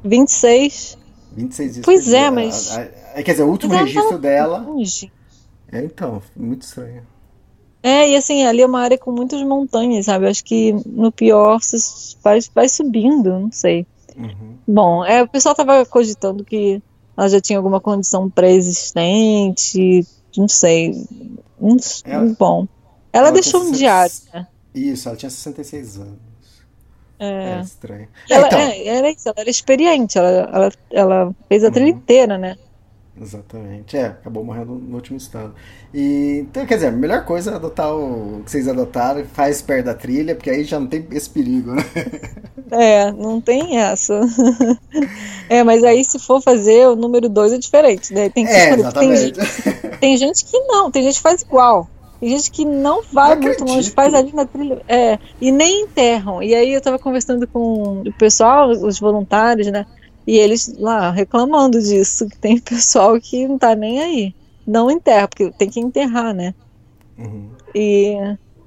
26? 0.04 0.98
26 1.32 1.74
dias 1.74 1.86
Pois 1.86 2.14
é, 2.14 2.30
mas. 2.30 2.78
É, 2.78 3.24
quer 3.24 3.32
dizer, 3.32 3.44
o 3.44 3.50
último 3.50 3.74
registro 3.74 4.20
dela. 4.20 4.60
Longe. 4.60 5.12
É, 5.72 5.84
então, 5.84 6.22
muito 6.36 6.64
estranho. 6.64 7.04
É, 7.84 8.10
e 8.10 8.16
assim, 8.16 8.44
ali 8.44 8.62
é 8.62 8.66
uma 8.66 8.82
área 8.82 8.98
com 8.98 9.12
muitas 9.12 9.42
montanhas, 9.42 10.06
sabe? 10.06 10.28
Acho 10.28 10.44
que 10.44 10.74
no 10.86 11.12
pior 11.12 11.60
você 11.60 11.78
vai, 12.24 12.40
vai 12.54 12.70
subindo, 12.70 13.40
não 13.40 13.52
sei. 13.52 13.88
Uhum. 14.28 14.58
Bom, 14.68 15.06
é, 15.06 15.24
o 15.24 15.28
pessoal 15.28 15.56
tava 15.56 15.86
cogitando 15.86 16.44
que 16.44 16.82
ela 17.18 17.30
já 17.30 17.42
tinha 17.42 17.60
alguma 17.60 17.80
condição 17.80 18.30
pré-existente, 18.30 20.06
não 20.36 20.48
sei. 20.48 21.06
ela, 22.06 22.36
bom. 22.38 22.68
Ela, 23.12 23.28
ela 23.28 23.32
deixou 23.32 23.62
um 23.62 23.72
diário, 23.72 24.14
né? 24.34 24.48
Isso, 24.74 25.08
ela 25.08 25.18
tinha 25.18 25.30
66 25.30 25.98
anos. 25.98 26.32
É, 27.20 27.58
é 27.58 27.62
estranho. 27.62 28.08
Ela, 28.30 28.48
então, 28.48 28.60
é, 28.60 28.88
era 28.88 29.12
isso, 29.12 29.30
ela 29.30 29.36
era 29.38 29.50
experiente, 29.50 30.18
ela, 30.18 30.30
ela, 30.30 30.72
ela 30.90 31.36
fez 31.48 31.64
a 31.64 31.68
uhum. 31.68 31.74
trilha 31.74 31.90
inteira, 31.90 32.38
né? 32.38 32.58
Exatamente. 33.22 33.96
É, 33.96 34.08
acabou 34.08 34.44
morrendo 34.44 34.74
no 34.74 34.96
último 34.96 35.18
estado. 35.18 35.54
E, 35.94 36.40
então, 36.50 36.66
quer 36.66 36.76
dizer, 36.76 36.88
a 36.88 36.92
melhor 36.92 37.24
coisa 37.24 37.52
é 37.52 37.56
adotar 37.56 37.96
o 37.96 38.42
que 38.44 38.50
vocês 38.50 38.68
adotaram, 38.68 39.24
faz 39.26 39.62
perto 39.62 39.86
da 39.86 39.94
trilha, 39.94 40.34
porque 40.34 40.50
aí 40.50 40.64
já 40.64 40.80
não 40.80 40.88
tem 40.88 41.06
esse 41.12 41.30
perigo, 41.30 41.74
né? 41.74 41.84
É, 42.72 43.12
não 43.12 43.40
tem 43.40 43.78
essa. 43.78 44.20
É, 45.50 45.66
mas 45.66 45.84
aí 45.84 46.06
se 46.06 46.18
for 46.18 46.42
fazer 46.42 46.88
o 46.88 46.96
número 46.96 47.28
2 47.28 47.52
é 47.52 47.58
diferente, 47.58 48.14
né? 48.14 48.30
Tem, 48.30 48.46
que, 48.46 48.52
é, 48.52 48.72
exatamente. 48.80 49.34
Tem, 49.34 49.92
tem 50.00 50.18
gente 50.18 50.46
que 50.46 50.58
não, 50.62 50.90
tem 50.90 51.04
gente 51.04 51.16
que 51.16 51.22
faz 51.22 51.42
igual. 51.42 51.90
Tem 52.22 52.30
gente 52.30 52.50
que 52.52 52.64
não 52.64 53.02
vai 53.12 53.36
não 53.36 53.42
muito 53.42 53.66
longe, 53.66 53.92
faz 53.92 54.14
ali 54.14 54.32
na 54.32 54.46
trilha. 54.46 54.82
É, 54.88 55.20
e 55.42 55.52
nem 55.52 55.82
enterram. 55.82 56.42
E 56.42 56.56
aí 56.56 56.74
eu 56.74 56.80
tava 56.80 56.98
conversando 56.98 57.46
com 57.46 58.02
o 58.08 58.14
pessoal, 58.14 58.70
os 58.70 58.98
voluntários, 58.98 59.68
né? 59.68 59.86
E 60.26 60.38
eles 60.38 60.76
lá 60.78 61.12
reclamando 61.12 61.80
disso, 61.82 62.28
que 62.28 62.38
tem 62.38 62.60
pessoal 62.62 63.20
que 63.20 63.48
não 63.48 63.58
tá 63.58 63.76
nem 63.76 64.02
aí. 64.02 64.36
Não 64.66 64.92
enterra, 64.92 65.28
porque 65.28 65.52
tem 65.52 65.70
que 65.70 65.80
enterrar, 65.80 66.34
né? 66.34 66.54
Uhum. 67.18 67.50
E. 67.74 68.16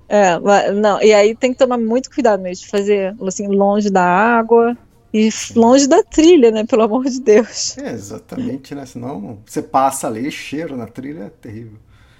É, 0.06 0.38
não, 0.72 1.00
e 1.02 1.14
aí 1.14 1.34
tem 1.34 1.52
que 1.52 1.58
tomar 1.58 1.78
muito 1.78 2.10
cuidado 2.10 2.42
mesmo 2.42 2.64
de 2.64 2.70
fazer 2.70 3.16
assim, 3.26 3.46
longe 3.48 3.88
da 3.88 4.04
água 4.04 4.76
e 5.12 5.30
longe 5.56 5.86
da 5.86 6.02
trilha, 6.02 6.50
né? 6.50 6.64
Pelo 6.64 6.82
amor 6.82 7.04
de 7.04 7.20
Deus. 7.20 7.78
É, 7.78 7.92
exatamente, 7.92 8.74
né? 8.74 8.84
Senão 8.84 9.38
você 9.46 9.62
passa 9.62 10.08
ali, 10.08 10.30
cheiro 10.30 10.76
na 10.76 10.86
trilha 10.86 11.24
é 11.24 11.30
terrível. 11.30 11.78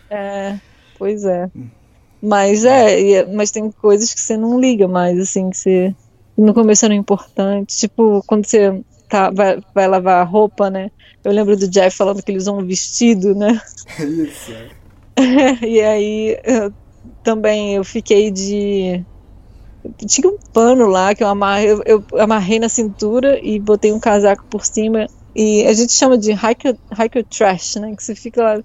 É, 0.09 0.59
pois 0.97 1.25
é. 1.25 1.51
Hum. 1.55 1.69
Mas 2.23 2.65
é, 2.65 3.13
é, 3.13 3.27
mas 3.27 3.51
tem 3.51 3.71
coisas 3.71 4.15
que 4.15 4.21
você 4.21 4.37
não 4.37 4.59
liga 4.59 4.89
mais, 4.89 5.19
assim, 5.19 5.51
que 5.51 5.59
você. 5.59 5.95
No 6.39 6.55
começo 6.55 6.85
eram 6.85 6.95
importantes. 6.95 7.79
Tipo, 7.79 8.23
quando 8.27 8.47
você 8.47 8.83
tá, 9.15 9.31
vai, 9.31 9.61
vai 9.73 9.87
lavar 9.87 10.21
a 10.21 10.25
roupa, 10.25 10.69
né? 10.69 10.91
Eu 11.23 11.31
lembro 11.31 11.57
do 11.57 11.69
Jeff 11.69 11.97
falando 11.97 12.21
que 12.21 12.33
eles 12.33 12.43
usam 12.43 12.59
um 12.59 12.67
vestido, 12.67 13.33
né? 13.33 13.61
Isso. 14.01 14.53
e 15.65 15.81
aí 15.81 16.37
eu, 16.43 16.73
também 17.23 17.77
eu 17.77 17.85
fiquei 17.85 18.33
de. 18.33 19.05
Tinha 20.05 20.29
um 20.29 20.39
pano 20.53 20.87
lá 20.87 21.15
que 21.15 21.23
eu 21.23 21.29
amarrei, 21.29 21.71
eu, 21.71 21.83
eu 21.87 22.05
amarrei 22.21 22.59
na 22.59 22.69
cintura 22.69 23.39
e 23.41 23.61
botei 23.61 23.93
um 23.93 24.01
casaco 24.01 24.45
por 24.47 24.65
cima. 24.65 25.07
E 25.37 25.65
a 25.65 25.73
gente 25.73 25.93
chama 25.93 26.19
de 26.19 26.33
hiker, 26.33 26.77
trash, 27.31 27.77
né? 27.77 27.95
Que 27.95 28.03
você 28.03 28.17
fica 28.17 28.43
lá. 28.43 28.63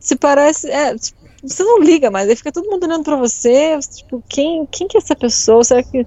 Se 0.00 0.16
parece. 0.16 0.68
É, 0.68 0.96
tipo, 0.96 1.20
você 1.40 1.62
não 1.62 1.78
liga 1.78 2.10
mais, 2.10 2.28
aí 2.28 2.34
fica 2.34 2.50
todo 2.50 2.68
mundo 2.68 2.84
olhando 2.84 3.04
pra 3.04 3.16
você. 3.16 3.78
Tipo, 3.94 4.20
quem, 4.28 4.66
quem 4.66 4.88
que 4.88 4.96
é 4.96 5.00
essa 5.00 5.14
pessoa? 5.14 5.62
Será 5.62 5.84
que 5.84 6.04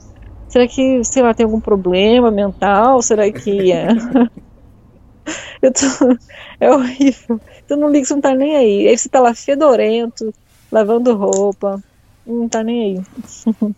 Será 0.57 0.67
que, 0.67 1.03
sei 1.03 1.21
lá, 1.21 1.35
tem 1.35 1.43
algum 1.43 1.61
problema 1.61 2.31
mental? 2.31 2.99
Será 3.03 3.31
que 3.31 3.71
é. 3.71 3.89
Eu 5.61 5.71
tô... 5.71 6.17
É 6.59 6.71
horrível. 6.71 7.39
Tu 7.67 7.75
não 7.75 7.91
liga, 7.91 8.07
você 8.07 8.15
não 8.15 8.21
tá 8.21 8.33
nem 8.33 8.55
aí. 8.55 8.87
Aí 8.87 8.97
você 8.97 9.07
tá 9.07 9.19
lá 9.19 9.35
fedorento, 9.35 10.33
lavando 10.71 11.15
roupa. 11.15 11.79
Não 12.25 12.49
tá 12.49 12.63
nem 12.63 12.97
aí. 12.97 13.71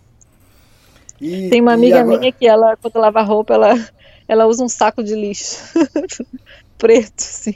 E, 1.19 1.49
tem 1.49 1.59
uma 1.59 1.73
amiga 1.73 1.99
agora... 1.99 2.17
minha 2.17 2.31
que 2.31 2.47
ela, 2.47 2.77
quando 2.77 2.95
lava 2.95 3.21
roupa, 3.23 3.55
ela, 3.55 3.89
ela 4.25 4.45
usa 4.45 4.63
um 4.63 4.69
saco 4.69 5.03
de 5.03 5.15
lixo. 5.15 5.57
Preto, 6.79 7.19
assim. 7.19 7.55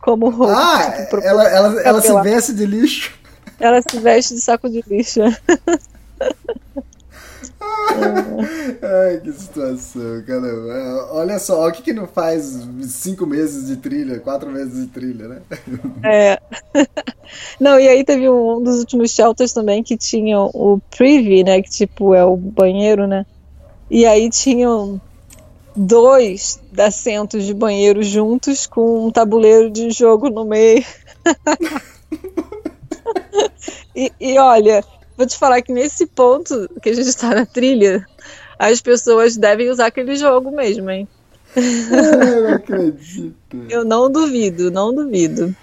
Como 0.00 0.28
roupa. 0.28 0.54
Ah, 0.56 1.04
tipo, 1.04 1.18
ela, 1.18 1.48
ela, 1.48 1.82
ela 1.82 2.00
se 2.00 2.20
veste 2.20 2.52
de 2.52 2.66
lixo. 2.66 3.16
Ela 3.60 3.80
se 3.80 3.96
veste 4.00 4.34
de 4.34 4.40
saco 4.40 4.68
de 4.68 4.82
lixo. 4.88 5.20
Ai, 8.82 9.20
que 9.20 9.32
situação, 9.32 10.22
caramba. 10.26 11.08
Olha 11.12 11.38
só, 11.38 11.66
o 11.66 11.72
que, 11.72 11.82
que 11.82 11.92
não 11.92 12.06
faz 12.06 12.66
cinco 12.82 13.26
meses 13.26 13.66
de 13.66 13.76
trilha, 13.76 14.20
quatro 14.20 14.50
meses 14.50 14.82
de 14.82 14.86
trilha, 14.88 15.28
né? 15.28 15.42
É. 16.04 16.38
Não, 17.58 17.80
e 17.80 17.88
aí 17.88 18.04
teve 18.04 18.28
um 18.28 18.62
dos 18.62 18.78
últimos 18.78 19.10
shelters 19.10 19.52
também 19.52 19.82
que 19.82 19.96
tinha 19.96 20.38
o 20.40 20.80
privy, 20.90 21.42
né? 21.42 21.60
Que 21.62 21.70
tipo 21.70 22.14
é 22.14 22.24
o 22.24 22.36
banheiro, 22.36 23.06
né? 23.06 23.26
E 23.90 24.04
aí 24.04 24.28
tinham 24.30 25.00
dois 25.74 26.60
assentos 26.78 27.44
de 27.44 27.54
banheiro 27.54 28.02
juntos 28.02 28.66
com 28.66 29.06
um 29.06 29.10
tabuleiro 29.10 29.70
de 29.70 29.90
jogo 29.90 30.30
no 30.30 30.44
meio. 30.44 30.84
e, 33.94 34.12
e 34.20 34.38
olha, 34.38 34.84
vou 35.16 35.26
te 35.26 35.36
falar 35.38 35.62
que 35.62 35.72
nesse 35.72 36.06
ponto 36.06 36.68
que 36.82 36.90
a 36.90 36.94
gente 36.94 37.08
está 37.08 37.34
na 37.34 37.46
trilha, 37.46 38.06
as 38.58 38.80
pessoas 38.80 39.36
devem 39.36 39.70
usar 39.70 39.86
aquele 39.86 40.16
jogo 40.16 40.50
mesmo, 40.50 40.90
hein? 40.90 41.08
Eu 41.56 42.42
não 42.42 42.54
acredito. 42.54 43.56
Eu 43.70 43.84
não 43.84 44.10
duvido, 44.10 44.70
não 44.70 44.94
duvido. 44.94 45.54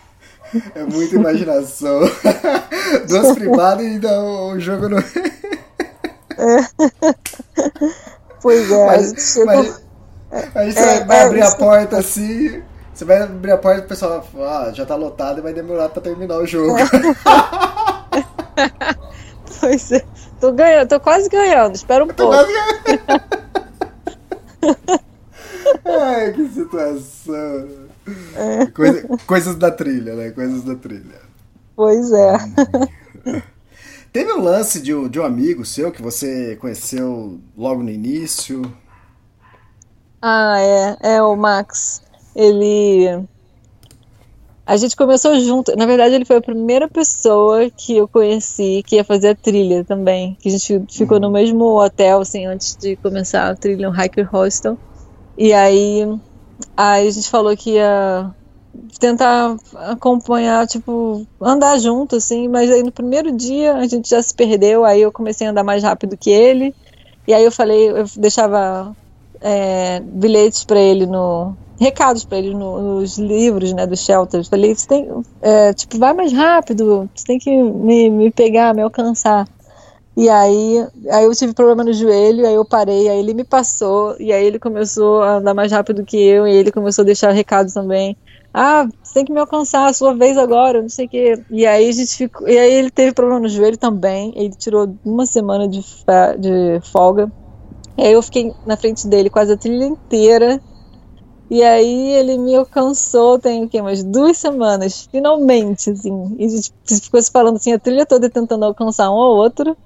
É 0.75 0.83
muita 0.83 1.15
imaginação. 1.15 2.01
Duas 3.09 3.31
privadas 3.33 3.83
e 3.83 3.89
ainda 3.89 4.21
o 4.21 4.59
jogo 4.59 4.89
no. 4.89 4.97
Pois 8.41 8.69
é, 8.71 8.83
a 8.83 8.87
Mas, 8.87 9.07
gente 9.09 9.21
chegou. 9.21 9.45
mas- 9.45 9.81
aí 10.55 10.71
você 10.73 10.79
É, 10.79 11.03
vai 11.05 11.17
é, 11.19 11.23
abrir 11.23 11.41
a 11.43 11.51
porta 11.55 11.97
assim. 11.97 12.61
Você 12.93 13.05
vai 13.05 13.21
abrir 13.23 13.51
a 13.51 13.57
porta 13.57 13.81
e 13.81 13.85
o 13.85 13.87
pessoal 13.87 14.19
vai 14.19 14.29
falar, 14.31 14.67
ah, 14.67 14.73
já 14.73 14.85
tá 14.85 14.95
lotado 14.95 15.39
e 15.39 15.41
vai 15.41 15.53
demorar 15.53 15.89
pra 15.89 16.01
terminar 16.01 16.37
o 16.37 16.45
jogo. 16.45 16.75
Pois 19.63 19.93
é. 19.93 20.03
Tô 20.41 20.51
ganhando, 20.51 20.89
tô 20.89 20.99
quase 20.99 21.29
ganhando, 21.29 21.73
espera 21.73 22.03
um 22.03 22.07
Tô 22.09 22.29
pouco. 22.29 22.35
Ai, 25.85 26.33
que 26.33 26.49
situação. 26.49 27.69
É. 28.35 28.65
Coisa- 28.67 29.07
coisas 29.25 29.55
da 29.55 29.71
trilha, 29.71 30.15
né? 30.15 30.31
Coisas 30.31 30.63
da 30.63 30.75
trilha. 30.75 31.21
Pois 31.77 32.11
é. 32.11 32.33
Teve 34.11 34.33
um 34.33 34.41
lance 34.41 34.81
de 34.81 34.91
de 35.09 35.19
um 35.19 35.23
amigo 35.23 35.65
seu 35.65 35.91
que 35.93 36.01
você 36.01 36.57
conheceu 36.57 37.39
logo 37.57 37.81
no 37.81 37.89
início. 37.89 38.61
Ah, 40.21 40.57
é, 40.59 40.97
é 41.15 41.23
o 41.23 41.37
Max. 41.37 42.01
Ele. 42.35 43.23
A 44.65 44.77
gente 44.77 44.95
começou 44.95 45.37
junto. 45.39 45.75
Na 45.75 45.85
verdade, 45.85 46.15
ele 46.15 46.23
foi 46.23 46.37
a 46.37 46.41
primeira 46.41 46.87
pessoa 46.87 47.69
que 47.69 47.97
eu 47.97 48.07
conheci 48.07 48.81
que 48.85 48.95
ia 48.95 49.03
fazer 49.03 49.29
a 49.29 49.35
trilha 49.35 49.83
também. 49.83 50.37
Que 50.39 50.47
a 50.47 50.51
gente 50.51 50.81
ficou 50.89 51.19
no 51.19 51.29
mesmo 51.29 51.65
hotel, 51.77 52.21
assim, 52.21 52.45
antes 52.45 52.77
de 52.77 52.95
começar 52.97 53.49
a 53.49 53.55
trilha, 53.55 53.89
um 53.89 53.93
hiker 53.93 54.29
hostel. 54.31 54.77
E 55.37 55.51
aí, 55.51 56.07
aí 56.77 57.07
a 57.07 57.11
gente 57.11 57.29
falou 57.29 57.55
que 57.57 57.71
ia 57.71 58.33
tentar 58.99 59.57
acompanhar, 59.75 60.65
tipo, 60.65 61.27
andar 61.41 61.77
junto, 61.77 62.15
assim. 62.15 62.47
Mas 62.47 62.71
aí 62.71 62.83
no 62.83 62.91
primeiro 62.91 63.35
dia 63.35 63.75
a 63.75 63.85
gente 63.85 64.09
já 64.09 64.21
se 64.21 64.33
perdeu. 64.33 64.85
Aí 64.85 65.01
eu 65.01 65.11
comecei 65.11 65.45
a 65.45 65.51
andar 65.51 65.63
mais 65.63 65.83
rápido 65.83 66.17
que 66.17 66.29
ele. 66.29 66.73
E 67.27 67.33
aí 67.33 67.43
eu 67.43 67.51
falei, 67.51 67.89
eu 67.89 68.05
deixava 68.15 68.95
é, 69.41 69.99
bilhetes 69.99 70.63
para 70.63 70.79
ele 70.79 71.05
no 71.05 71.53
recados 71.79 72.25
para 72.25 72.37
ele 72.39 72.53
no- 72.53 72.99
nos 72.99 73.17
livros 73.17 73.73
né 73.73 73.85
dos 73.87 73.99
shelters 74.01 74.47
falei 74.47 74.75
você 74.75 74.87
tem 74.87 75.07
é, 75.41 75.73
tipo 75.73 75.97
vai 75.97 76.13
mais 76.13 76.31
rápido 76.33 77.09
você 77.15 77.25
tem 77.25 77.39
que 77.39 77.51
me, 77.51 78.09
me 78.09 78.31
pegar 78.31 78.73
me 78.73 78.81
alcançar. 78.81 79.47
E 80.15 80.29
aí 80.29 80.77
aí 81.11 81.23
eu 81.25 81.33
tive 81.35 81.53
problema 81.55 81.83
no 81.83 81.91
joelho 81.93 82.45
aí 82.47 82.53
eu 82.53 82.65
parei 82.65 83.09
aí 83.09 83.17
ele 83.19 83.33
me 83.33 83.43
passou 83.43 84.15
e 84.19 84.31
aí 84.31 84.45
ele 84.45 84.59
começou 84.59 85.21
a 85.23 85.37
andar 85.37 85.53
mais 85.55 85.71
rápido 85.71 86.05
que 86.05 86.17
eu 86.17 86.47
e 86.47 86.53
ele 86.55 86.71
começou 86.71 87.01
a 87.03 87.05
deixar 87.05 87.31
recados 87.31 87.73
também. 87.73 88.15
Ah 88.53 88.85
você 89.03 89.13
tem 89.15 89.25
que 89.25 89.33
me 89.33 89.39
alcançar 89.39 89.87
a 89.87 89.93
sua 89.93 90.15
vez 90.15 90.37
agora 90.37 90.81
não 90.83 90.89
sei 90.89 91.05
o 91.07 91.09
que 91.09 91.33
e 91.49 91.65
aí 91.65 91.89
a 91.89 91.91
gente 91.91 92.15
ficou 92.15 92.47
e 92.47 92.57
aí 92.59 92.73
ele 92.73 92.91
teve 92.91 93.13
problema 93.13 93.39
no 93.41 93.49
joelho 93.49 93.77
também 93.77 94.31
ele 94.35 94.51
tirou 94.55 94.95
uma 95.03 95.25
semana 95.25 95.67
de, 95.67 95.79
de 96.39 96.79
folga. 96.91 97.27
E 97.97 98.03
aí 98.03 98.13
eu 98.13 98.21
fiquei 98.23 98.53
na 98.65 98.77
frente 98.77 99.07
dele 99.07 99.29
quase 99.29 99.53
a 99.53 99.57
trilha 99.57 99.85
inteira. 99.85 100.61
E 101.53 101.61
aí 101.61 102.13
ele 102.13 102.35
me 102.35 102.55
alcançou, 102.55 103.37
tem 103.37 103.63
o 103.63 103.69
quê? 103.69 103.79
Umas 103.79 104.03
duas 104.03 104.37
semanas, 104.39 105.07
finalmente, 105.11 105.91
assim. 105.91 106.35
E 106.39 106.45
a 106.45 106.49
gente 106.49 106.71
ficou 106.99 107.21
se 107.21 107.29
falando 107.29 107.57
assim, 107.57 107.71
a 107.71 107.77
trilha 107.77 108.07
toda 108.07 108.27
tentando 108.27 108.65
alcançar 108.65 109.11
um 109.11 109.19
ao 109.19 109.35
outro. 109.35 109.77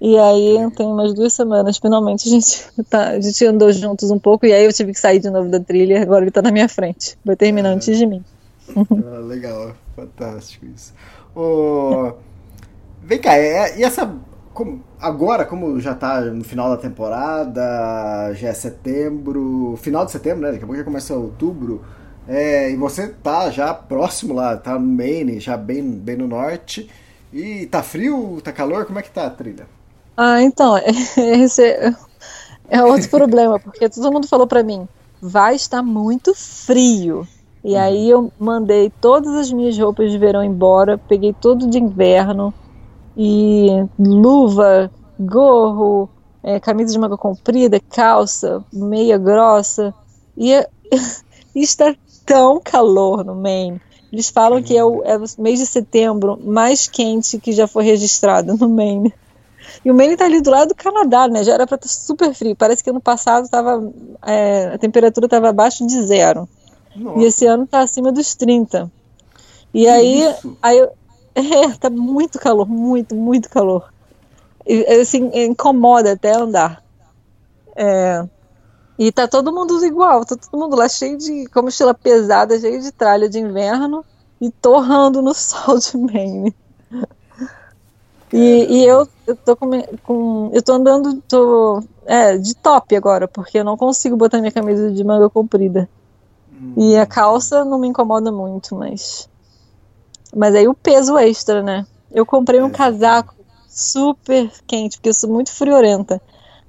E 0.00 0.16
aí 0.16 0.70
tem 0.70 0.86
umas 0.86 1.12
duas 1.12 1.34
semanas, 1.34 1.76
finalmente 1.76 2.26
a 2.26 2.30
gente, 2.30 2.64
tá, 2.88 3.10
a 3.10 3.20
gente 3.20 3.44
andou 3.44 3.70
juntos 3.72 4.10
um 4.10 4.18
pouco. 4.18 4.46
E 4.46 4.54
aí 4.54 4.64
eu 4.64 4.72
tive 4.72 4.92
que 4.94 4.98
sair 4.98 5.18
de 5.18 5.28
novo 5.28 5.50
da 5.50 5.60
trilha, 5.60 6.00
agora 6.00 6.24
ele 6.24 6.30
tá 6.30 6.40
na 6.40 6.50
minha 6.50 6.66
frente. 6.66 7.18
Vai 7.22 7.36
terminar 7.36 7.68
antes 7.74 7.98
de 7.98 8.06
mim. 8.06 8.24
Ah, 8.74 9.18
legal, 9.20 9.74
fantástico 9.94 10.64
isso. 10.74 10.94
Ô, 11.34 12.14
Vem 13.02 13.20
cá, 13.20 13.36
é- 13.36 13.78
e 13.78 13.84
essa. 13.84 14.12
Como- 14.56 14.82
agora, 15.00 15.44
como 15.46 15.78
já 15.80 15.94
tá 15.94 16.20
no 16.22 16.44
final 16.44 16.70
da 16.70 16.76
temporada, 16.78 18.32
já 18.34 18.48
é 18.48 18.54
setembro, 18.54 19.76
final 19.78 20.04
de 20.06 20.12
setembro, 20.12 20.42
né? 20.42 20.52
Daqui 20.52 20.64
a 20.64 20.66
pouco 20.66 20.78
já 20.78 20.84
começa 20.84 21.14
outubro. 21.14 21.84
é, 22.28 22.70
e 22.72 22.76
você 22.76 23.08
tá 23.08 23.50
já 23.50 23.72
próximo 23.74 24.34
lá, 24.34 24.56
tá 24.56 24.74
no 24.78 24.80
Maine, 24.86 25.38
já 25.40 25.56
bem, 25.56 25.82
bem 25.92 26.16
no 26.16 26.26
norte. 26.26 26.90
E 27.32 27.66
tá 27.66 27.82
frio, 27.84 28.40
tá 28.42 28.52
calor? 28.52 28.84
Como 28.86 28.98
é 28.98 29.02
que 29.02 29.10
tá 29.12 29.26
a 29.26 29.30
trilha? 29.30 29.68
Ah, 30.16 30.42
então, 30.42 30.76
esse 31.16 31.62
é, 32.68 32.82
outro 32.84 33.08
problema, 33.10 33.60
porque 33.60 33.88
todo 33.90 34.12
mundo 34.12 34.28
falou 34.28 34.46
pra 34.46 34.62
mim, 34.62 34.88
vai 35.20 35.54
estar 35.56 35.82
muito 35.82 36.34
frio. 36.34 37.28
E 37.64 37.76
aí 37.76 38.08
eu 38.08 38.32
mandei 38.38 38.90
todas 39.00 39.34
as 39.34 39.52
minhas 39.52 39.76
roupas 39.78 40.10
de 40.10 40.18
verão 40.18 40.44
embora, 40.44 40.98
peguei 40.98 41.34
tudo 41.34 41.68
de 41.68 41.78
inverno, 41.78 42.54
e 43.16 43.68
luva, 43.98 44.90
gorro, 45.18 46.08
é, 46.42 46.60
camisa 46.60 46.92
de 46.92 46.98
manga 46.98 47.16
comprida, 47.16 47.80
calça, 47.90 48.64
meia 48.72 49.16
grossa, 49.18 49.94
e, 50.36 50.52
é- 50.52 50.68
e 51.54 51.62
está 51.62 51.94
tão 52.24 52.60
calor 52.60 53.24
no 53.24 53.34
Maine. 53.34 53.80
Eles 54.12 54.30
falam 54.30 54.62
que 54.62 54.76
é 54.76 54.84
o, 54.84 55.02
é 55.04 55.16
o 55.16 55.24
mês 55.38 55.58
de 55.58 55.66
setembro 55.66 56.38
mais 56.44 56.86
quente 56.86 57.38
que 57.38 57.52
já 57.52 57.66
foi 57.66 57.84
registrado 57.84 58.56
no 58.56 58.68
Maine. 58.68 59.12
E 59.84 59.90
o 59.90 59.94
Maine 59.94 60.16
tá 60.16 60.24
ali 60.24 60.40
do 60.40 60.50
lado 60.50 60.68
do 60.68 60.74
Canadá, 60.74 61.26
né? 61.28 61.42
Já 61.42 61.54
era 61.54 61.66
pra 61.66 61.74
estar 61.76 61.88
super 61.88 62.32
frio. 62.34 62.54
Parece 62.56 62.82
que 62.84 62.90
ano 62.90 63.00
passado 63.00 63.48
tava, 63.48 63.82
é, 64.24 64.66
a 64.74 64.78
temperatura 64.78 65.26
estava 65.26 65.48
abaixo 65.48 65.86
de 65.86 66.00
zero. 66.02 66.48
Nossa, 66.94 67.20
E 67.20 67.24
esse 67.24 67.46
ano 67.46 67.66
tá 67.66 67.80
acima 67.80 68.12
dos 68.12 68.34
30. 68.34 68.90
E 69.74 69.86
aí, 69.88 70.22
isso? 70.22 70.56
aí 70.62 70.78
eu- 70.78 70.90
é, 71.36 71.78
tá 71.78 71.90
muito 71.90 72.38
calor, 72.38 72.66
muito, 72.68 73.14
muito 73.14 73.48
calor. 73.48 73.88
E, 74.66 74.84
assim, 75.00 75.30
incomoda 75.34 76.12
até 76.12 76.34
andar. 76.34 76.82
É, 77.76 78.24
e 78.98 79.12
tá 79.12 79.28
todo 79.28 79.52
mundo 79.52 79.84
igual, 79.84 80.24
tá 80.24 80.36
todo 80.36 80.60
mundo 80.60 80.76
lá 80.76 80.88
cheio 80.88 81.18
de, 81.18 81.46
com 81.50 81.62
mochila 81.62 81.94
pesada, 81.94 82.58
cheio 82.58 82.80
de 82.80 82.92
tralha 82.92 83.28
de 83.28 83.38
inverno 83.38 84.04
e 84.40 84.50
torrando 84.50 85.22
no 85.22 85.32
sol 85.34 85.78
de 85.78 85.96
Maine. 85.98 86.54
E, 88.32 88.38
e 88.80 88.84
eu, 88.84 89.06
eu 89.26 89.36
tô 89.36 89.56
com, 89.56 89.70
com- 90.02 90.50
eu 90.52 90.62
tô 90.62 90.72
andando 90.72 91.22
tô, 91.28 91.80
é, 92.06 92.36
de 92.36 92.54
top 92.56 92.96
agora, 92.96 93.28
porque 93.28 93.58
eu 93.58 93.64
não 93.64 93.76
consigo 93.76 94.16
botar 94.16 94.38
minha 94.40 94.52
camisa 94.52 94.90
de 94.90 95.04
manga 95.04 95.30
comprida. 95.30 95.88
E 96.76 96.96
a 96.96 97.06
calça 97.06 97.64
não 97.64 97.78
me 97.78 97.88
incomoda 97.88 98.32
muito, 98.32 98.74
mas. 98.74 99.28
Mas 100.34 100.54
aí 100.54 100.66
o 100.66 100.74
peso 100.74 101.16
extra, 101.18 101.62
né? 101.62 101.86
Eu 102.10 102.24
comprei 102.24 102.60
um 102.62 102.68
É. 102.68 102.70
casaco 102.70 103.34
super 103.68 104.50
quente, 104.66 104.96
porque 104.96 105.10
eu 105.10 105.14
sou 105.14 105.30
muito 105.30 105.52
friorenta. 105.52 106.20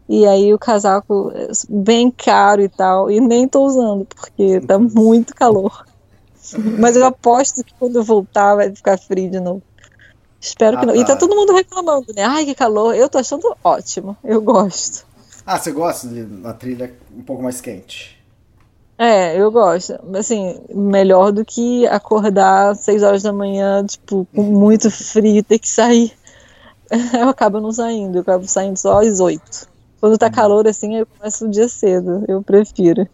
E 0.10 0.26
aí 0.26 0.54
o 0.54 0.60
casaco 0.60 1.32
é 1.36 1.50
bem 1.70 2.10
caro 2.10 2.62
e 2.62 2.70
tal, 2.70 3.12
e 3.12 3.20
nem 3.20 3.48
tô 3.48 3.66
usando, 3.66 4.06
porque 4.06 4.62
tá 4.62 4.80
muito 4.80 5.36
calor. 5.36 5.86
Mas 6.80 6.96
eu 6.96 7.06
aposto 7.06 7.64
que 7.64 7.74
quando 7.78 7.98
eu 7.98 8.04
voltar 8.04 8.56
vai 8.56 8.74
ficar 8.74 8.98
frio 8.98 9.30
de 9.30 9.40
novo. 9.40 9.62
Espero 10.40 10.78
que 10.78 10.84
Ah, 10.84 10.88
não. 10.88 10.96
E 10.96 11.00
tá 11.00 11.08
tá. 11.14 11.18
todo 11.18 11.36
mundo 11.36 11.54
reclamando, 11.54 12.14
né? 12.16 12.24
Ai, 12.24 12.46
que 12.46 12.56
calor. 12.56 12.96
Eu 12.96 13.10
tô 13.10 13.18
achando 13.18 13.54
ótimo. 13.64 14.16
Eu 14.24 14.42
gosto. 14.42 15.06
Ah, 15.46 15.58
você 15.60 15.72
gosta 15.72 16.08
de 16.08 16.22
uma 16.22 16.54
trilha 16.54 16.94
um 17.16 17.22
pouco 17.22 17.44
mais 17.44 17.60
quente? 17.60 18.17
É, 18.98 19.40
eu 19.40 19.52
gosto. 19.52 19.94
Assim, 20.16 20.60
melhor 20.74 21.32
do 21.32 21.46
que 21.46 21.86
acordar 21.88 22.72
às 22.72 22.80
6 22.80 23.04
horas 23.04 23.24
da 23.24 23.32
manhã, 23.32 23.86
tipo, 23.86 24.28
com 24.34 24.42
muito 24.42 24.90
frio 24.90 25.38
e 25.38 25.44
ter 25.44 25.60
que 25.60 25.70
sair. 25.70 26.12
Eu 27.14 27.28
acabo 27.28 27.60
não 27.60 27.70
saindo, 27.70 28.16
eu 28.16 28.22
acabo 28.22 28.48
saindo 28.48 28.78
só 28.78 29.02
às 29.02 29.20
8. 29.20 29.68
Quando 30.00 30.18
tá 30.18 30.30
calor 30.30 30.66
assim, 30.70 30.96
eu 30.96 31.06
começo 31.06 31.46
o 31.46 31.50
dia 31.50 31.68
cedo. 31.68 32.24
Eu 32.30 32.42
prefiro. 32.42 33.06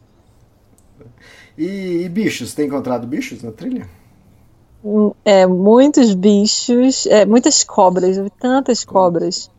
E, 1.58 2.04
e 2.04 2.10
bichos? 2.10 2.54
Tem 2.54 2.68
encontrado 2.68 3.08
bichos 3.08 3.42
na 3.42 3.52
trilha? 3.52 3.88
é, 5.24 5.48
muitos 5.48 6.14
bichos, 6.14 7.06
é, 7.08 7.26
muitas 7.26 7.64
cobras, 7.64 8.18
eu 8.18 8.26
vi 8.26 8.30
tantas 8.30 8.84
cobras. 8.84 9.50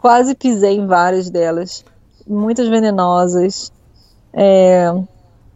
Quase 0.00 0.34
pisei 0.34 0.76
em 0.76 0.86
várias 0.86 1.28
delas. 1.28 1.84
Muitas 2.26 2.66
venenosas. 2.68 3.70
É, 4.32 4.90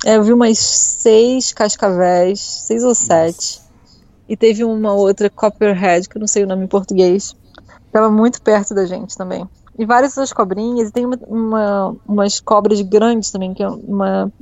é, 0.05 0.16
eu 0.16 0.22
vi 0.22 0.32
umas 0.32 0.59
seis 0.59 1.52
cascavéis, 1.52 2.40
seis 2.40 2.84
ou 2.84 2.94
sete. 2.94 3.61
E 4.28 4.36
teve 4.36 4.64
uma 4.64 4.92
outra 4.92 5.28
copperhead, 5.28 6.09
que 6.09 6.16
eu 6.16 6.20
não 6.20 6.26
sei 6.26 6.44
o 6.44 6.46
nome 6.46 6.64
em 6.64 6.68
português. 6.68 7.36
Estava 7.86 8.11
muito 8.11 8.40
perto 8.40 8.74
da 8.74 8.86
gente 8.86 9.16
também. 9.16 9.48
E 9.78 9.84
várias 9.84 10.16
outras 10.16 10.32
cobrinhas. 10.32 10.88
E 10.88 10.92
tem 10.92 11.05
uma, 11.05 11.18
uma, 11.26 11.96
umas 12.07 12.40
cobras 12.40 12.80
grandes 12.80 13.30
também, 13.30 13.52
que 13.52 13.62
é 13.62 13.68
uma, 13.68 14.32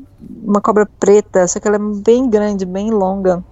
uma 0.42 0.60
cobra 0.60 0.88
preta, 1.00 1.46
só 1.48 1.58
que 1.58 1.66
ela 1.66 1.76
é 1.76 1.80
bem 2.02 2.28
grande, 2.28 2.64
bem 2.64 2.90
longa 2.90 3.42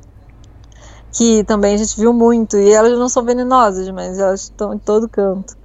que 1.12 1.42
também 1.44 1.74
a 1.74 1.76
gente 1.76 1.96
viu 1.96 2.12
muito, 2.12 2.56
e 2.56 2.70
elas 2.70 2.96
não 2.98 3.08
são 3.08 3.24
venenosas, 3.24 3.88
mas 3.90 4.18
elas 4.18 4.42
estão 4.42 4.74
em 4.74 4.78
todo 4.78 5.08
canto. 5.08 5.56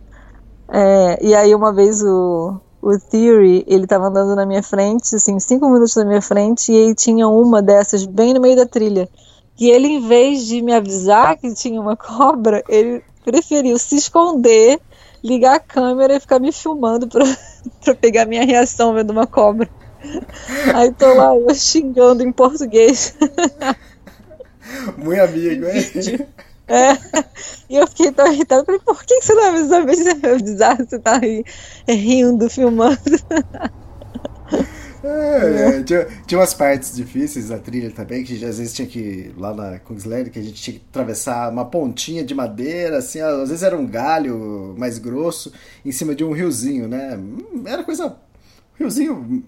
É, 0.68 1.24
e 1.24 1.36
aí 1.36 1.54
uma 1.54 1.72
vez 1.72 2.02
o, 2.02 2.60
o 2.86 3.00
Theory, 3.00 3.66
ele 3.68 3.88
tava 3.88 4.10
andando 4.10 4.36
na 4.36 4.46
minha 4.46 4.62
frente, 4.62 5.16
assim, 5.16 5.40
cinco 5.40 5.68
minutos 5.68 5.96
na 5.96 6.06
minha 6.06 6.22
frente, 6.22 6.72
e 6.72 6.76
aí 6.76 6.94
tinha 6.94 7.28
uma 7.28 7.60
dessas 7.60 8.06
bem 8.06 8.32
no 8.32 8.40
meio 8.40 8.56
da 8.56 8.68
trilha. 8.68 9.10
E 9.60 9.72
ele, 9.72 9.88
em 9.88 10.08
vez 10.08 10.46
de 10.46 10.62
me 10.62 10.72
avisar 10.72 11.36
que 11.36 11.52
tinha 11.56 11.82
uma 11.82 11.98
cobra, 11.98 12.64
ele 12.70 13.02
preferiu 13.24 13.80
se 13.80 13.96
esconder, 13.96 14.80
ligar 15.24 15.56
a 15.56 15.60
câmera 15.60 16.16
e 16.16 16.20
ficar 16.20 16.38
me 16.38 16.52
filmando 16.52 17.08
pra, 17.08 17.26
pra 17.84 17.96
pegar 17.96 18.28
minha 18.28 18.46
reação 18.46 18.94
vendo 18.94 19.10
uma 19.10 19.26
cobra. 19.26 19.68
Aí 20.76 20.94
tô 20.94 21.12
lá 21.16 21.36
eu 21.36 21.56
xingando 21.56 22.22
em 22.22 22.32
português. 22.32 23.18
Muito 24.96 25.22
amigo, 25.22 25.66
hein? 25.66 26.28
É, 26.68 26.94
e 27.70 27.76
eu 27.76 27.88
fiquei 27.88 28.12
tão 28.12 28.32
irritada, 28.32 28.66
falei, 28.66 28.82
por 28.82 29.04
que 29.04 29.22
você 29.22 29.34
não 29.34 29.50
avisou 29.50 29.78
a 29.78 29.86
vez 29.86 29.98
de 30.44 30.56
você 30.86 31.00
tá 31.00 31.20
aí, 31.22 31.44
rindo, 31.88 32.50
filmando? 32.50 33.00
É, 35.04 35.78
é, 35.78 35.84
tinha, 35.84 36.08
tinha 36.26 36.40
umas 36.40 36.56
partes 36.56 36.96
difíceis 36.96 37.50
da 37.50 37.60
trilha 37.60 37.92
também, 37.92 38.24
que 38.24 38.34
às 38.34 38.58
vezes 38.58 38.74
tinha 38.74 38.88
que, 38.88 39.32
lá 39.38 39.54
na 39.54 39.78
Kungsland, 39.78 40.32
que 40.32 40.40
a 40.40 40.42
gente 40.42 40.60
tinha 40.60 40.80
que 40.80 40.84
atravessar 40.90 41.52
uma 41.52 41.66
pontinha 41.66 42.24
de 42.24 42.34
madeira, 42.34 42.98
assim, 42.98 43.20
às 43.20 43.50
vezes 43.50 43.62
era 43.62 43.78
um 43.78 43.86
galho 43.86 44.74
mais 44.80 44.98
grosso, 44.98 45.54
em 45.86 45.92
cima 45.92 46.16
de 46.16 46.24
um 46.24 46.32
riozinho, 46.32 46.88
né? 46.88 47.16
Hum, 47.16 47.64
era 47.68 47.84
coisa. 47.84 48.16
Riozinho 48.80 49.44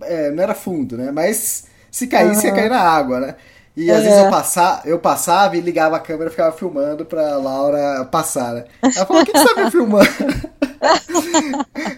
é, 0.00 0.32
não 0.32 0.42
era 0.42 0.54
fundo, 0.54 0.96
né? 0.96 1.12
Mas 1.12 1.66
se 1.92 2.08
caísse, 2.08 2.40
uhum. 2.40 2.48
ia 2.48 2.54
cair 2.54 2.70
na 2.70 2.80
água, 2.80 3.20
né? 3.20 3.36
E 3.78 3.90
às 3.92 3.98
é. 3.98 4.02
vezes 4.02 4.24
eu, 4.24 4.28
passar, 4.28 4.82
eu 4.84 4.98
passava 4.98 5.56
e 5.56 5.60
ligava 5.60 5.94
a 5.94 6.00
câmera 6.00 6.28
e 6.28 6.32
ficava 6.32 6.50
filmando 6.50 7.04
pra 7.04 7.36
Laura 7.36 8.04
passar, 8.10 8.52
né? 8.52 8.64
Ela 8.82 9.06
falou, 9.06 9.22
o 9.22 9.24
que 9.24 9.30
você 9.30 9.54
tá 9.54 9.64
me 9.64 9.70
filmando? 9.70 10.08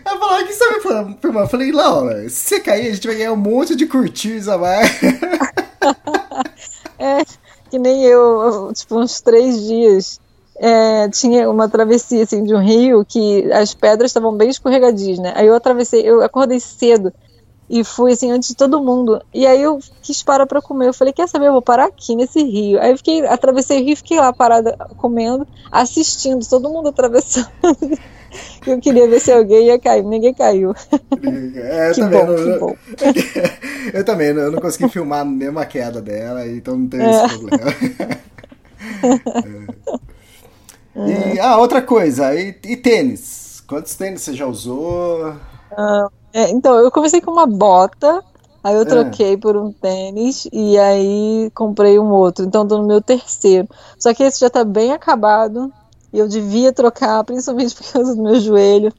Ela 0.04 0.18
falou, 0.18 0.42
o 0.42 0.46
que 0.46 0.52
você 0.52 0.62
tá 0.62 0.74
me 0.74 0.80
filmando? 0.82 1.18
Eu 1.38 1.48
falei, 1.48 1.72
Laura, 1.72 2.28
se 2.28 2.36
você 2.36 2.60
cair, 2.60 2.88
a 2.88 2.94
gente 2.94 3.06
vai 3.06 3.16
ganhar 3.16 3.32
um 3.32 3.36
monte 3.36 3.74
de 3.74 3.86
curtidas 3.86 4.46
a 4.46 4.58
mais. 4.58 4.90
é, 7.00 7.24
que 7.70 7.78
nem 7.78 8.04
eu, 8.04 8.70
tipo, 8.74 9.00
uns 9.00 9.22
três 9.22 9.62
dias. 9.62 10.20
É, 10.62 11.08
tinha 11.08 11.48
uma 11.48 11.66
travessia 11.66 12.24
assim, 12.24 12.44
de 12.44 12.54
um 12.54 12.60
rio 12.60 13.06
que 13.08 13.50
as 13.50 13.72
pedras 13.72 14.10
estavam 14.10 14.36
bem 14.36 14.50
escorregadias, 14.50 15.18
né? 15.18 15.32
Aí 15.34 15.46
eu 15.46 15.54
atravessei, 15.54 16.02
eu 16.02 16.20
acordei 16.20 16.60
cedo 16.60 17.10
e 17.70 17.84
fui 17.84 18.12
assim 18.12 18.32
antes 18.32 18.48
de 18.48 18.56
todo 18.56 18.82
mundo. 18.82 19.22
E 19.32 19.46
aí 19.46 19.62
eu 19.62 19.78
quis 20.02 20.24
parar 20.24 20.44
para 20.44 20.60
comer. 20.60 20.88
Eu 20.88 20.92
falei, 20.92 21.12
quer 21.12 21.28
saber, 21.28 21.46
eu 21.46 21.52
vou 21.52 21.62
parar 21.62 21.84
aqui 21.84 22.16
nesse 22.16 22.42
rio. 22.42 22.80
Aí 22.80 22.90
eu 22.90 22.96
fiquei, 22.96 23.24
atravessei 23.24 23.80
o 23.80 23.84
rio, 23.84 23.96
fiquei 23.96 24.18
lá 24.18 24.32
parada 24.32 24.76
comendo, 24.96 25.46
assistindo 25.70 26.44
todo 26.48 26.68
mundo 26.68 26.88
atravessando. 26.88 27.48
eu 28.66 28.80
queria 28.80 29.08
ver 29.08 29.20
se 29.20 29.30
alguém 29.30 29.68
ia 29.68 29.78
cair, 29.78 30.02
ninguém 30.02 30.34
caiu. 30.34 30.74
É, 31.54 31.92
que 31.94 32.00
bom, 32.02 32.26
não, 32.26 32.36
que 32.36 32.58
bom. 32.58 32.76
eu 33.94 34.04
também, 34.04 34.30
eu 34.30 34.50
não 34.50 34.60
consegui 34.60 34.88
filmar 34.88 35.24
mesmo 35.24 35.60
a 35.60 35.64
queda 35.64 36.02
dela, 36.02 36.44
então 36.48 36.76
não 36.76 36.88
teve 36.88 37.04
é. 37.04 37.24
esse 37.24 37.38
problema. 37.38 37.72
é. 40.96 41.34
E, 41.34 41.38
ah, 41.38 41.56
outra 41.56 41.80
coisa, 41.80 42.34
e, 42.34 42.48
e 42.64 42.76
tênis? 42.76 43.62
Quantos 43.64 43.94
tênis 43.94 44.22
você 44.22 44.34
já 44.34 44.46
usou? 44.46 45.36
Ah, 45.70 46.08
é, 46.32 46.50
então, 46.50 46.78
eu 46.78 46.90
comecei 46.90 47.20
com 47.20 47.30
uma 47.30 47.46
bota, 47.46 48.22
aí 48.62 48.74
eu 48.74 48.82
é. 48.82 48.84
troquei 48.84 49.34
é. 49.34 49.36
por 49.36 49.56
um 49.56 49.72
tênis 49.72 50.46
e 50.52 50.78
aí 50.78 51.50
comprei 51.54 51.98
um 51.98 52.10
outro. 52.10 52.44
Então, 52.44 52.66
tô 52.66 52.78
no 52.78 52.86
meu 52.86 53.00
terceiro. 53.00 53.68
Só 53.98 54.14
que 54.14 54.22
esse 54.22 54.40
já 54.40 54.50
tá 54.50 54.64
bem 54.64 54.92
acabado 54.92 55.72
e 56.12 56.18
eu 56.18 56.28
devia 56.28 56.72
trocar, 56.72 57.22
principalmente 57.24 57.74
por 57.74 57.92
causa 57.92 58.14
do 58.14 58.22
meu 58.22 58.38
joelho. 58.40 58.92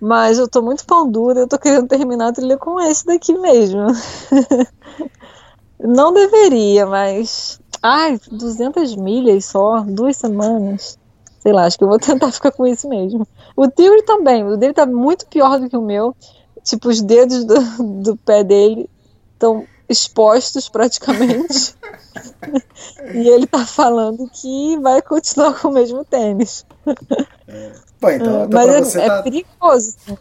Mas 0.00 0.38
eu 0.38 0.48
tô 0.48 0.60
muito 0.60 0.84
pão 0.84 1.10
dura, 1.10 1.40
eu 1.40 1.48
tô 1.48 1.58
querendo 1.58 1.88
terminar 1.88 2.28
a 2.28 2.32
trilha 2.32 2.58
com 2.58 2.80
esse 2.80 3.06
daqui 3.06 3.36
mesmo. 3.38 3.86
Não 5.80 6.12
deveria, 6.12 6.86
mas. 6.86 7.60
Ai, 7.82 8.18
200 8.30 8.96
milhas 8.96 9.44
só, 9.44 9.80
duas 9.80 10.16
semanas. 10.16 10.98
Sei 11.38 11.52
lá, 11.52 11.64
acho 11.64 11.76
que 11.76 11.84
eu 11.84 11.88
vou 11.88 11.98
tentar 12.00 12.32
ficar 12.32 12.50
com 12.52 12.66
isso 12.66 12.88
mesmo. 12.88 13.26
O 13.56 13.68
Theory 13.68 14.02
também, 14.02 14.44
o 14.44 14.56
dele 14.56 14.72
tá 14.72 14.86
muito 14.86 15.26
pior 15.26 15.58
do 15.58 15.68
que 15.68 15.76
o 15.76 15.82
meu 15.82 16.14
tipo, 16.64 16.88
os 16.88 17.00
dedos 17.00 17.44
do, 17.44 18.02
do 18.02 18.16
pé 18.16 18.42
dele 18.42 18.90
estão 19.32 19.64
expostos 19.88 20.68
praticamente. 20.68 21.76
e 23.14 23.28
ele 23.28 23.46
tá 23.46 23.64
falando 23.64 24.28
que 24.32 24.78
vai 24.78 25.02
continuar 25.02 25.60
com 25.60 25.68
o 25.68 25.72
mesmo 25.72 26.04
tênis. 26.04 26.64
É. 27.46 27.72
Então, 28.16 28.44
então 28.44 28.48
Mas 28.50 28.96
é, 28.96 29.06
tá... 29.06 29.14
é, 29.16 29.22
perigoso. 29.22 29.96
Assim. 30.06 30.18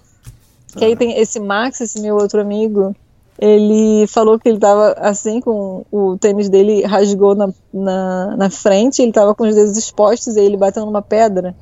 Que 0.77 0.85
aí 0.85 0.95
tem 0.95 1.19
esse 1.19 1.39
Max, 1.39 1.81
esse 1.81 2.01
meu 2.01 2.15
outro 2.15 2.41
amigo, 2.41 2.95
ele 3.37 4.07
falou 4.07 4.39
que 4.39 4.49
ele 4.49 4.59
tava 4.59 4.93
assim 4.93 5.39
com 5.39 5.85
o 5.91 6.17
tênis 6.17 6.49
dele 6.49 6.83
rasgou 6.83 7.35
na, 7.35 7.49
na, 7.73 8.37
na 8.37 8.49
frente, 8.49 9.01
ele 9.01 9.11
tava 9.11 9.35
com 9.35 9.47
os 9.47 9.55
dedos 9.55 9.77
expostos 9.77 10.35
e 10.35 10.41
ele 10.41 10.57
bateu 10.57 10.85
numa 10.85 11.01
pedra. 11.01 11.55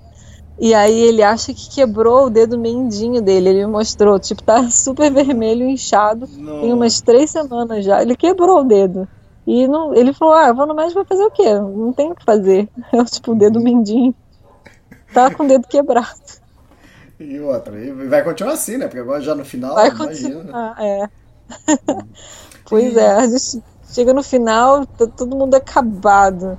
E 0.62 0.76
aí 0.76 1.02
ele 1.02 1.24
acha 1.24 1.52
que 1.56 1.72
quebrou 1.72 2.28
o 2.28 2.30
dedo 2.30 2.56
mindinho 2.56 3.20
dele. 3.20 3.50
Ele 3.50 3.66
me 3.66 3.72
mostrou, 3.72 4.20
tipo, 4.20 4.44
tá 4.44 4.62
super 4.70 5.12
vermelho, 5.12 5.68
inchado. 5.68 6.30
Não. 6.38 6.62
Tem 6.62 6.72
umas 6.72 7.02
três 7.02 7.32
semanas 7.32 7.84
já. 7.84 8.00
Ele 8.00 8.16
quebrou 8.16 8.62
o 8.62 8.64
dedo. 8.64 9.08
E 9.48 9.68
não, 9.68 9.96
ele 9.96 10.14
falou, 10.14 10.36
ah, 10.36 10.54
vou 10.54 10.68
no 10.68 10.76
médico 10.76 11.00
vai 11.00 11.06
fazer 11.06 11.24
o 11.24 11.32
quê? 11.32 11.52
Não 11.56 11.92
tem 11.92 12.12
o 12.12 12.16
que 12.16 12.24
fazer. 12.24 12.70
É 12.94 13.04
tipo 13.06 13.32
o 13.32 13.36
dedo 13.36 13.58
uhum. 13.58 13.66
mindinho. 13.66 14.14
Tá 15.12 15.34
com 15.34 15.46
o 15.46 15.48
dedo 15.48 15.68
quebrado. 15.68 16.08
E 17.20 17.40
outra, 17.40 17.80
e 17.80 17.92
vai 18.08 18.24
continuar 18.24 18.54
assim, 18.54 18.78
né? 18.78 18.86
Porque 18.86 19.00
agora 19.00 19.20
já 19.20 19.34
no 19.34 19.44
final, 19.44 19.74
vai 19.74 19.92
continuar, 19.92 20.76
é. 20.80 21.10
pois 22.70 22.96
e... 22.96 23.00
é, 23.00 23.12
a 23.14 23.28
gente 23.28 23.64
chega 23.92 24.14
no 24.14 24.24
final, 24.24 24.86
tá 24.86 25.08
todo 25.08 25.36
mundo 25.36 25.56
acabado. 25.56 26.58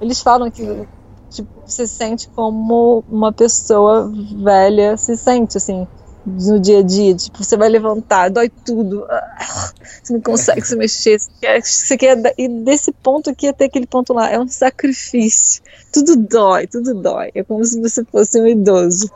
Eles 0.00 0.20
falam 0.20 0.50
que 0.50 0.62
é 0.62 0.86
tipo, 1.32 1.48
se 1.66 1.86
sente 1.86 2.28
como 2.28 3.04
uma 3.10 3.32
pessoa 3.32 4.10
velha 4.42 4.96
se 4.96 5.16
sente, 5.16 5.56
assim, 5.56 5.86
no 6.26 6.60
dia 6.60 6.78
a 6.78 6.82
dia. 6.82 7.14
Tipo, 7.14 7.42
você 7.42 7.56
vai 7.56 7.68
levantar, 7.68 8.30
dói 8.30 8.48
tudo, 8.48 9.04
ah, 9.08 9.72
você 10.02 10.12
não 10.12 10.20
consegue 10.20 10.66
se 10.66 10.76
mexer, 10.76 11.18
você 11.18 11.30
quer, 11.40 11.62
você 11.62 11.96
quer. 11.96 12.34
E 12.38 12.48
desse 12.48 12.92
ponto 12.92 13.30
aqui 13.30 13.48
até 13.48 13.66
aquele 13.66 13.86
ponto 13.86 14.12
lá, 14.12 14.30
é 14.30 14.38
um 14.38 14.48
sacrifício. 14.48 15.62
Tudo 15.92 16.16
dói, 16.16 16.66
tudo 16.66 16.94
dói. 16.94 17.30
É 17.34 17.42
como 17.42 17.64
se 17.64 17.80
você 17.80 18.04
fosse 18.04 18.40
um 18.40 18.46
idoso. 18.46 19.10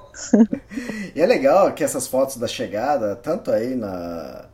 E 1.15 1.21
é 1.21 1.27
legal 1.27 1.73
que 1.73 1.85
essas 1.85 2.07
fotos 2.07 2.37
da 2.37 2.49
chegada, 2.49 3.17
tanto 3.17 3.51
aí 3.51 3.75
na, 3.75 4.47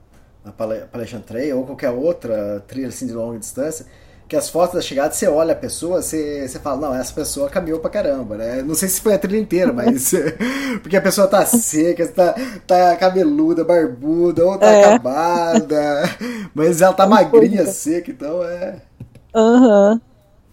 na 0.45 0.53
Palestine 0.53 1.23
Trail 1.23 1.59
ou 1.59 1.67
qualquer 1.67 1.91
outra 1.91 2.63
trilha 2.67 2.89
assim 2.89 3.07
de 3.07 3.13
longa 3.13 3.39
distância, 3.39 3.87
que 4.33 4.37
as 4.37 4.49
fotos 4.49 4.77
da 4.77 4.81
chegada, 4.81 5.13
você 5.13 5.29
olha 5.29 5.53
a 5.53 5.57
pessoa, 5.57 6.01
você, 6.01 6.49
você 6.49 6.59
fala, 6.59 6.81
não, 6.81 6.95
essa 6.95 7.13
pessoa 7.13 7.51
caminhou 7.51 7.79
pra 7.81 7.91
caramba, 7.91 8.39
né? 8.39 8.63
Não 8.63 8.75
sei 8.75 8.89
se 8.89 8.99
foi 8.99 9.13
a 9.13 9.19
trilha 9.19 9.39
inteira, 9.39 9.71
mas. 9.75 10.11
porque 10.81 10.97
a 10.97 11.03
pessoa 11.03 11.29
tá 11.29 11.45
seca, 11.45 12.09
tá, 12.09 12.35
tá 12.67 12.97
cabeluda, 12.97 13.63
barbuda, 13.63 14.47
ou 14.47 14.57
tá 14.57 14.71
é. 14.71 14.85
acabada. 14.85 16.03
Mas 16.55 16.81
ela 16.81 16.95
tá 16.95 17.07
magrinha, 17.07 17.67
seca, 17.67 18.11
então 18.11 18.43
é. 18.43 18.81
Aham. 19.35 19.93
Uhum. 19.93 20.01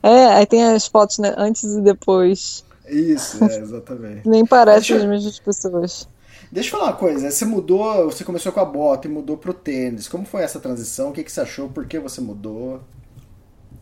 É, 0.03 0.25
aí 0.25 0.45
tem 0.45 0.63
as 0.63 0.87
fotos, 0.87 1.17
né? 1.17 1.33
Antes 1.37 1.63
e 1.63 1.81
depois. 1.81 2.65
Isso, 2.85 3.41
é, 3.45 3.59
exatamente. 3.59 4.27
Nem 4.27 4.45
parecem 4.45 4.97
as 4.97 5.05
mesmas 5.05 5.39
pessoas. 5.39 6.07
Deixa 6.51 6.67
eu 6.67 6.71
falar 6.71 6.91
uma 6.91 6.97
coisa, 6.97 7.31
você 7.31 7.45
mudou, 7.45 8.11
você 8.11 8.25
começou 8.25 8.51
com 8.51 8.59
a 8.59 8.65
bota 8.65 9.07
e 9.07 9.11
mudou 9.11 9.37
pro 9.37 9.53
tênis. 9.53 10.07
Como 10.07 10.25
foi 10.25 10.41
essa 10.41 10.59
transição? 10.59 11.09
O 11.09 11.13
que, 11.13 11.23
que 11.23 11.31
você 11.31 11.41
achou? 11.41 11.69
Por 11.69 11.85
que 11.85 11.99
você 11.99 12.19
mudou? 12.19 12.81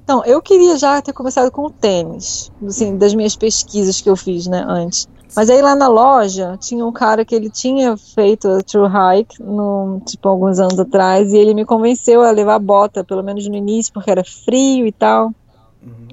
Então, 0.07 0.23
eu 0.23 0.41
queria 0.41 0.77
já 0.77 1.01
ter 1.01 1.11
começado 1.11 1.51
com 1.51 1.63
o 1.63 1.69
tênis, 1.69 2.49
assim, 2.65 2.97
das 2.97 3.13
minhas 3.13 3.35
pesquisas 3.35 3.99
que 3.99 4.09
eu 4.09 4.15
fiz, 4.15 4.47
né, 4.47 4.63
antes. 4.65 5.05
Mas 5.35 5.49
aí 5.49 5.61
lá 5.61 5.75
na 5.75 5.89
loja 5.89 6.55
tinha 6.61 6.85
um 6.85 6.93
cara 6.93 7.25
que 7.25 7.35
ele 7.35 7.49
tinha 7.49 7.97
feito 7.97 8.47
a 8.47 8.61
True 8.61 8.87
Hike, 8.87 9.43
no, 9.43 9.99
tipo, 10.05 10.29
alguns 10.29 10.61
anos 10.61 10.79
atrás, 10.79 11.33
e 11.33 11.37
ele 11.37 11.53
me 11.53 11.65
convenceu 11.65 12.21
a 12.21 12.31
levar 12.31 12.57
bota, 12.57 13.03
pelo 13.03 13.21
menos 13.21 13.45
no 13.49 13.55
início, 13.57 13.91
porque 13.91 14.09
era 14.09 14.23
frio 14.23 14.87
e 14.87 14.93
tal. 14.93 15.33
Uhum. 15.83 16.07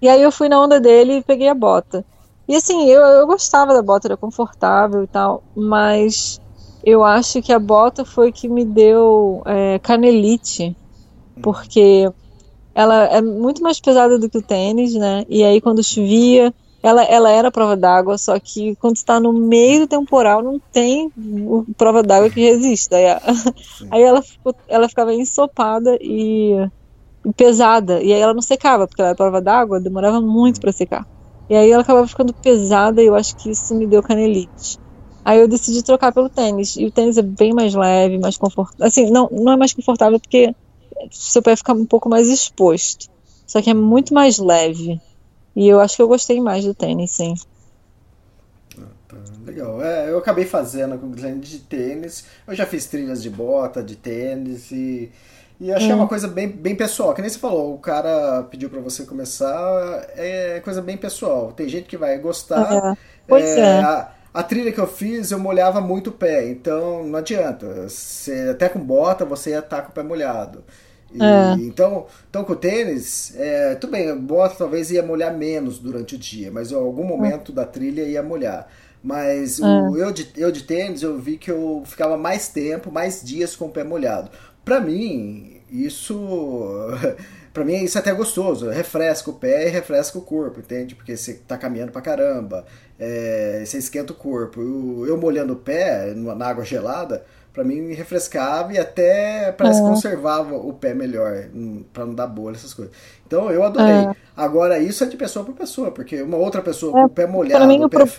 E 0.00 0.08
aí 0.08 0.22
eu 0.22 0.30
fui 0.30 0.48
na 0.48 0.62
onda 0.62 0.78
dele 0.78 1.14
e 1.14 1.22
peguei 1.24 1.48
a 1.48 1.54
bota. 1.54 2.04
E 2.46 2.54
assim, 2.54 2.84
eu, 2.84 3.02
eu 3.02 3.26
gostava 3.26 3.74
da 3.74 3.82
bota, 3.82 4.06
era 4.06 4.16
confortável 4.16 5.02
e 5.02 5.08
tal, 5.08 5.42
mas 5.56 6.40
eu 6.84 7.02
acho 7.02 7.42
que 7.42 7.52
a 7.52 7.58
bota 7.58 8.04
foi 8.04 8.30
que 8.30 8.48
me 8.48 8.64
deu 8.64 9.42
é, 9.44 9.80
canelite, 9.80 10.76
porque 11.42 12.08
ela 12.74 13.04
é 13.04 13.20
muito 13.20 13.62
mais 13.62 13.80
pesada 13.80 14.18
do 14.18 14.28
que 14.28 14.38
o 14.38 14.42
tênis, 14.42 14.94
né? 14.94 15.24
E 15.28 15.42
aí 15.42 15.60
quando 15.60 15.82
chovia, 15.82 16.54
ela, 16.82 17.02
ela 17.04 17.30
era 17.30 17.50
prova 17.50 17.76
d'água, 17.76 18.16
só 18.16 18.38
que 18.38 18.74
quando 18.76 18.96
está 18.96 19.20
no 19.20 19.32
meio 19.32 19.80
do 19.80 19.86
temporal 19.86 20.42
não 20.42 20.58
tem 20.72 21.10
prova 21.76 22.02
d'água 22.02 22.30
que 22.30 22.40
resista. 22.40 22.96
Aí, 22.96 23.04
aí 23.90 24.02
ela, 24.02 24.22
ficou, 24.22 24.54
ela 24.66 24.88
ficava 24.88 25.12
ensopada 25.12 25.98
e, 26.00 26.54
e, 27.26 27.32
pesada, 27.34 28.02
e 28.02 28.12
aí 28.12 28.20
ela 28.20 28.32
não 28.32 28.42
secava, 28.42 28.86
porque 28.86 29.02
ela 29.02 29.10
era 29.10 29.16
prova 29.16 29.42
d'água, 29.42 29.80
demorava 29.80 30.20
muito 30.20 30.60
para 30.60 30.72
secar. 30.72 31.06
E 31.50 31.54
aí 31.54 31.70
ela 31.70 31.82
acabava 31.82 32.06
ficando 32.06 32.32
pesada 32.32 33.02
e 33.02 33.06
eu 33.06 33.14
acho 33.14 33.36
que 33.36 33.50
isso 33.50 33.74
me 33.74 33.86
deu 33.86 34.02
canelite. 34.02 34.78
Aí 35.24 35.38
eu 35.38 35.48
decidi 35.48 35.82
trocar 35.82 36.12
pelo 36.12 36.30
tênis. 36.30 36.76
E 36.76 36.86
o 36.86 36.92
tênis 36.92 37.18
é 37.18 37.22
bem 37.22 37.52
mais 37.52 37.74
leve, 37.74 38.18
mais 38.18 38.36
confortável. 38.36 38.86
Assim, 38.86 39.10
não, 39.10 39.28
não 39.30 39.52
é 39.52 39.56
mais 39.56 39.74
confortável 39.74 40.18
porque 40.18 40.54
seu 41.10 41.42
pé 41.42 41.56
fica 41.56 41.72
um 41.72 41.86
pouco 41.86 42.08
mais 42.08 42.28
exposto. 42.28 43.08
Só 43.46 43.60
que 43.60 43.70
é 43.70 43.74
muito 43.74 44.14
mais 44.14 44.38
leve. 44.38 45.00
E 45.56 45.68
eu 45.68 45.80
acho 45.80 45.96
que 45.96 46.02
eu 46.02 46.08
gostei 46.08 46.40
mais 46.40 46.64
do 46.64 46.72
tênis, 46.74 47.10
sim. 47.10 47.34
Ah, 48.78 48.84
tá. 49.08 49.16
Legal. 49.44 49.82
É, 49.82 50.10
eu 50.10 50.18
acabei 50.18 50.44
fazendo 50.44 50.96
com 50.98 51.10
de 51.10 51.58
tênis. 51.58 52.24
Eu 52.46 52.54
já 52.54 52.64
fiz 52.64 52.86
trilhas 52.86 53.22
de 53.22 53.28
bota, 53.28 53.82
de 53.82 53.96
tênis 53.96 54.70
e, 54.70 55.10
e 55.60 55.72
achei 55.72 55.92
hum. 55.92 55.96
uma 55.96 56.06
coisa 56.06 56.28
bem, 56.28 56.48
bem 56.48 56.76
pessoal. 56.76 57.12
Que 57.12 57.20
nem 57.20 57.28
você 57.28 57.38
falou, 57.38 57.74
o 57.74 57.78
cara 57.78 58.44
pediu 58.44 58.70
para 58.70 58.80
você 58.80 59.04
começar, 59.04 60.06
é 60.16 60.60
coisa 60.60 60.80
bem 60.80 60.96
pessoal. 60.96 61.52
Tem 61.52 61.68
gente 61.68 61.88
que 61.88 61.96
vai 61.96 62.16
gostar. 62.18 62.72
É. 62.72 62.96
Pois 63.26 63.44
é. 63.44 63.58
é. 63.58 63.80
A, 63.80 64.12
a 64.32 64.42
trilha 64.44 64.70
que 64.70 64.80
eu 64.80 64.86
fiz, 64.86 65.32
eu 65.32 65.40
molhava 65.40 65.80
muito 65.80 66.10
o 66.10 66.12
pé, 66.12 66.48
então 66.48 67.02
não 67.04 67.18
adianta. 67.18 67.88
Você, 67.88 68.50
até 68.52 68.68
com 68.68 68.78
bota, 68.78 69.24
você 69.24 69.50
ia 69.50 69.58
estar 69.58 69.82
com 69.82 69.90
o 69.90 69.92
pé 69.92 70.04
molhado. 70.04 70.62
E, 71.12 71.22
é. 71.22 71.54
então, 71.60 72.06
então, 72.28 72.44
com 72.44 72.52
o 72.52 72.56
tênis, 72.56 73.34
é, 73.36 73.74
tudo 73.74 73.90
bem, 73.90 74.16
bota 74.16 74.54
talvez 74.56 74.90
ia 74.90 75.02
molhar 75.02 75.36
menos 75.36 75.78
durante 75.78 76.14
o 76.14 76.18
dia, 76.18 76.50
mas 76.50 76.70
em 76.70 76.74
algum 76.76 77.04
momento 77.04 77.52
é. 77.52 77.54
da 77.54 77.64
trilha 77.64 78.02
ia 78.02 78.22
molhar. 78.22 78.68
Mas 79.02 79.58
o, 79.58 79.96
é. 79.96 80.02
eu, 80.02 80.12
de, 80.12 80.30
eu 80.36 80.52
de 80.52 80.62
tênis, 80.62 81.02
eu 81.02 81.18
vi 81.18 81.36
que 81.36 81.50
eu 81.50 81.82
ficava 81.86 82.16
mais 82.16 82.48
tempo, 82.48 82.92
mais 82.92 83.22
dias 83.22 83.56
com 83.56 83.66
o 83.66 83.70
pé 83.70 83.82
molhado. 83.82 84.30
Para 84.64 84.78
mim, 84.78 85.60
isso. 85.70 86.16
para 87.52 87.64
mim, 87.64 87.82
isso 87.82 87.96
é 87.96 88.00
até 88.00 88.12
gostoso. 88.12 88.68
Refresca 88.68 89.30
o 89.30 89.34
pé 89.34 89.66
e 89.66 89.70
refresca 89.70 90.18
o 90.18 90.22
corpo, 90.22 90.60
entende? 90.60 90.94
Porque 90.94 91.16
você 91.16 91.34
tá 91.34 91.56
caminhando 91.56 91.92
pra 91.92 92.02
caramba, 92.02 92.66
é, 92.98 93.62
você 93.64 93.78
esquenta 93.78 94.12
o 94.12 94.16
corpo. 94.16 94.60
Eu, 94.60 95.06
eu 95.08 95.16
molhando 95.16 95.54
o 95.54 95.56
pé 95.56 96.12
na 96.14 96.46
água 96.46 96.64
gelada 96.64 97.24
para 97.52 97.64
mim 97.64 97.80
me 97.80 97.94
refrescava 97.94 98.72
e 98.72 98.78
até 98.78 99.52
parece 99.52 99.80
que 99.80 99.86
é. 99.86 99.90
conservava 99.90 100.56
o 100.56 100.72
pé 100.72 100.94
melhor, 100.94 101.48
hum, 101.54 101.84
para 101.92 102.06
não 102.06 102.14
dar 102.14 102.26
bolha, 102.26 102.56
essas 102.56 102.72
coisas. 102.72 102.94
Então 103.26 103.50
eu 103.50 103.62
adorei. 103.62 103.92
É. 103.92 104.16
Agora, 104.36 104.78
isso 104.78 105.04
é 105.04 105.06
de 105.06 105.16
pessoa 105.16 105.44
para 105.44 105.54
pessoa, 105.54 105.90
porque 105.90 106.22
uma 106.22 106.36
outra 106.36 106.62
pessoa 106.62 106.98
é, 106.98 107.02
com 107.02 107.06
o 107.06 107.10
pé 107.10 107.26
molhado. 107.26 107.66
Mim, 107.66 107.84
o, 107.84 107.88
pé... 107.88 108.04
Pro... 108.04 108.12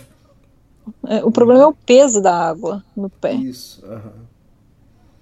É, 1.08 1.24
o 1.24 1.30
problema 1.30 1.62
é 1.62 1.66
o 1.66 1.74
peso 1.74 2.20
da 2.20 2.34
água 2.34 2.84
no 2.96 3.08
pé. 3.08 3.32
Isso, 3.32 3.84
aham. 3.86 4.32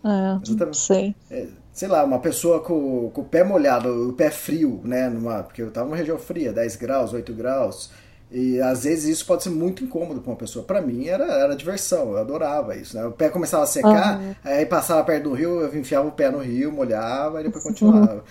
É, 0.02 0.64
não 0.64 0.72
sei. 0.72 1.14
É, 1.30 1.46
sei 1.72 1.88
lá, 1.88 2.04
uma 2.04 2.18
pessoa 2.18 2.60
com, 2.60 3.10
com 3.10 3.20
o 3.20 3.24
pé 3.24 3.44
molhado, 3.44 4.10
o 4.10 4.12
pé 4.12 4.30
frio, 4.30 4.80
né? 4.84 5.08
Numa, 5.08 5.42
porque 5.42 5.62
eu 5.62 5.70
tava 5.70 5.86
numa 5.86 5.96
região 5.96 6.18
fria, 6.18 6.52
10 6.52 6.76
graus, 6.76 7.12
8 7.12 7.32
graus. 7.32 7.90
E 8.32 8.60
às 8.60 8.84
vezes 8.84 9.06
isso 9.06 9.26
pode 9.26 9.42
ser 9.42 9.50
muito 9.50 9.82
incômodo 9.82 10.20
para 10.20 10.30
uma 10.30 10.36
pessoa. 10.36 10.64
Para 10.64 10.80
mim 10.80 11.06
era, 11.06 11.24
era 11.24 11.56
diversão, 11.56 12.12
eu 12.12 12.18
adorava 12.18 12.76
isso. 12.76 12.96
Né? 12.96 13.04
O 13.04 13.10
pé 13.10 13.28
começava 13.28 13.64
a 13.64 13.66
secar, 13.66 14.20
uhum. 14.20 14.34
aí 14.44 14.64
passava 14.64 15.02
perto 15.02 15.24
do 15.24 15.34
rio, 15.34 15.60
eu 15.60 15.76
enfiava 15.76 16.06
o 16.06 16.12
pé 16.12 16.30
no 16.30 16.38
rio, 16.38 16.70
molhava 16.70 17.40
e 17.40 17.44
depois 17.44 17.64
continuava. 17.64 18.24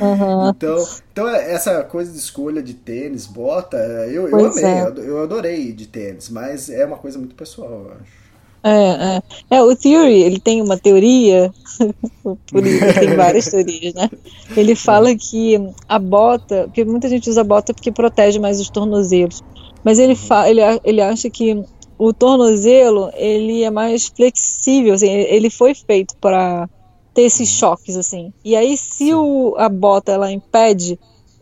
Uhum. 0.00 0.48
então, 0.50 0.88
então 1.12 1.28
essa 1.28 1.82
coisa 1.84 2.10
de 2.10 2.18
escolha 2.18 2.62
de 2.62 2.74
tênis, 2.74 3.26
bota, 3.26 3.76
eu, 3.76 4.28
eu 4.28 4.46
amei, 4.46 4.64
é. 4.64 4.92
eu 4.98 5.22
adorei 5.22 5.72
de 5.72 5.86
tênis, 5.86 6.28
mas 6.28 6.70
é 6.70 6.84
uma 6.84 6.96
coisa 6.96 7.18
muito 7.18 7.34
pessoal, 7.34 7.86
eu 7.86 7.92
acho. 7.92 8.20
É, 8.62 8.70
é. 8.70 9.22
é, 9.56 9.62
o 9.62 9.74
Theory, 9.74 10.22
ele 10.22 10.38
tem 10.38 10.60
uma 10.60 10.76
teoria, 10.76 11.50
tem 12.98 13.16
várias 13.16 13.46
teorias, 13.50 13.94
né? 13.94 14.10
Ele 14.54 14.74
fala 14.74 15.14
que 15.16 15.58
a 15.88 15.98
bota, 15.98 16.64
porque 16.64 16.84
muita 16.84 17.08
gente 17.08 17.30
usa 17.30 17.42
bota 17.42 17.72
porque 17.72 17.90
protege 17.90 18.38
mais 18.38 18.60
os 18.60 18.68
tornozelos, 18.68 19.42
mas 19.82 19.98
ele, 19.98 20.14
fa, 20.14 20.48
ele, 20.48 20.60
ele 20.84 21.00
acha 21.00 21.30
que 21.30 21.64
o 21.96 22.12
tornozelo, 22.12 23.10
ele 23.14 23.62
é 23.62 23.70
mais 23.70 24.08
flexível, 24.08 24.94
assim, 24.94 25.08
ele 25.08 25.50
foi 25.50 25.74
feito 25.74 26.14
para 26.16 26.68
ter 27.14 27.22
esses 27.22 27.48
choques, 27.48 27.96
assim. 27.96 28.32
E 28.44 28.56
aí, 28.56 28.76
se 28.76 29.12
o, 29.14 29.54
a 29.58 29.68
bota, 29.68 30.12
ela 30.12 30.30
impede 30.30 30.98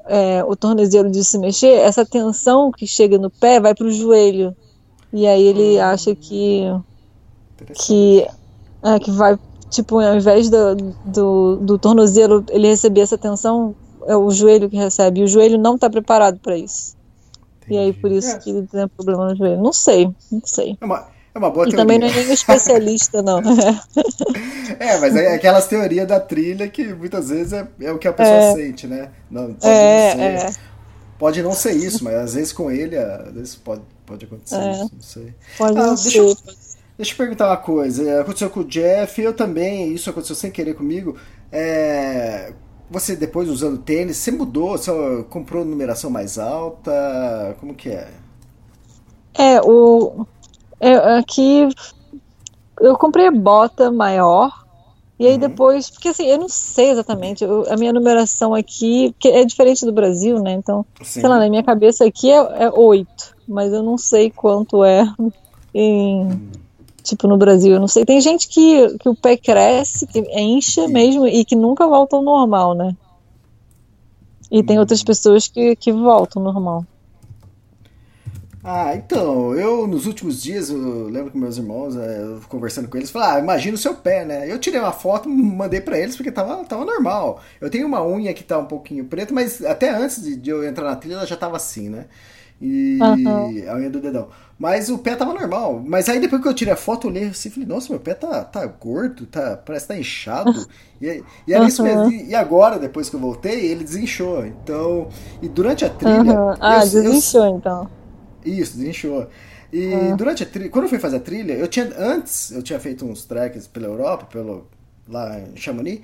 é, 0.06 0.42
o 0.44 0.56
tornozelo 0.56 1.10
de 1.10 1.22
se 1.22 1.38
mexer, 1.38 1.78
essa 1.80 2.04
tensão 2.04 2.72
que 2.72 2.86
chega 2.86 3.18
no 3.18 3.30
pé 3.30 3.60
vai 3.60 3.74
para 3.74 3.86
o 3.86 3.92
joelho. 3.92 4.56
E 5.12 5.26
aí 5.26 5.42
ele 5.42 5.78
acha 5.78 6.14
que 6.14 6.62
que, 7.74 8.26
é, 8.82 8.98
que 8.98 9.10
vai, 9.10 9.38
tipo, 9.70 9.98
ao 9.98 10.16
invés 10.16 10.48
do, 10.48 10.74
do, 11.04 11.56
do 11.56 11.78
tornozelo 11.78 12.44
ele 12.50 12.68
receber 12.68 13.00
essa 13.00 13.18
tensão, 13.18 13.74
é 14.06 14.16
o 14.16 14.30
joelho 14.30 14.70
que 14.70 14.76
recebe. 14.76 15.20
E 15.20 15.24
o 15.24 15.28
joelho 15.28 15.58
não 15.58 15.74
está 15.74 15.88
preparado 15.90 16.38
para 16.40 16.56
isso. 16.56 16.96
Entendi. 17.58 17.74
E 17.74 17.78
aí, 17.78 17.92
por 17.92 18.10
isso 18.10 18.30
é. 18.30 18.38
que 18.38 18.50
ele 18.50 18.66
tem 18.66 18.88
problema 18.88 19.28
no 19.28 19.36
joelho. 19.36 19.62
Não 19.62 19.72
sei, 19.72 20.10
não 20.32 20.42
sei. 20.44 20.78
É 20.80 20.84
uma, 20.84 21.06
é 21.34 21.38
uma 21.38 21.50
boa 21.50 21.66
e 21.66 21.70
teoria. 21.70 21.76
também 21.76 21.98
não 21.98 22.06
é 22.06 22.12
nenhum 22.12 22.32
especialista, 22.32 23.22
não. 23.22 23.40
é, 24.80 24.98
mas 24.98 25.14
é 25.14 25.34
aquelas 25.34 25.66
teorias 25.66 26.08
da 26.08 26.18
trilha 26.18 26.68
que 26.68 26.92
muitas 26.94 27.28
vezes 27.28 27.52
é, 27.52 27.68
é 27.80 27.92
o 27.92 27.98
que 27.98 28.08
a 28.08 28.12
pessoa 28.12 28.36
é. 28.36 28.54
sente, 28.54 28.86
né? 28.86 29.10
Não, 29.30 29.54
pode, 29.54 29.66
é, 29.66 30.14
não 30.14 30.40
ser, 30.40 30.46
é. 30.46 30.52
pode 31.18 31.42
não 31.42 31.52
ser 31.52 31.72
isso, 31.72 32.02
mas 32.02 32.14
às 32.14 32.34
vezes 32.34 32.52
com 32.52 32.70
ele, 32.70 32.96
às 32.96 33.32
vezes 33.32 33.54
pode, 33.56 33.82
pode 34.06 34.24
acontecer 34.24 34.56
é. 34.56 34.72
isso, 34.72 34.90
não 34.94 35.02
sei. 35.02 35.34
Pode 35.58 35.78
ah, 35.78 35.86
não 35.86 35.96
ser. 35.96 36.18
Eu, 36.18 36.36
Deixa 36.98 37.12
eu 37.12 37.16
perguntar 37.16 37.46
uma 37.46 37.56
coisa. 37.56 38.02
É, 38.02 38.20
aconteceu 38.20 38.50
com 38.50 38.60
o 38.60 38.64
Jeff, 38.64 39.22
eu 39.22 39.32
também, 39.32 39.94
isso 39.94 40.10
aconteceu 40.10 40.34
sem 40.34 40.50
querer 40.50 40.74
comigo. 40.74 41.16
É, 41.52 42.52
você 42.90 43.14
depois 43.14 43.48
usando 43.48 43.78
tênis, 43.78 44.16
você 44.16 44.32
mudou? 44.32 44.76
Você 44.76 44.90
comprou 45.30 45.64
numeração 45.64 46.10
mais 46.10 46.40
alta? 46.40 47.56
Como 47.60 47.72
que 47.72 47.90
é? 47.90 48.08
É, 49.32 49.60
o. 49.60 50.26
É, 50.80 50.94
aqui 51.18 51.68
eu 52.80 52.98
comprei 52.98 53.30
bota 53.30 53.92
maior. 53.92 54.66
E 55.20 55.26
aí 55.26 55.34
uhum. 55.34 55.38
depois, 55.38 55.90
porque 55.90 56.08
assim, 56.08 56.26
eu 56.26 56.38
não 56.38 56.48
sei 56.48 56.90
exatamente, 56.90 57.42
eu, 57.42 57.64
a 57.68 57.76
minha 57.76 57.92
numeração 57.92 58.54
aqui, 58.54 59.12
que 59.18 59.26
é 59.28 59.44
diferente 59.44 59.84
do 59.84 59.92
Brasil, 59.92 60.40
né? 60.40 60.52
Então, 60.52 60.86
Sim. 61.02 61.20
sei 61.20 61.28
lá, 61.28 61.38
na 61.38 61.48
minha 61.48 61.62
cabeça 61.62 62.04
aqui 62.04 62.30
é, 62.30 62.36
é 62.36 62.70
8, 62.70 63.36
mas 63.48 63.72
eu 63.72 63.82
não 63.82 63.98
sei 63.98 64.30
quanto 64.30 64.84
é 64.84 65.02
em, 65.74 66.22
uhum 66.22 66.67
tipo 67.08 67.26
no 67.26 67.36
Brasil, 67.36 67.74
eu 67.74 67.80
não 67.80 67.88
sei. 67.88 68.04
Tem 68.04 68.20
gente 68.20 68.48
que, 68.48 68.98
que 68.98 69.08
o 69.08 69.14
pé 69.14 69.36
cresce, 69.36 70.06
que 70.06 70.20
enche 70.20 70.86
mesmo 70.88 71.26
e 71.26 71.44
que 71.44 71.56
nunca 71.56 71.86
volta 71.86 72.16
ao 72.16 72.22
normal, 72.22 72.74
né? 72.74 72.96
E 74.50 74.62
tem 74.62 74.78
outras 74.78 75.02
pessoas 75.02 75.46
que, 75.46 75.76
que 75.76 75.92
voltam 75.92 76.44
ao 76.44 76.52
normal. 76.52 76.84
Ah, 78.70 78.94
então, 78.94 79.54
eu 79.54 79.86
nos 79.86 80.04
últimos 80.04 80.42
dias, 80.42 80.68
eu 80.68 81.08
lembro 81.08 81.30
com 81.30 81.38
meus 81.38 81.56
irmãos, 81.56 81.96
é, 81.96 82.22
eu 82.22 82.40
conversando 82.48 82.86
com 82.86 82.98
eles, 82.98 83.10
falaram, 83.10 83.36
ah, 83.36 83.40
imagina 83.40 83.74
o 83.74 83.78
seu 83.78 83.94
pé, 83.94 84.24
né? 84.24 84.50
Eu 84.50 84.58
tirei 84.58 84.78
uma 84.78 84.92
foto, 84.92 85.28
mandei 85.28 85.80
para 85.80 85.98
eles 85.98 86.16
porque 86.16 86.30
tava, 86.30 86.62
tava 86.64 86.84
normal. 86.84 87.40
Eu 87.60 87.70
tenho 87.70 87.86
uma 87.86 88.04
unha 88.04 88.34
que 88.34 88.44
tá 88.44 88.58
um 88.58 88.66
pouquinho 88.66 89.06
preta, 89.06 89.32
mas 89.32 89.64
até 89.64 89.90
antes 89.90 90.22
de, 90.22 90.36
de 90.36 90.50
eu 90.50 90.62
entrar 90.64 90.84
na 90.84 90.96
trilha 90.96 91.14
ela 91.14 91.26
já 91.26 91.36
tava 91.36 91.56
assim, 91.56 91.88
né? 91.88 92.06
E 92.60 92.98
uhum. 93.00 93.70
a 93.70 93.74
unha 93.76 93.88
do 93.88 94.00
dedão. 94.00 94.28
Mas 94.58 94.88
o 94.88 94.98
pé 94.98 95.14
tava 95.14 95.32
normal. 95.32 95.80
Mas 95.86 96.08
aí 96.08 96.18
depois 96.18 96.42
que 96.42 96.48
eu 96.48 96.54
tirei 96.54 96.74
a 96.74 96.76
foto, 96.76 97.06
eu 97.06 97.10
olhei 97.12 97.28
assim 97.28 97.48
e 97.48 97.52
falei, 97.52 97.68
nossa, 97.68 97.90
meu 97.90 98.00
pé 98.00 98.14
tá, 98.14 98.42
tá 98.42 98.66
gordo, 98.66 99.24
tá, 99.26 99.56
parece 99.56 99.86
que 99.86 99.94
tá 99.94 99.98
inchado. 100.00 100.66
E, 101.00 101.22
e 101.46 101.52
era 101.52 101.62
uhum. 101.62 101.68
isso 101.68 101.82
mesmo. 101.82 102.10
E 102.10 102.34
agora, 102.34 102.76
depois 102.76 103.08
que 103.08 103.14
eu 103.14 103.20
voltei, 103.20 103.66
ele 103.66 103.84
desinchou. 103.84 104.44
Então. 104.44 105.08
E 105.40 105.48
durante 105.48 105.84
a 105.84 105.88
trilha. 105.88 106.18
Uhum. 106.18 106.54
Ah, 106.58 106.80
eu, 106.84 106.90
desinchou 106.90 107.44
eu, 107.44 107.56
então. 107.56 107.88
Isso, 108.44 108.76
desinchou. 108.76 109.28
E 109.72 109.94
uhum. 109.94 110.16
durante 110.16 110.42
a 110.42 110.46
trilha, 110.46 110.70
quando 110.70 110.86
eu 110.86 110.88
fui 110.88 110.98
fazer 110.98 111.18
a 111.18 111.20
trilha, 111.20 111.52
eu 111.52 111.68
tinha. 111.68 111.92
Antes, 111.96 112.50
eu 112.50 112.62
tinha 112.62 112.80
feito 112.80 113.04
uns 113.04 113.24
treks 113.24 113.68
pela 113.68 113.86
Europa, 113.86 114.26
pelo, 114.26 114.66
lá 115.08 115.38
em 115.38 115.56
Chamonix. 115.56 116.00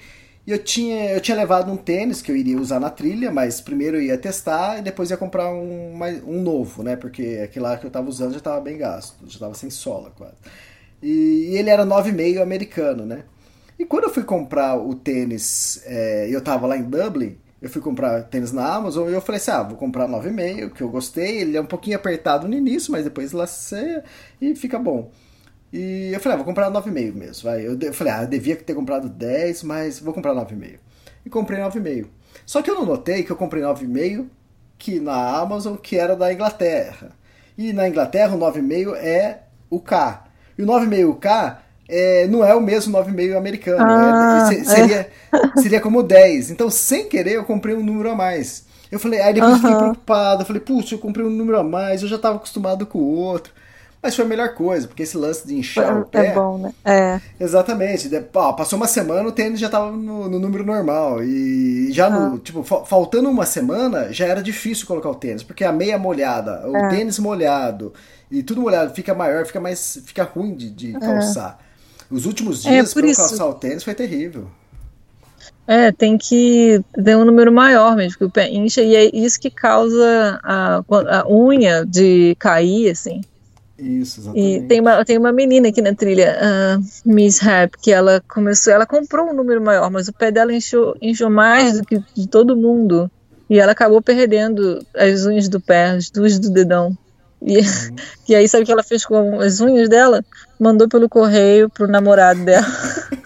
E 0.46 0.50
eu 0.50 0.58
tinha, 0.62 1.10
eu 1.10 1.20
tinha 1.20 1.36
levado 1.36 1.72
um 1.72 1.76
tênis 1.76 2.20
que 2.20 2.30
eu 2.30 2.36
iria 2.36 2.58
usar 2.58 2.78
na 2.78 2.90
trilha, 2.90 3.30
mas 3.30 3.62
primeiro 3.62 3.96
eu 3.96 4.02
ia 4.02 4.18
testar 4.18 4.78
e 4.78 4.82
depois 4.82 5.10
ia 5.10 5.16
comprar 5.16 5.50
um, 5.50 5.98
um 6.26 6.42
novo, 6.42 6.82
né? 6.82 6.96
Porque 6.96 7.40
aquele 7.42 7.64
lá 7.64 7.78
que 7.78 7.86
eu 7.86 7.90
tava 7.90 8.08
usando 8.08 8.34
já 8.34 8.40
tava 8.40 8.60
bem 8.60 8.76
gasto, 8.76 9.16
já 9.26 9.38
tava 9.38 9.54
sem 9.54 9.70
sola 9.70 10.12
quase. 10.16 10.34
E, 11.02 11.50
e 11.52 11.56
ele 11.56 11.70
era 11.70 11.84
9,5 11.86 12.42
americano, 12.42 13.06
né? 13.06 13.24
E 13.78 13.84
quando 13.84 14.04
eu 14.04 14.10
fui 14.10 14.22
comprar 14.22 14.76
o 14.78 14.94
tênis, 14.94 15.82
é, 15.86 16.28
eu 16.30 16.40
tava 16.42 16.66
lá 16.66 16.76
em 16.76 16.82
Dublin, 16.82 17.36
eu 17.60 17.70
fui 17.70 17.80
comprar 17.80 18.24
tênis 18.24 18.52
na 18.52 18.74
Amazon 18.74 19.08
e 19.08 19.14
eu 19.14 19.22
falei 19.22 19.40
assim, 19.40 19.50
ah, 19.50 19.62
vou 19.62 19.76
comprar 19.78 20.06
9,5, 20.06 20.70
que 20.74 20.82
eu 20.82 20.90
gostei, 20.90 21.38
ele 21.38 21.56
é 21.56 21.60
um 21.60 21.66
pouquinho 21.66 21.96
apertado 21.96 22.46
no 22.46 22.54
início, 22.54 22.92
mas 22.92 23.04
depois 23.04 23.32
laceia 23.32 24.04
e 24.40 24.54
fica 24.54 24.78
bom. 24.78 25.10
E 25.76 26.12
eu 26.12 26.20
falei, 26.20 26.34
ah, 26.34 26.36
vou 26.36 26.46
comprar 26.46 26.70
9,5 26.70 27.14
mesmo, 27.14 27.42
vai. 27.42 27.66
Eu, 27.66 27.92
falei, 27.92 28.12
ah, 28.12 28.22
eu 28.22 28.28
devia 28.28 28.54
ter 28.54 28.74
comprado 28.74 29.08
10, 29.08 29.64
mas 29.64 29.98
vou 29.98 30.14
comprar 30.14 30.32
9,5. 30.32 30.78
E 31.26 31.28
comprei 31.28 31.58
9,5. 31.58 32.06
Só 32.46 32.62
que 32.62 32.70
eu 32.70 32.76
não 32.76 32.86
notei 32.86 33.24
que 33.24 33.32
eu 33.32 33.36
comprei 33.36 33.60
9,5 33.60 34.26
que 34.78 35.00
na 35.00 35.36
Amazon, 35.36 35.74
que 35.74 35.98
era 35.98 36.14
da 36.14 36.32
Inglaterra. 36.32 37.10
E 37.58 37.72
na 37.72 37.88
Inglaterra 37.88 38.36
o 38.36 38.38
9,5 38.38 38.94
é 38.94 39.40
o 39.68 39.80
K. 39.80 40.26
E 40.56 40.62
o 40.62 40.66
9,5K 40.66 41.56
é, 41.88 42.28
não 42.28 42.44
é 42.44 42.54
o 42.54 42.60
mesmo 42.60 42.96
9,5 42.96 43.36
americano. 43.36 43.84
Ah, 43.84 44.48
é, 44.52 44.62
seria, 44.62 45.10
é. 45.32 45.60
seria 45.60 45.80
como 45.80 46.04
10. 46.04 46.52
Então, 46.52 46.70
sem 46.70 47.08
querer, 47.08 47.34
eu 47.34 47.44
comprei 47.44 47.74
um 47.74 47.82
número 47.82 48.10
a 48.10 48.14
mais. 48.14 48.64
Eu 48.92 49.00
falei, 49.00 49.20
aí 49.20 49.34
depois 49.34 49.56
fiquei 49.56 49.74
preocupado. 49.74 50.42
Eu 50.42 50.46
falei, 50.46 50.62
puxa, 50.62 50.94
eu 50.94 51.00
comprei 51.00 51.26
um 51.26 51.30
número 51.30 51.58
a 51.58 51.64
mais, 51.64 52.02
eu 52.02 52.08
já 52.08 52.14
estava 52.14 52.36
acostumado 52.36 52.86
com 52.86 52.98
o 52.98 53.16
outro. 53.16 53.52
Mas 54.04 54.14
foi 54.14 54.26
a 54.26 54.28
melhor 54.28 54.52
coisa, 54.52 54.86
porque 54.86 55.02
esse 55.02 55.16
lance 55.16 55.46
de 55.46 55.54
inchar 55.54 55.96
é, 55.96 55.98
o 55.98 56.04
pé. 56.04 56.26
É 56.26 56.34
bom, 56.34 56.58
né? 56.58 56.74
É. 56.84 57.20
Exatamente. 57.40 58.10
passou 58.54 58.76
uma 58.76 58.86
semana, 58.86 59.26
o 59.26 59.32
tênis 59.32 59.58
já 59.58 59.64
estava 59.64 59.90
no, 59.90 60.28
no, 60.28 60.38
número 60.38 60.62
normal. 60.62 61.24
E 61.24 61.90
já 61.90 62.10
no. 62.10 62.38
Tipo, 62.38 62.62
faltando 62.62 63.30
uma 63.30 63.46
semana, 63.46 64.12
já 64.12 64.26
era 64.26 64.42
difícil 64.42 64.86
colocar 64.86 65.08
o 65.08 65.14
tênis, 65.14 65.42
porque 65.42 65.64
a 65.64 65.72
meia 65.72 65.98
molhada, 65.98 66.68
o 66.68 66.76
é. 66.76 66.88
tênis 66.90 67.18
molhado 67.18 67.94
e 68.30 68.42
tudo 68.42 68.60
molhado 68.60 68.94
fica 68.94 69.14
maior, 69.14 69.46
fica 69.46 69.58
mais. 69.58 69.98
fica 70.04 70.22
ruim 70.22 70.54
de, 70.54 70.68
de 70.68 70.96
é. 70.96 71.00
calçar. 71.00 71.58
Os 72.10 72.26
últimos 72.26 72.66
É, 72.66 72.72
dias 72.72 72.92
por 72.92 73.00
para 73.00 73.08
eu 73.08 73.12
isso. 73.12 73.22
calçar 73.22 73.46
o 73.46 73.54
tênis 73.54 73.82
foi 73.82 73.94
terrível. 73.94 74.48
É, 75.66 75.90
tem 75.90 76.18
que 76.18 76.84
ter 76.92 77.16
um 77.16 77.24
número 77.24 77.50
maior 77.50 77.96
mesmo, 77.96 78.18
que 78.18 78.24
o 78.26 78.30
pé 78.30 78.50
incha, 78.50 78.82
e 78.82 78.94
é 78.94 79.16
isso 79.16 79.40
que 79.40 79.50
causa 79.50 80.38
a, 80.44 80.84
a 80.86 81.26
unha 81.26 81.86
de 81.86 82.36
cair, 82.38 82.90
assim. 82.90 83.22
Isso, 83.78 84.20
E 84.20 84.22
exatamente. 84.22 84.66
tem 84.68 84.80
uma, 84.80 85.04
tem 85.04 85.18
uma 85.18 85.32
menina 85.32 85.68
aqui 85.68 85.82
na 85.82 85.94
trilha, 85.94 86.38
Miss 87.04 87.40
Rap, 87.40 87.76
que 87.82 87.92
ela 87.92 88.22
começou, 88.28 88.72
ela 88.72 88.86
comprou 88.86 89.28
um 89.28 89.34
número 89.34 89.60
maior, 89.60 89.90
mas 89.90 90.06
o 90.06 90.12
pé 90.12 90.30
dela 90.30 90.52
inchou, 90.52 90.96
inchou 91.02 91.28
mais 91.28 91.78
do 91.78 91.84
que 91.84 92.00
de 92.14 92.28
todo 92.28 92.56
mundo. 92.56 93.10
E 93.50 93.58
ela 93.58 93.72
acabou 93.72 94.00
perdendo 94.00 94.84
as 94.96 95.26
unhas 95.26 95.48
do 95.48 95.60
pé, 95.60 95.90
as 95.90 96.08
duas 96.08 96.38
do 96.38 96.50
dedão. 96.50 96.96
E, 97.42 97.60
e 98.28 98.34
aí, 98.34 98.48
sabe 98.48 98.62
o 98.62 98.66
que 98.66 98.72
ela 98.72 98.82
fez 98.82 99.04
com 99.04 99.40
as 99.40 99.60
unhas 99.60 99.88
dela? 99.88 100.24
Mandou 100.58 100.88
pelo 100.88 101.08
correio 101.08 101.68
pro 101.68 101.88
namorado 101.88 102.44
dela. 102.44 102.66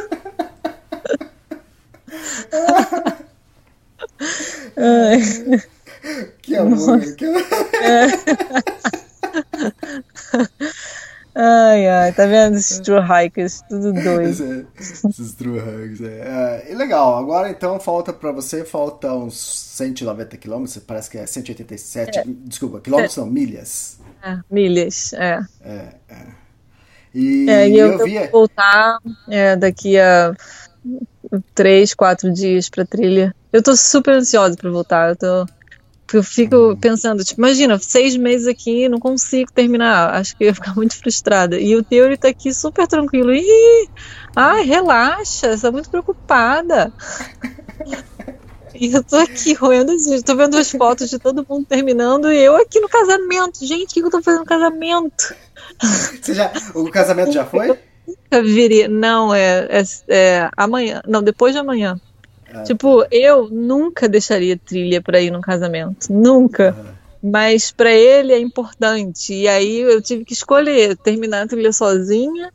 Que 6.42 6.56
amor. 6.56 7.00
Que... 7.16 7.26
Ai, 11.40 11.86
ai, 11.86 12.12
tá 12.12 12.26
vendo 12.26 12.56
esses 12.56 12.80
true 12.80 13.00
hikers, 13.00 13.62
tudo 13.68 13.92
doido. 14.02 14.42
É, 14.42 14.66
Esses 15.08 15.34
true 15.34 15.60
hugs, 15.60 16.00
é. 16.00 16.64
É, 16.66 16.72
E 16.72 16.74
legal, 16.74 17.16
agora 17.16 17.48
então 17.48 17.78
falta 17.78 18.12
pra 18.12 18.32
você, 18.32 18.64
falta 18.64 19.12
uns 19.12 19.36
190 19.76 20.36
quilômetros, 20.36 20.76
parece 20.78 21.08
que 21.08 21.16
é 21.16 21.26
187, 21.26 22.22
desculpa, 22.44 22.80
quilômetros 22.80 23.16
não, 23.18 23.26
milhas. 23.26 23.98
É, 24.22 24.38
milhas, 24.50 25.12
é. 25.12 25.40
É, 25.64 25.94
é. 26.08 26.26
E, 27.14 27.48
É, 27.48 27.68
e 27.68 27.78
eu, 27.78 27.86
eu 27.86 27.92
eu 27.92 28.04
vi, 28.04 28.18
vou 28.18 28.28
voltar 28.30 28.98
é, 29.28 29.54
daqui 29.54 29.96
a 29.98 30.34
três, 31.54 31.94
quatro 31.94 32.32
dias 32.32 32.68
pra 32.68 32.84
trilha. 32.84 33.34
Eu 33.52 33.62
tô 33.62 33.76
super 33.76 34.14
ansiosa 34.14 34.56
pra 34.56 34.70
voltar. 34.70 35.10
Eu 35.10 35.16
tô. 35.16 35.46
Eu 36.12 36.22
fico 36.22 36.76
pensando, 36.80 37.22
tipo, 37.22 37.40
imagina, 37.40 37.78
seis 37.78 38.16
meses 38.16 38.46
aqui, 38.46 38.88
não 38.88 38.98
consigo 38.98 39.52
terminar. 39.52 40.14
Acho 40.14 40.36
que 40.36 40.44
eu 40.44 40.48
ia 40.48 40.54
ficar 40.54 40.74
muito 40.76 40.96
frustrada. 40.96 41.58
E 41.58 41.76
o 41.76 41.82
Theory 41.82 42.16
tá 42.16 42.28
aqui 42.28 42.52
super 42.52 42.86
tranquilo. 42.86 43.32
Ih, 43.32 43.88
ai, 44.34 44.64
relaxa, 44.64 45.56
você 45.56 45.62
tá 45.62 45.72
muito 45.72 45.90
preocupada. 45.90 46.92
E 48.80 48.92
eu 48.92 49.02
tô 49.02 49.16
aqui 49.16 49.54
roendo 49.54 49.90
as 49.90 50.06
unhas, 50.06 50.22
tô 50.22 50.36
vendo 50.36 50.56
as 50.56 50.70
fotos 50.70 51.10
de 51.10 51.18
todo 51.18 51.44
mundo 51.48 51.66
terminando 51.66 52.30
e 52.30 52.38
eu 52.38 52.54
aqui 52.54 52.78
no 52.78 52.88
casamento. 52.88 53.66
Gente, 53.66 53.90
o 53.90 53.94
que 53.94 54.02
eu 54.02 54.10
tô 54.10 54.22
fazendo 54.22 54.40
no 54.40 54.46
casamento? 54.46 55.34
você 55.80 56.34
já, 56.34 56.52
o 56.74 56.88
casamento 56.88 57.32
já 57.32 57.44
foi? 57.44 57.76
Eu 58.30 58.42
viria. 58.42 58.88
Não, 58.88 59.34
é, 59.34 59.68
é, 59.70 59.82
é 60.08 60.50
amanhã. 60.56 61.02
Não, 61.06 61.22
depois 61.22 61.52
de 61.52 61.58
amanhã. 61.58 62.00
Ah. 62.54 62.62
Tipo, 62.64 63.04
eu 63.10 63.48
nunca 63.50 64.08
deixaria 64.08 64.58
trilha 64.58 65.02
pra 65.02 65.20
ir 65.20 65.30
num 65.30 65.40
casamento. 65.40 66.10
Nunca. 66.12 66.76
Mas 67.22 67.72
pra 67.72 67.92
ele 67.92 68.32
é 68.32 68.38
importante. 68.38 69.34
E 69.34 69.48
aí 69.48 69.80
eu 69.80 70.00
tive 70.00 70.24
que 70.24 70.32
escolher 70.32 70.96
terminar 70.96 71.42
a 71.42 71.48
trilha 71.48 71.72
sozinha 71.72 72.50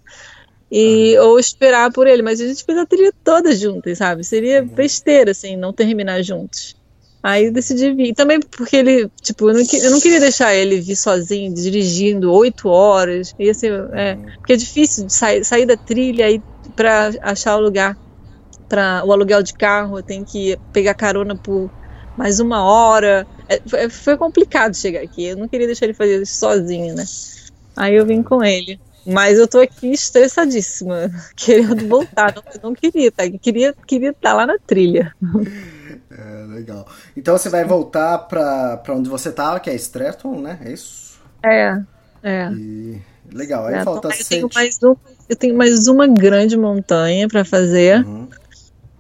e 0.72 1.18
ou 1.20 1.38
esperar 1.40 1.92
por 1.92 2.08
ele. 2.08 2.22
Mas 2.22 2.40
a 2.42 2.48
gente 2.48 2.64
fez 2.64 2.78
a 2.78 2.86
trilha 2.86 3.12
toda 3.24 3.56
juntas, 3.56 3.98
sabe? 3.98 4.24
Seria 4.24 4.62
besteira, 4.64 5.32
assim, 5.32 5.56
não 5.58 5.74
terminar 5.74 6.22
juntos. 6.24 6.76
Aí 7.22 7.46
eu 7.46 7.54
decidi 7.54 7.94
vir. 7.94 8.08
E 8.10 8.14
também 8.14 8.40
porque 8.40 8.76
ele, 8.78 9.10
tipo, 9.22 9.50
eu 9.50 9.54
não, 9.54 9.66
que- 9.66 9.78
eu 9.78 9.92
não 9.92 10.00
queria 10.02 10.20
deixar 10.20 10.54
ele 10.56 10.80
vir 10.82 10.96
sozinho, 10.96 11.54
dirigindo 11.54 12.32
oito 12.34 12.68
horas. 12.68 13.34
Ia 13.40 13.54
ser, 13.54 13.72
é, 13.94 14.16
porque 14.40 14.54
é 14.54 14.58
difícil 14.58 15.06
sair, 15.10 15.44
sair 15.46 15.66
da 15.66 15.78
trilha 15.78 16.30
e 16.32 16.42
pra 16.76 17.12
achar 17.22 17.58
o 17.58 17.62
lugar 17.62 17.96
para 18.74 19.06
o 19.06 19.12
aluguel 19.14 19.44
de 19.44 19.54
carro, 19.54 20.00
eu 20.00 20.04
tenho 20.04 20.26
que 20.26 20.58
pegar 20.72 20.96
carona 20.96 21.36
por 21.36 21.70
mais 22.18 22.40
uma 22.40 22.64
hora. 22.64 23.28
É, 23.48 23.88
foi- 23.88 24.18
complicado 24.18 24.76
chegar 24.76 25.02
aqui. 25.02 25.26
Eu 25.26 25.38
não 25.38 25.48
queria 25.48 25.68
deixar 25.68 25.86
ele 25.86 25.94
fazer 25.94 26.24
isso 26.24 26.40
sozinho, 26.40 26.96
né? 26.96 27.04
Aí 27.78 27.94
eu 27.94 28.04
vim 28.04 28.24
com 28.24 28.44
ele. 28.44 28.80
Mas 29.06 29.38
eu 29.38 29.48
tô 29.48 29.60
aqui 29.60 29.92
estressadíssima, 29.92 31.12
querendo 31.38 31.88
voltar. 31.88 32.34
Não, 32.36 32.70
não 32.70 32.74
queria, 32.74 33.12
tá? 33.12 33.24
Queria 33.40 33.76
queria 33.86 34.10
estar 34.10 34.34
lá 34.34 34.48
na 34.48 34.58
trilha. 34.66 35.14
É, 36.10 36.46
legal. 36.48 36.88
Então 37.18 37.38
você 37.38 37.50
vai 37.50 37.66
voltar 37.66 38.18
pra, 38.20 38.78
pra 38.78 38.96
onde 38.96 39.10
você 39.10 39.32
tava, 39.32 39.60
que 39.60 39.70
é 39.70 39.76
Stratton, 39.76 40.42
né? 40.42 40.60
É 40.64 40.72
isso? 40.72 41.20
É, 41.44 41.80
é. 42.24 42.50
E, 42.52 43.02
legal, 43.32 43.66
aí 43.66 43.76
É, 43.76 43.84
falta 43.84 44.10
então, 44.10 44.20
eu, 44.20 44.26
tenho 44.26 44.50
mais 44.54 44.78
um, 44.84 44.96
eu 45.28 45.36
tenho 45.36 45.58
mais 45.58 45.88
uma 45.88 46.08
grande 46.08 46.56
montanha 46.56 47.28
para 47.28 47.44
fazer. 47.44 48.06
Uhum. 48.06 48.28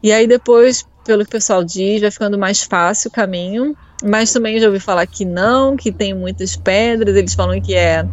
E 0.03 0.11
aí 0.11 0.27
depois, 0.27 0.85
pelo 1.05 1.23
que 1.23 1.29
o 1.29 1.31
pessoal 1.31 1.63
diz, 1.63 2.01
vai 2.01 2.11
ficando 2.11 2.37
mais 2.37 2.61
fácil 2.61 3.07
o 3.07 3.11
caminho. 3.11 3.73
Mas 4.03 4.33
também 4.33 4.59
já 4.59 4.67
ouvi 4.67 4.81
falar 4.81 5.07
que 5.07 5.23
não, 5.23 5.77
que 5.77 5.89
tem 5.89 6.13
muitas 6.13 6.57
pedras. 6.57 7.15
Eles 7.15 7.33
falam 7.33 7.61
que 7.61 7.73
é 7.73 8.05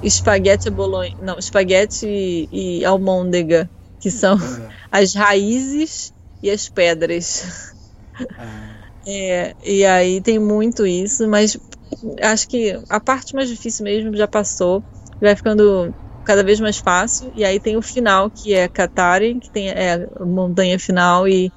espaguete 0.00 0.70
bolonha, 0.70 1.12
não, 1.20 1.38
espaguete 1.38 2.06
e, 2.06 2.48
e 2.80 2.84
almôndega, 2.84 3.68
que 4.00 4.10
são 4.10 4.38
as 4.90 5.14
raízes 5.14 6.12
e 6.40 6.48
as 6.48 6.68
pedras. 6.68 7.74
É, 9.04 9.56
e 9.64 9.84
aí 9.84 10.20
tem 10.20 10.38
muito 10.38 10.86
isso, 10.86 11.26
mas 11.26 11.58
acho 12.22 12.48
que 12.48 12.78
a 12.88 13.00
parte 13.00 13.34
mais 13.34 13.48
difícil 13.48 13.84
mesmo 13.84 14.16
já 14.16 14.28
passou. 14.28 14.82
Vai 15.20 15.34
ficando 15.34 15.92
cada 16.24 16.42
vez 16.42 16.60
mais 16.60 16.78
fácil. 16.78 17.32
E 17.34 17.44
aí 17.44 17.60
tem 17.60 17.76
o 17.76 17.82
final, 17.82 18.30
que 18.30 18.54
é 18.54 18.68
Katari, 18.68 19.38
que 19.40 19.50
tem 19.50 19.68
é, 19.70 20.08
a 20.16 20.24
montanha 20.24 20.78
final 20.78 21.26
e, 21.28 21.50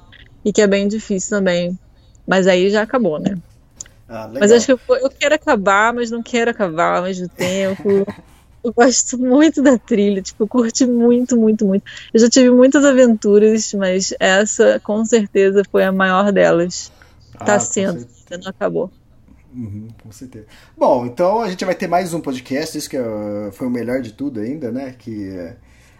e 0.44 0.52
que 0.52 0.62
é 0.62 0.66
bem 0.66 0.88
difícil 0.88 1.38
também. 1.38 1.78
Mas 2.26 2.46
aí 2.46 2.70
já 2.70 2.82
acabou, 2.82 3.18
né? 3.18 3.36
Ah. 4.08 4.28
Mas 4.32 4.52
acho 4.52 4.66
que 4.66 4.72
eu, 4.72 4.80
eu 4.96 5.10
quero 5.10 5.34
acabar, 5.34 5.92
mas 5.92 6.10
não 6.10 6.22
quero 6.22 6.50
acabar 6.50 6.98
ao 6.98 7.02
mesmo 7.04 7.28
tempo. 7.28 8.06
Eu 8.66 8.72
gosto 8.72 9.16
muito 9.16 9.62
da 9.62 9.78
trilha, 9.78 10.20
tipo, 10.20 10.42
eu 10.42 10.48
curti 10.48 10.84
muito, 10.84 11.36
muito, 11.36 11.64
muito. 11.64 11.84
Eu 12.12 12.18
já 12.18 12.28
tive 12.28 12.50
muitas 12.50 12.84
aventuras, 12.84 13.72
mas 13.74 14.12
essa 14.18 14.80
com 14.82 15.04
certeza 15.04 15.62
foi 15.70 15.84
a 15.84 15.92
maior 15.92 16.32
delas. 16.32 16.90
Ah, 17.38 17.44
Tá 17.44 17.60
sendo, 17.60 17.98
ainda 17.98 18.42
não 18.42 18.50
acabou. 18.50 18.90
Uhum, 19.56 19.88
com 20.02 20.12
certeza. 20.12 20.44
Bom, 20.76 21.06
então 21.06 21.40
a 21.40 21.48
gente 21.48 21.64
vai 21.64 21.74
ter 21.74 21.88
mais 21.88 22.12
um 22.12 22.20
podcast, 22.20 22.76
isso 22.76 22.90
que 22.90 22.96
é, 22.96 23.50
foi 23.52 23.66
o 23.66 23.70
melhor 23.70 24.02
de 24.02 24.12
tudo 24.12 24.38
ainda, 24.38 24.70
né? 24.70 24.94
Que 24.98 25.30
é, 25.30 25.56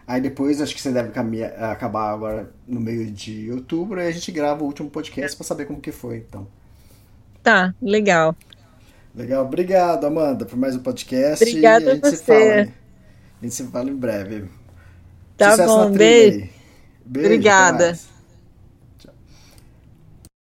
aí 0.07 0.21
depois 0.21 0.61
acho 0.61 0.75
que 0.75 0.81
você 0.83 0.93
deve 0.93 1.11
acabar 1.59 2.13
agora 2.13 2.53
no 2.69 2.79
meio 2.79 3.11
de 3.11 3.51
outubro 3.51 3.99
e 3.99 4.07
a 4.07 4.11
gente 4.11 4.31
grava 4.31 4.63
o 4.63 4.67
último 4.67 4.91
podcast 4.91 5.35
para 5.35 5.47
saber 5.47 5.65
como 5.65 5.81
que 5.81 5.91
foi, 5.91 6.19
então. 6.19 6.47
Tá, 7.43 7.75
legal. 7.81 8.37
Legal, 9.15 9.47
obrigado 9.47 10.05
Amanda 10.05 10.45
por 10.45 10.59
mais 10.59 10.77
um 10.77 10.81
podcast. 10.81 11.43
Obrigada 11.43 11.87
e 11.87 11.89
a 11.89 11.95
gente 11.95 12.07
a 12.07 12.11
se 12.11 12.17
você. 12.19 12.25
fala. 12.25 12.69
A 13.41 13.45
gente 13.45 13.55
se 13.55 13.65
fala 13.65 13.89
em 13.89 13.97
breve. 13.97 14.51
Tá 15.39 15.53
Sucesso 15.53 15.69
bom, 15.69 15.91
beijo. 15.93 16.49
Beijo, 17.07 17.27
Obrigada. 17.29 18.16